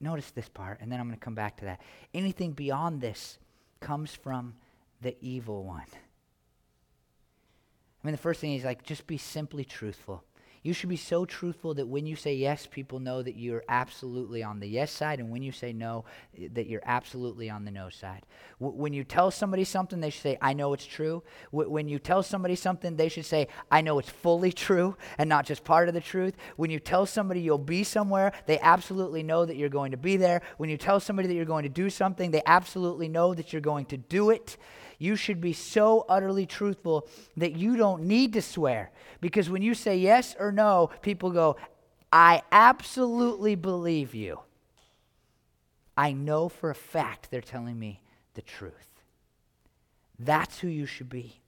Notice 0.00 0.30
this 0.30 0.48
part, 0.48 0.80
and 0.80 0.90
then 0.90 1.00
I'm 1.00 1.06
going 1.06 1.18
to 1.18 1.24
come 1.24 1.34
back 1.34 1.56
to 1.58 1.64
that. 1.66 1.80
Anything 2.14 2.52
beyond 2.52 3.00
this 3.00 3.38
comes 3.80 4.14
from 4.14 4.54
the 5.00 5.16
evil 5.20 5.64
one. 5.64 5.86
I 8.02 8.06
mean, 8.06 8.12
the 8.12 8.18
first 8.18 8.40
thing 8.40 8.54
is 8.54 8.64
like, 8.64 8.84
just 8.84 9.06
be 9.06 9.18
simply 9.18 9.64
truthful. 9.64 10.24
You 10.64 10.72
should 10.72 10.88
be 10.88 10.96
so 10.96 11.24
truthful 11.24 11.74
that 11.74 11.88
when 11.88 12.06
you 12.06 12.14
say 12.14 12.34
yes, 12.34 12.68
people 12.70 13.00
know 13.00 13.20
that 13.20 13.36
you're 13.36 13.64
absolutely 13.68 14.44
on 14.44 14.60
the 14.60 14.68
yes 14.68 14.92
side, 14.92 15.18
and 15.18 15.28
when 15.28 15.42
you 15.42 15.50
say 15.50 15.72
no, 15.72 16.04
eh, 16.38 16.46
that 16.52 16.68
you're 16.68 16.82
absolutely 16.84 17.50
on 17.50 17.64
the 17.64 17.72
no 17.72 17.88
side. 17.88 18.24
W- 18.60 18.78
when 18.80 18.92
you 18.92 19.02
tell 19.02 19.32
somebody 19.32 19.64
something, 19.64 20.00
they 20.00 20.10
should 20.10 20.22
say, 20.22 20.38
I 20.40 20.52
know 20.52 20.72
it's 20.72 20.86
true. 20.86 21.24
W- 21.50 21.68
when 21.68 21.88
you 21.88 21.98
tell 21.98 22.22
somebody 22.22 22.54
something, 22.54 22.94
they 22.94 23.08
should 23.08 23.26
say, 23.26 23.48
I 23.72 23.80
know 23.80 23.98
it's 23.98 24.08
fully 24.08 24.52
true 24.52 24.96
and 25.18 25.28
not 25.28 25.46
just 25.46 25.64
part 25.64 25.88
of 25.88 25.94
the 25.94 26.00
truth. 26.00 26.36
When 26.54 26.70
you 26.70 26.78
tell 26.78 27.06
somebody 27.06 27.40
you'll 27.40 27.58
be 27.58 27.82
somewhere, 27.82 28.32
they 28.46 28.60
absolutely 28.60 29.24
know 29.24 29.44
that 29.44 29.56
you're 29.56 29.68
going 29.68 29.90
to 29.90 29.96
be 29.96 30.16
there. 30.16 30.42
When 30.58 30.70
you 30.70 30.76
tell 30.76 31.00
somebody 31.00 31.26
that 31.26 31.34
you're 31.34 31.44
going 31.44 31.64
to 31.64 31.68
do 31.68 31.90
something, 31.90 32.30
they 32.30 32.42
absolutely 32.46 33.08
know 33.08 33.34
that 33.34 33.52
you're 33.52 33.60
going 33.60 33.86
to 33.86 33.96
do 33.96 34.30
it 34.30 34.56
you 35.02 35.16
should 35.16 35.40
be 35.40 35.52
so 35.52 36.06
utterly 36.08 36.46
truthful 36.46 37.08
that 37.36 37.56
you 37.56 37.76
don't 37.76 38.04
need 38.04 38.32
to 38.34 38.42
swear. 38.42 38.90
Because 39.20 39.50
when 39.50 39.62
you 39.62 39.74
say 39.74 39.96
yes 39.96 40.36
or 40.38 40.52
no, 40.52 40.90
people 41.02 41.30
go, 41.30 41.56
I 42.12 42.42
absolutely 42.52 43.54
believe 43.54 44.14
you. 44.14 44.40
I 45.96 46.12
know 46.12 46.48
for 46.48 46.70
a 46.70 46.74
fact 46.74 47.30
they're 47.30 47.40
telling 47.40 47.78
me 47.78 48.02
the 48.34 48.42
truth. 48.42 48.74
That's 50.18 50.60
who 50.60 50.68
you 50.68 50.86
should 50.86 51.08
be. 51.08 51.40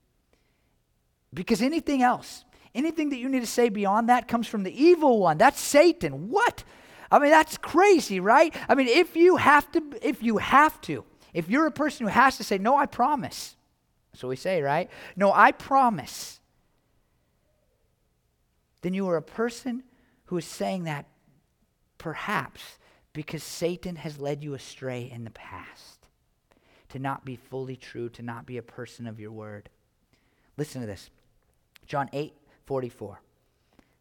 Because 1.33 1.61
anything 1.61 2.01
else, 2.01 2.43
anything 2.73 3.09
that 3.09 3.19
you 3.19 3.29
need 3.29 3.41
to 3.41 3.47
say 3.47 3.69
beyond 3.69 4.09
that 4.09 4.27
comes 4.27 4.47
from 4.47 4.63
the 4.63 4.83
evil 4.83 5.19
one. 5.19 5.37
That's 5.37 5.59
Satan. 5.59 6.29
What? 6.29 6.63
I 7.11 7.19
mean, 7.19 7.31
that's 7.31 7.57
crazy, 7.57 8.19
right? 8.19 8.53
I 8.67 8.75
mean, 8.75 8.87
if 8.87 9.15
you 9.15 9.37
have 9.37 9.71
to, 9.71 9.81
if 10.01 10.21
you 10.21 10.37
have 10.37 10.79
to, 10.81 11.05
if 11.35 11.49
you're 11.49 11.67
a 11.67 11.71
person 11.71 12.05
who 12.05 12.11
has 12.11 12.37
to 12.37 12.43
say, 12.43 12.57
No, 12.57 12.77
I 12.77 12.85
promise. 12.85 13.55
That's 14.11 14.23
what 14.23 14.29
we 14.29 14.35
say, 14.37 14.61
right? 14.61 14.89
No, 15.17 15.33
I 15.33 15.51
promise. 15.51 16.39
Then 18.81 18.93
you 18.93 19.09
are 19.09 19.17
a 19.17 19.21
person 19.21 19.83
who 20.25 20.37
is 20.37 20.45
saying 20.45 20.85
that 20.85 21.07
perhaps 21.97 22.77
because 23.11 23.43
Satan 23.43 23.97
has 23.97 24.19
led 24.19 24.43
you 24.43 24.53
astray 24.53 25.09
in 25.11 25.25
the 25.25 25.31
past, 25.31 26.07
to 26.89 26.99
not 26.99 27.25
be 27.25 27.35
fully 27.35 27.75
true, 27.75 28.07
to 28.09 28.21
not 28.21 28.45
be 28.45 28.57
a 28.57 28.61
person 28.61 29.05
of 29.05 29.19
your 29.19 29.31
word. 29.31 29.69
Listen 30.55 30.81
to 30.81 30.87
this 30.87 31.09
John 31.85 32.09
8 32.13 32.33
44. 32.65 33.19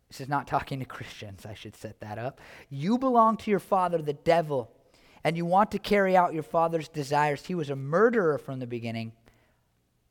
This 0.09 0.21
is 0.21 0.29
not 0.29 0.47
talking 0.47 0.79
to 0.79 0.85
Christians. 0.85 1.45
I 1.45 1.55
should 1.55 1.75
set 1.75 1.99
that 1.99 2.19
up. 2.19 2.41
You 2.71 2.99
belong 2.99 3.37
to 3.39 3.51
your 3.51 3.59
father, 3.59 3.99
the 3.99 4.13
devil, 4.13 4.71
and 5.25 5.37
you 5.37 5.45
want 5.45 5.71
to 5.73 5.79
carry 5.79 6.17
out 6.17 6.35
your 6.35 6.43
father's 6.43 6.89
desires. 6.89 7.47
He 7.47 7.55
was 7.55 7.71
a 7.71 7.77
murderer 7.77 8.39
from 8.39 8.61
the 8.61 8.67
beginning, 8.67 9.13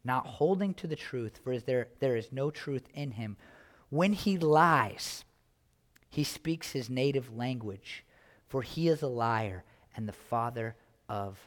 not 0.03 0.25
holding 0.25 0.73
to 0.75 0.87
the 0.87 0.95
truth, 0.95 1.39
for 1.43 1.57
there, 1.59 1.87
there 1.99 2.17
is 2.17 2.31
no 2.31 2.51
truth 2.51 2.87
in 2.93 3.11
him. 3.11 3.37
When 3.89 4.13
he 4.13 4.37
lies, 4.37 5.23
he 6.09 6.23
speaks 6.23 6.71
his 6.71 6.89
native 6.89 7.35
language 7.35 8.03
for 8.53 8.61
he 8.61 8.87
is 8.87 9.01
a 9.01 9.07
liar 9.07 9.63
and 9.95 10.07
the 10.07 10.13
father 10.13 10.75
of 11.09 11.39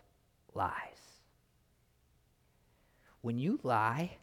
lies. 0.54 1.20
When 3.20 3.38
you 3.38 3.60
lie, 3.62 4.16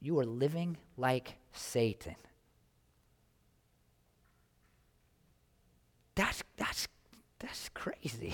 you 0.00 0.16
are 0.20 0.24
living 0.24 0.76
like 0.96 1.34
Satan. 1.50 2.14
That's, 6.14 6.44
that's, 6.56 6.86
that's 7.42 7.68
crazy. 7.70 8.32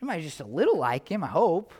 Might 0.00 0.22
just 0.22 0.40
a 0.40 0.44
little 0.44 0.78
like 0.78 1.10
him, 1.10 1.24
I 1.24 1.28
hope. 1.28 1.72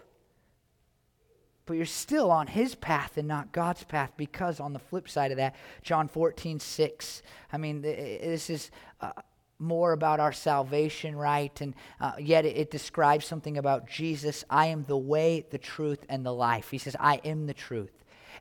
But 1.67 1.75
you're 1.75 1.87
still 1.87 2.31
on 2.31 2.47
his 2.47 2.75
path 2.75 3.17
and 3.17 3.29
not 3.29 3.53
God's 3.53 3.85
path 3.85 4.13
because, 4.17 4.59
on 4.59 4.73
the 4.73 4.79
flip 4.79 5.09
side 5.09 5.31
of 5.31 5.37
that, 5.37 5.55
John 5.83 6.09
14, 6.09 6.59
6, 6.59 7.23
I 7.53 7.59
mean, 7.59 7.83
this 7.83 8.51
is 8.51 8.71
uh, 9.01 9.13
more 9.59 9.93
about 9.93 10.19
our 10.19 10.33
salvation, 10.33 11.15
right? 11.15 11.59
And 11.61 11.75
uh, 12.01 12.13
yet 12.19 12.45
it, 12.45 12.57
it 12.57 12.71
describes 12.71 13.27
something 13.27 13.59
about 13.59 13.87
Jesus. 13.87 14.45
I 14.49 14.67
am 14.67 14.85
the 14.85 14.97
way, 14.97 15.47
the 15.51 15.59
truth, 15.59 16.05
and 16.09 16.25
the 16.25 16.35
life. 16.35 16.71
He 16.71 16.79
says, 16.79 16.97
I 16.99 17.17
am 17.25 17.47
the 17.47 17.55
truth. 17.55 17.93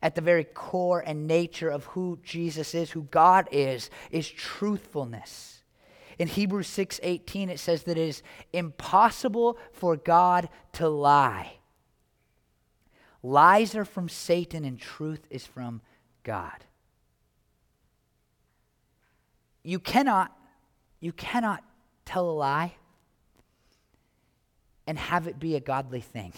At 0.01 0.15
the 0.15 0.21
very 0.21 0.43
core 0.45 1.03
and 1.05 1.27
nature 1.27 1.69
of 1.69 1.85
who 1.85 2.19
Jesus 2.23 2.73
is, 2.73 2.91
who 2.91 3.03
God 3.03 3.47
is, 3.51 3.89
is 4.09 4.29
truthfulness. 4.29 5.56
In 6.19 6.27
Hebrews 6.27 6.67
6:18 6.67 7.49
it 7.49 7.59
says 7.59 7.83
that 7.83 7.97
it 7.97 8.07
is 8.07 8.23
impossible 8.53 9.57
for 9.71 9.95
God 9.95 10.49
to 10.73 10.89
lie. 10.89 11.57
Lies 13.21 13.75
are 13.75 13.85
from 13.85 14.09
Satan 14.09 14.65
and 14.65 14.79
truth 14.79 15.27
is 15.29 15.45
from 15.45 15.81
God. 16.23 16.65
You 19.63 19.79
cannot 19.79 20.35
you 20.99 21.11
cannot 21.11 21.63
tell 22.05 22.29
a 22.29 22.31
lie 22.31 22.75
and 24.87 24.97
have 24.97 25.27
it 25.27 25.39
be 25.39 25.55
a 25.55 25.59
godly 25.59 26.01
thing. 26.01 26.33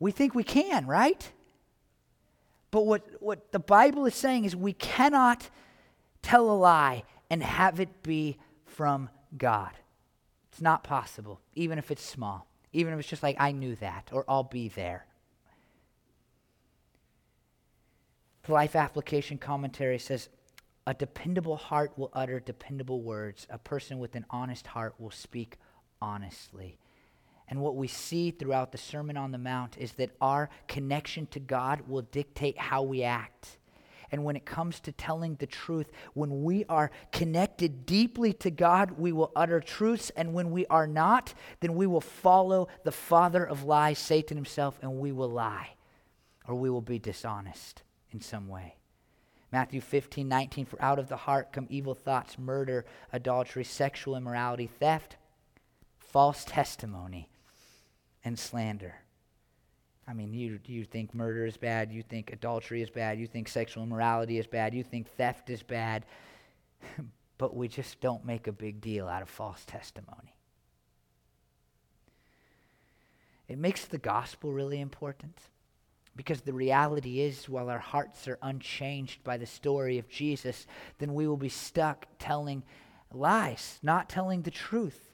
We 0.00 0.10
think 0.10 0.34
we 0.34 0.44
can, 0.44 0.86
right? 0.86 1.32
But 2.70 2.84
what, 2.84 3.02
what 3.20 3.52
the 3.52 3.58
Bible 3.58 4.04
is 4.06 4.14
saying 4.14 4.44
is 4.44 4.54
we 4.54 4.72
cannot 4.74 5.48
tell 6.20 6.50
a 6.50 6.52
lie 6.52 7.04
and 7.30 7.42
have 7.42 7.80
it 7.80 8.02
be 8.02 8.38
from 8.64 9.10
God. 9.36 9.72
It's 10.50 10.60
not 10.60 10.84
possible, 10.84 11.40
even 11.54 11.78
if 11.78 11.90
it's 11.90 12.02
small, 12.02 12.46
even 12.72 12.92
if 12.92 13.00
it's 13.00 13.08
just 13.08 13.22
like, 13.22 13.36
I 13.38 13.52
knew 13.52 13.74
that, 13.76 14.08
or 14.12 14.24
I'll 14.28 14.44
be 14.44 14.68
there. 14.68 15.06
The 18.44 18.52
Life 18.52 18.74
Application 18.74 19.36
Commentary 19.36 19.98
says 19.98 20.30
a 20.86 20.94
dependable 20.94 21.56
heart 21.56 21.92
will 21.98 22.10
utter 22.14 22.40
dependable 22.40 23.02
words. 23.02 23.46
A 23.50 23.58
person 23.58 23.98
with 23.98 24.14
an 24.14 24.24
honest 24.30 24.68
heart 24.68 24.94
will 24.98 25.10
speak 25.10 25.58
honestly. 26.00 26.78
And 27.46 27.60
what 27.60 27.76
we 27.76 27.88
see 27.88 28.30
throughout 28.30 28.72
the 28.72 28.78
Sermon 28.78 29.18
on 29.18 29.32
the 29.32 29.38
Mount 29.38 29.76
is 29.76 29.92
that 29.92 30.16
our 30.20 30.48
connection 30.66 31.26
to 31.26 31.40
God 31.40 31.82
will 31.88 32.02
dictate 32.02 32.56
how 32.56 32.82
we 32.82 33.02
act. 33.02 33.58
And 34.10 34.24
when 34.24 34.36
it 34.36 34.46
comes 34.46 34.80
to 34.80 34.92
telling 34.92 35.34
the 35.36 35.46
truth, 35.46 35.90
when 36.14 36.42
we 36.42 36.64
are 36.68 36.90
connected 37.12 37.86
deeply 37.86 38.32
to 38.34 38.50
God, 38.50 38.92
we 38.92 39.12
will 39.12 39.32
utter 39.36 39.60
truths. 39.60 40.10
And 40.16 40.32
when 40.32 40.50
we 40.50 40.66
are 40.66 40.86
not, 40.86 41.34
then 41.60 41.74
we 41.74 41.86
will 41.86 42.00
follow 42.00 42.68
the 42.84 42.92
father 42.92 43.44
of 43.44 43.64
lies, 43.64 43.98
Satan 43.98 44.36
himself, 44.36 44.78
and 44.82 44.98
we 44.98 45.12
will 45.12 45.30
lie 45.30 45.70
or 46.46 46.54
we 46.54 46.70
will 46.70 46.80
be 46.80 46.98
dishonest 46.98 47.82
in 48.10 48.20
some 48.20 48.48
way. 48.48 48.76
Matthew 49.52 49.80
15, 49.80 50.28
19, 50.28 50.66
for 50.66 50.82
out 50.82 50.98
of 50.98 51.08
the 51.08 51.16
heart 51.16 51.52
come 51.52 51.66
evil 51.70 51.94
thoughts, 51.94 52.38
murder, 52.38 52.84
adultery, 53.12 53.64
sexual 53.64 54.16
immorality, 54.16 54.66
theft, 54.66 55.16
false 55.98 56.44
testimony, 56.44 57.28
and 58.24 58.38
slander. 58.38 58.96
I 60.08 60.14
mean, 60.14 60.32
you, 60.32 60.58
you 60.64 60.84
think 60.84 61.14
murder 61.14 61.44
is 61.44 61.58
bad, 61.58 61.92
you 61.92 62.02
think 62.02 62.32
adultery 62.32 62.80
is 62.80 62.88
bad, 62.88 63.18
you 63.18 63.26
think 63.26 63.46
sexual 63.46 63.82
immorality 63.82 64.38
is 64.38 64.46
bad, 64.46 64.74
you 64.74 64.82
think 64.82 65.06
theft 65.06 65.50
is 65.50 65.62
bad, 65.62 66.06
but 67.38 67.54
we 67.54 67.68
just 67.68 68.00
don't 68.00 68.24
make 68.24 68.46
a 68.46 68.52
big 68.52 68.80
deal 68.80 69.06
out 69.06 69.20
of 69.20 69.28
false 69.28 69.64
testimony. 69.66 70.34
It 73.48 73.58
makes 73.58 73.84
the 73.84 73.98
gospel 73.98 74.52
really 74.52 74.80
important. 74.80 75.38
Because 76.16 76.40
the 76.40 76.52
reality 76.52 77.20
is, 77.20 77.48
while 77.48 77.70
our 77.70 77.78
hearts 77.78 78.26
are 78.26 78.40
unchanged 78.42 79.22
by 79.22 79.36
the 79.36 79.46
story 79.46 79.98
of 79.98 80.08
Jesus, 80.08 80.66
then 80.98 81.14
we 81.14 81.28
will 81.28 81.36
be 81.36 81.48
stuck 81.48 82.08
telling 82.18 82.64
lies, 83.12 83.78
not 83.84 84.08
telling 84.08 84.42
the 84.42 84.50
truth. 84.50 85.07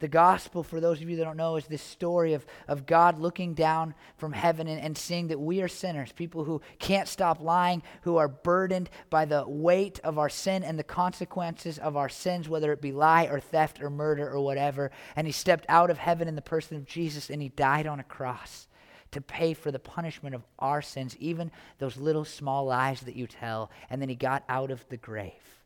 The 0.00 0.08
gospel, 0.08 0.62
for 0.62 0.80
those 0.80 1.00
of 1.00 1.08
you 1.10 1.16
that 1.16 1.24
don't 1.24 1.36
know, 1.36 1.56
is 1.56 1.66
this 1.66 1.82
story 1.82 2.32
of, 2.32 2.46
of 2.66 2.86
God 2.86 3.18
looking 3.18 3.52
down 3.52 3.94
from 4.16 4.32
heaven 4.32 4.66
and, 4.66 4.80
and 4.80 4.96
seeing 4.96 5.28
that 5.28 5.38
we 5.38 5.60
are 5.60 5.68
sinners, 5.68 6.10
people 6.10 6.44
who 6.44 6.62
can't 6.78 7.06
stop 7.06 7.40
lying, 7.40 7.82
who 8.02 8.16
are 8.16 8.26
burdened 8.26 8.88
by 9.10 9.26
the 9.26 9.44
weight 9.46 10.00
of 10.02 10.18
our 10.18 10.30
sin 10.30 10.64
and 10.64 10.78
the 10.78 10.84
consequences 10.84 11.78
of 11.78 11.96
our 11.96 12.08
sins, 12.08 12.48
whether 12.48 12.72
it 12.72 12.80
be 12.80 12.92
lie 12.92 13.26
or 13.26 13.40
theft 13.40 13.82
or 13.82 13.90
murder 13.90 14.28
or 14.28 14.40
whatever. 14.40 14.90
And 15.16 15.26
He 15.26 15.32
stepped 15.32 15.66
out 15.68 15.90
of 15.90 15.98
heaven 15.98 16.28
in 16.28 16.34
the 16.34 16.42
person 16.42 16.78
of 16.78 16.86
Jesus 16.86 17.28
and 17.28 17.42
He 17.42 17.50
died 17.50 17.86
on 17.86 18.00
a 18.00 18.04
cross 18.04 18.68
to 19.12 19.20
pay 19.20 19.54
for 19.54 19.70
the 19.70 19.78
punishment 19.78 20.34
of 20.34 20.42
our 20.58 20.80
sins, 20.80 21.16
even 21.18 21.50
those 21.78 21.96
little 21.96 22.24
small 22.24 22.64
lies 22.64 23.00
that 23.02 23.16
you 23.16 23.26
tell. 23.26 23.70
And 23.90 24.00
then 24.00 24.08
he 24.08 24.14
got 24.14 24.44
out 24.48 24.70
of 24.70 24.88
the 24.88 24.96
grave. 24.96 25.59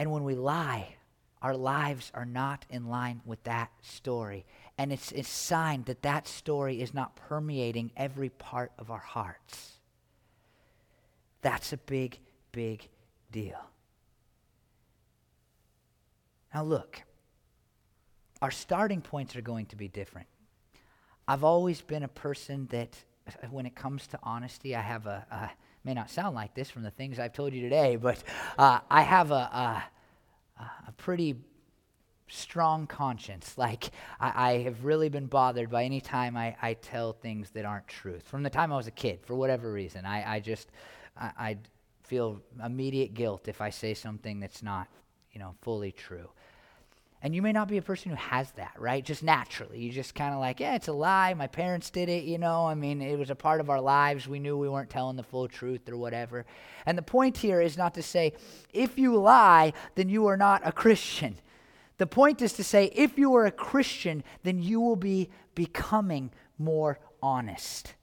And 0.00 0.10
when 0.10 0.24
we 0.24 0.34
lie, 0.34 0.96
our 1.42 1.54
lives 1.54 2.10
are 2.14 2.24
not 2.24 2.64
in 2.70 2.88
line 2.88 3.20
with 3.26 3.42
that 3.44 3.70
story. 3.82 4.46
And 4.78 4.94
it's 4.94 5.12
a 5.12 5.22
sign 5.22 5.82
that 5.82 6.00
that 6.00 6.26
story 6.26 6.80
is 6.80 6.94
not 6.94 7.16
permeating 7.16 7.90
every 7.98 8.30
part 8.30 8.72
of 8.78 8.90
our 8.90 8.96
hearts. 8.96 9.72
That's 11.42 11.74
a 11.74 11.76
big, 11.76 12.18
big 12.50 12.88
deal. 13.30 13.60
Now, 16.54 16.64
look, 16.64 17.02
our 18.40 18.50
starting 18.50 19.02
points 19.02 19.36
are 19.36 19.42
going 19.42 19.66
to 19.66 19.76
be 19.76 19.88
different. 19.88 20.28
I've 21.28 21.44
always 21.44 21.82
been 21.82 22.04
a 22.04 22.08
person 22.08 22.68
that, 22.70 22.96
when 23.50 23.66
it 23.66 23.74
comes 23.74 24.06
to 24.06 24.18
honesty, 24.22 24.74
I 24.74 24.80
have 24.80 25.04
a, 25.04 25.26
a 25.30 25.50
may 25.84 25.94
not 25.94 26.10
sound 26.10 26.34
like 26.34 26.54
this 26.54 26.70
from 26.70 26.82
the 26.82 26.90
things 26.90 27.18
I've 27.18 27.32
told 27.32 27.52
you 27.52 27.62
today, 27.62 27.96
but 27.96 28.22
uh, 28.58 28.80
I 28.90 29.02
have 29.02 29.30
a, 29.30 29.34
a, 29.34 30.62
a, 30.88 30.92
pretty 30.96 31.36
strong 32.28 32.86
conscience. 32.86 33.56
Like, 33.56 33.90
I, 34.20 34.32
I, 34.50 34.52
have 34.58 34.84
really 34.84 35.08
been 35.08 35.26
bothered 35.26 35.70
by 35.70 35.84
any 35.84 36.00
time 36.00 36.36
I, 36.36 36.56
I 36.60 36.74
tell 36.74 37.12
things 37.12 37.50
that 37.50 37.64
aren't 37.64 37.88
truth. 37.88 38.22
From 38.28 38.42
the 38.42 38.50
time 38.50 38.72
I 38.72 38.76
was 38.76 38.86
a 38.86 38.92
kid, 38.92 39.20
for 39.24 39.34
whatever 39.34 39.72
reason, 39.72 40.04
I, 40.04 40.36
I 40.36 40.40
just, 40.40 40.70
I, 41.16 41.30
I 41.38 41.58
feel 42.02 42.40
immediate 42.64 43.14
guilt 43.14 43.48
if 43.48 43.60
I 43.60 43.70
say 43.70 43.94
something 43.94 44.40
that's 44.40 44.62
not, 44.62 44.88
you 45.32 45.40
know, 45.40 45.54
fully 45.62 45.92
true. 45.92 46.28
And 47.22 47.34
you 47.34 47.42
may 47.42 47.52
not 47.52 47.68
be 47.68 47.76
a 47.76 47.82
person 47.82 48.10
who 48.10 48.16
has 48.16 48.50
that, 48.52 48.72
right? 48.78 49.04
Just 49.04 49.22
naturally. 49.22 49.78
You 49.78 49.92
just 49.92 50.14
kind 50.14 50.32
of 50.32 50.40
like, 50.40 50.58
yeah, 50.58 50.74
it's 50.74 50.88
a 50.88 50.92
lie. 50.92 51.34
My 51.34 51.48
parents 51.48 51.90
did 51.90 52.08
it, 52.08 52.24
you 52.24 52.38
know. 52.38 52.66
I 52.66 52.74
mean, 52.74 53.02
it 53.02 53.18
was 53.18 53.28
a 53.28 53.34
part 53.34 53.60
of 53.60 53.68
our 53.68 53.80
lives. 53.80 54.26
We 54.26 54.38
knew 54.38 54.56
we 54.56 54.70
weren't 54.70 54.88
telling 54.88 55.16
the 55.16 55.22
full 55.22 55.46
truth 55.46 55.86
or 55.90 55.98
whatever. 55.98 56.46
And 56.86 56.96
the 56.96 57.02
point 57.02 57.36
here 57.36 57.60
is 57.60 57.76
not 57.76 57.92
to 57.94 58.02
say, 58.02 58.32
if 58.72 58.98
you 58.98 59.18
lie, 59.18 59.74
then 59.96 60.08
you 60.08 60.26
are 60.28 60.38
not 60.38 60.62
a 60.64 60.72
Christian. 60.72 61.36
The 61.98 62.06
point 62.06 62.40
is 62.40 62.54
to 62.54 62.64
say, 62.64 62.86
if 62.94 63.18
you 63.18 63.34
are 63.34 63.44
a 63.44 63.50
Christian, 63.50 64.24
then 64.42 64.62
you 64.62 64.80
will 64.80 64.96
be 64.96 65.28
becoming 65.54 66.30
more 66.56 66.98
honest. 67.22 67.94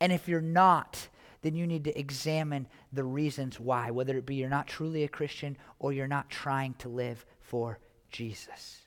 And 0.00 0.10
if 0.10 0.26
you're 0.26 0.40
not, 0.40 1.08
then 1.42 1.54
you 1.54 1.66
need 1.66 1.84
to 1.84 1.98
examine 1.98 2.66
the 2.94 3.04
reasons 3.04 3.60
why, 3.60 3.90
whether 3.90 4.16
it 4.16 4.24
be 4.24 4.36
you're 4.36 4.48
not 4.48 4.66
truly 4.66 5.04
a 5.04 5.08
Christian 5.08 5.58
or 5.78 5.92
you're 5.92 6.08
not 6.08 6.30
trying 6.30 6.72
to 6.78 6.88
live 6.88 7.26
for 7.40 7.78
Jesus. 8.12 8.82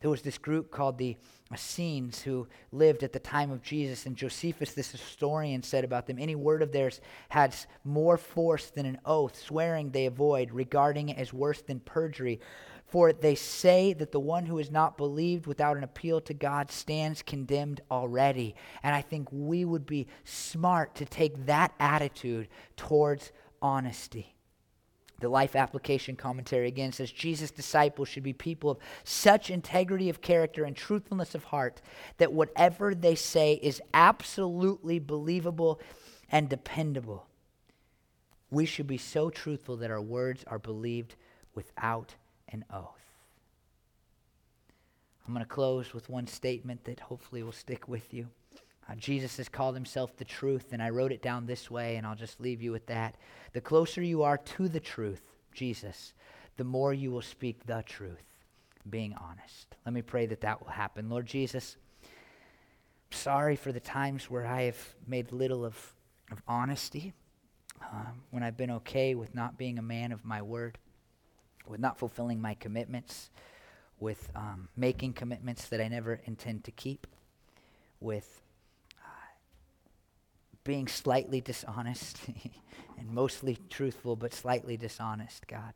There 0.00 0.10
was 0.10 0.20
this 0.20 0.36
group 0.36 0.70
called 0.70 0.98
the 0.98 1.16
Essenes 1.50 2.20
who 2.20 2.46
lived 2.72 3.02
at 3.02 3.14
the 3.14 3.18
time 3.18 3.50
of 3.50 3.62
Jesus, 3.62 4.04
and 4.04 4.16
Josephus, 4.16 4.74
this 4.74 4.90
historian, 4.90 5.62
said 5.62 5.82
about 5.82 6.06
them 6.06 6.18
any 6.18 6.34
word 6.34 6.60
of 6.60 6.72
theirs 6.72 7.00
has 7.30 7.66
more 7.84 8.18
force 8.18 8.66
than 8.66 8.84
an 8.84 8.98
oath, 9.06 9.34
swearing 9.34 9.90
they 9.90 10.04
avoid, 10.04 10.50
regarding 10.50 11.08
it 11.08 11.16
as 11.16 11.32
worse 11.32 11.62
than 11.62 11.80
perjury. 11.80 12.38
For 12.86 13.14
they 13.14 13.34
say 13.34 13.94
that 13.94 14.12
the 14.12 14.20
one 14.20 14.44
who 14.44 14.58
is 14.58 14.70
not 14.70 14.98
believed 14.98 15.46
without 15.46 15.78
an 15.78 15.84
appeal 15.84 16.20
to 16.20 16.34
God 16.34 16.70
stands 16.70 17.22
condemned 17.22 17.80
already. 17.90 18.54
And 18.82 18.94
I 18.94 19.00
think 19.00 19.28
we 19.32 19.64
would 19.64 19.86
be 19.86 20.06
smart 20.24 20.96
to 20.96 21.06
take 21.06 21.46
that 21.46 21.72
attitude 21.80 22.48
towards 22.76 23.32
honesty. 23.62 24.33
The 25.20 25.28
Life 25.28 25.54
Application 25.56 26.16
Commentary 26.16 26.66
again 26.66 26.92
says 26.92 27.10
Jesus' 27.10 27.50
disciples 27.50 28.08
should 28.08 28.22
be 28.22 28.32
people 28.32 28.70
of 28.70 28.78
such 29.04 29.48
integrity 29.48 30.10
of 30.10 30.20
character 30.20 30.64
and 30.64 30.76
truthfulness 30.76 31.34
of 31.34 31.44
heart 31.44 31.80
that 32.18 32.32
whatever 32.32 32.94
they 32.94 33.14
say 33.14 33.54
is 33.62 33.80
absolutely 33.94 34.98
believable 34.98 35.80
and 36.30 36.48
dependable. 36.48 37.26
We 38.50 38.66
should 38.66 38.86
be 38.86 38.98
so 38.98 39.30
truthful 39.30 39.76
that 39.78 39.90
our 39.90 40.00
words 40.00 40.44
are 40.46 40.58
believed 40.58 41.14
without 41.54 42.14
an 42.48 42.64
oath. 42.72 43.04
I'm 45.26 45.32
going 45.32 45.44
to 45.44 45.48
close 45.48 45.94
with 45.94 46.10
one 46.10 46.26
statement 46.26 46.84
that 46.84 47.00
hopefully 47.00 47.42
will 47.42 47.52
stick 47.52 47.88
with 47.88 48.12
you. 48.12 48.28
Uh, 48.88 48.94
Jesus 48.96 49.38
has 49.38 49.48
called 49.48 49.74
himself 49.74 50.16
the 50.16 50.24
truth, 50.24 50.72
and 50.72 50.82
I 50.82 50.90
wrote 50.90 51.12
it 51.12 51.22
down 51.22 51.46
this 51.46 51.70
way, 51.70 51.96
and 51.96 52.06
I'll 52.06 52.14
just 52.14 52.40
leave 52.40 52.60
you 52.60 52.70
with 52.70 52.86
that. 52.86 53.16
The 53.52 53.60
closer 53.60 54.02
you 54.02 54.22
are 54.22 54.36
to 54.36 54.68
the 54.68 54.80
truth, 54.80 55.22
Jesus, 55.52 56.12
the 56.56 56.64
more 56.64 56.92
you 56.92 57.10
will 57.10 57.22
speak 57.22 57.64
the 57.66 57.82
truth, 57.86 58.24
being 58.90 59.14
honest. 59.14 59.74
Let 59.86 59.94
me 59.94 60.02
pray 60.02 60.26
that 60.26 60.42
that 60.42 60.60
will 60.60 60.72
happen. 60.72 61.08
Lord 61.08 61.26
Jesus, 61.26 61.76
I'm 62.02 63.16
sorry 63.16 63.56
for 63.56 63.72
the 63.72 63.80
times 63.80 64.30
where 64.30 64.46
I 64.46 64.62
have 64.62 64.94
made 65.06 65.32
little 65.32 65.64
of, 65.64 65.94
of 66.30 66.42
honesty, 66.46 67.14
um, 67.92 68.22
when 68.30 68.42
I've 68.42 68.56
been 68.56 68.70
okay 68.70 69.14
with 69.14 69.34
not 69.34 69.56
being 69.56 69.78
a 69.78 69.82
man 69.82 70.12
of 70.12 70.24
my 70.24 70.42
word, 70.42 70.78
with 71.66 71.80
not 71.80 71.98
fulfilling 71.98 72.40
my 72.40 72.54
commitments, 72.54 73.30
with 73.98 74.28
um, 74.34 74.68
making 74.76 75.14
commitments 75.14 75.68
that 75.68 75.80
I 75.80 75.88
never 75.88 76.20
intend 76.26 76.64
to 76.64 76.70
keep, 76.70 77.06
with 78.00 78.42
being 80.64 80.88
slightly 80.88 81.40
dishonest 81.40 82.18
and 82.98 83.10
mostly 83.10 83.58
truthful, 83.70 84.16
but 84.16 84.32
slightly 84.32 84.76
dishonest, 84.76 85.46
God. 85.46 85.74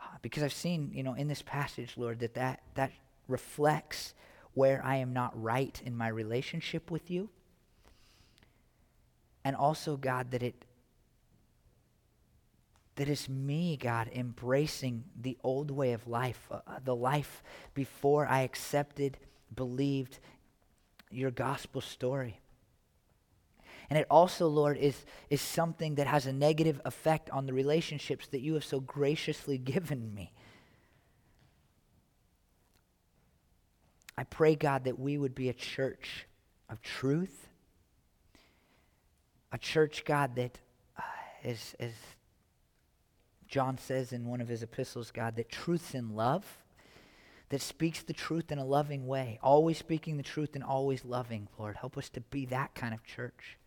Uh, 0.00 0.16
because 0.22 0.42
I've 0.42 0.52
seen, 0.52 0.90
you 0.92 1.02
know, 1.02 1.14
in 1.14 1.28
this 1.28 1.42
passage, 1.42 1.94
Lord, 1.96 2.20
that, 2.20 2.34
that 2.34 2.62
that 2.74 2.90
reflects 3.28 4.14
where 4.54 4.82
I 4.84 4.96
am 4.96 5.12
not 5.12 5.40
right 5.40 5.80
in 5.84 5.96
my 5.96 6.08
relationship 6.08 6.90
with 6.90 7.10
you. 7.10 7.30
And 9.44 9.56
also, 9.56 9.96
God, 9.96 10.30
that 10.32 10.42
it 10.42 10.64
that 12.96 13.08
it's 13.08 13.28
me, 13.28 13.78
God, 13.78 14.10
embracing 14.14 15.04
the 15.18 15.38
old 15.42 15.70
way 15.70 15.92
of 15.92 16.06
life, 16.06 16.46
uh, 16.50 16.60
uh 16.66 16.78
the 16.84 16.94
life 16.94 17.42
before 17.74 18.26
I 18.26 18.42
accepted, 18.42 19.16
believed 19.54 20.18
your 21.10 21.30
gospel 21.30 21.80
story. 21.80 22.41
And 23.92 23.98
it 23.98 24.06
also, 24.08 24.48
Lord, 24.48 24.78
is, 24.78 25.04
is 25.28 25.42
something 25.42 25.96
that 25.96 26.06
has 26.06 26.24
a 26.24 26.32
negative 26.32 26.80
effect 26.86 27.28
on 27.28 27.44
the 27.44 27.52
relationships 27.52 28.26
that 28.28 28.40
you 28.40 28.54
have 28.54 28.64
so 28.64 28.80
graciously 28.80 29.58
given 29.74 30.14
me. 30.14 30.32
I 34.16 34.24
pray, 34.24 34.54
God, 34.54 34.84
that 34.84 34.98
we 34.98 35.18
would 35.18 35.34
be 35.34 35.50
a 35.50 35.52
church 35.52 36.26
of 36.70 36.80
truth, 36.80 37.48
a 39.52 39.58
church, 39.58 40.06
God, 40.06 40.36
that 40.36 40.58
uh, 40.96 41.02
is, 41.44 41.76
as 41.78 41.92
John 43.46 43.76
says 43.76 44.14
in 44.14 44.26
one 44.26 44.40
of 44.40 44.48
his 44.48 44.62
epistles, 44.62 45.10
God, 45.10 45.36
that 45.36 45.50
truth's 45.50 45.94
in 45.94 46.16
love, 46.16 46.46
that 47.50 47.60
speaks 47.60 48.02
the 48.02 48.14
truth 48.14 48.50
in 48.50 48.56
a 48.56 48.64
loving 48.64 49.06
way, 49.06 49.38
always 49.42 49.76
speaking 49.76 50.16
the 50.16 50.22
truth 50.22 50.54
and 50.54 50.64
always 50.64 51.04
loving, 51.04 51.46
Lord. 51.58 51.76
Help 51.76 51.98
us 51.98 52.08
to 52.08 52.22
be 52.22 52.46
that 52.46 52.74
kind 52.74 52.94
of 52.94 53.04
church. 53.04 53.58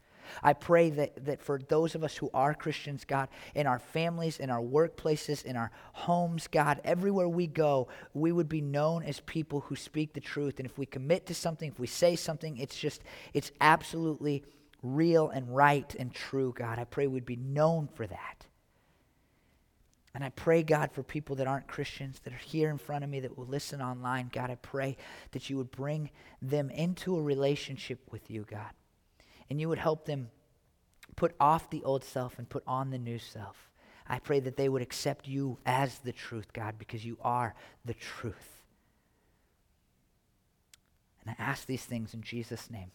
I 0.44 0.54
pray 0.54 0.90
that, 0.92 1.26
that 1.26 1.42
for 1.42 1.60
those 1.68 1.96
of 1.96 2.04
us 2.04 2.16
who 2.16 2.30
are 2.34 2.54
Christians, 2.54 3.06
God, 3.06 3.30
in 3.54 3.68
our 3.68 3.80
families, 3.80 4.40
in 4.40 4.50
our 4.50 4.62
workplaces, 4.62 5.46
in 5.46 5.56
our 5.56 5.72
homes, 5.94 6.48
God, 6.48 6.82
everywhere 6.84 7.30
we 7.30 7.48
go, 7.48 7.88
we 8.14 8.32
would 8.32 8.50
be 8.50 8.62
known 8.62 9.04
as 9.04 9.20
people 9.22 9.62
who 9.62 9.76
speak 9.76 10.14
the 10.14 10.22
truth. 10.22 10.60
And 10.60 10.66
if 10.66 10.78
we 10.78 10.86
commit 10.86 11.26
to 11.28 11.34
something, 11.34 11.70
if 11.70 11.80
we 11.80 11.88
say 11.88 12.16
something, 12.16 12.58
it's 12.58 12.78
just, 12.78 13.02
it's 13.34 13.52
absolutely 13.62 14.44
real 14.82 15.30
and 15.30 15.54
right 15.56 15.96
and 15.98 16.14
true, 16.14 16.54
God. 16.56 16.80
I 16.80 16.84
pray 16.84 17.08
we'd 17.08 17.26
be 17.26 17.36
known 17.36 17.88
for 17.88 18.08
that. 18.08 18.46
And 20.14 20.24
I 20.24 20.30
pray, 20.30 20.64
God, 20.64 20.94
for 20.94 21.04
people 21.04 21.36
that 21.38 21.48
aren't 21.48 21.68
Christians, 21.68 22.22
that 22.24 22.34
are 22.34 22.38
here 22.38 22.70
in 22.70 22.78
front 22.78 23.04
of 23.04 23.10
me, 23.10 23.20
that 23.20 23.38
will 23.38 23.48
listen 23.48 23.82
online. 23.82 24.30
God, 24.32 24.50
I 24.50 24.56
pray 24.56 24.96
that 25.32 25.50
you 25.50 25.58
would 25.58 25.72
bring 25.72 26.10
them 26.42 26.70
into 26.70 27.18
a 27.18 27.22
relationship 27.22 28.00
with 28.12 28.32
you, 28.32 28.46
God 28.50 28.72
and 29.50 29.60
you 29.60 29.70
would 29.70 29.78
help 29.78 30.06
them 30.06 30.30
put 31.16 31.36
off 31.40 31.70
the 31.70 31.84
old 31.84 32.04
self 32.04 32.38
and 32.38 32.50
put 32.50 32.64
on 32.68 32.90
the 32.90 32.98
new 32.98 33.20
self. 33.20 33.70
I 34.08 34.20
pray 34.20 34.40
that 34.42 34.58
they 34.58 34.70
would 34.70 34.82
accept 34.82 35.28
you 35.28 35.58
as 35.66 36.00
the 36.00 36.12
truth, 36.12 36.54
God, 36.54 36.76
because 36.78 37.06
you 37.06 37.18
are 37.22 37.56
the 37.86 37.94
truth. 37.94 38.64
And 41.26 41.36
I 41.38 41.42
ask 41.42 41.66
these 41.66 41.86
things 41.86 42.14
in 42.14 42.22
Jesus' 42.22 42.70
name. 42.70 42.92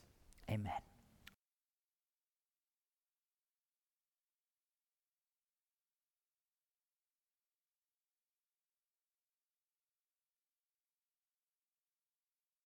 Amen. 0.49 0.73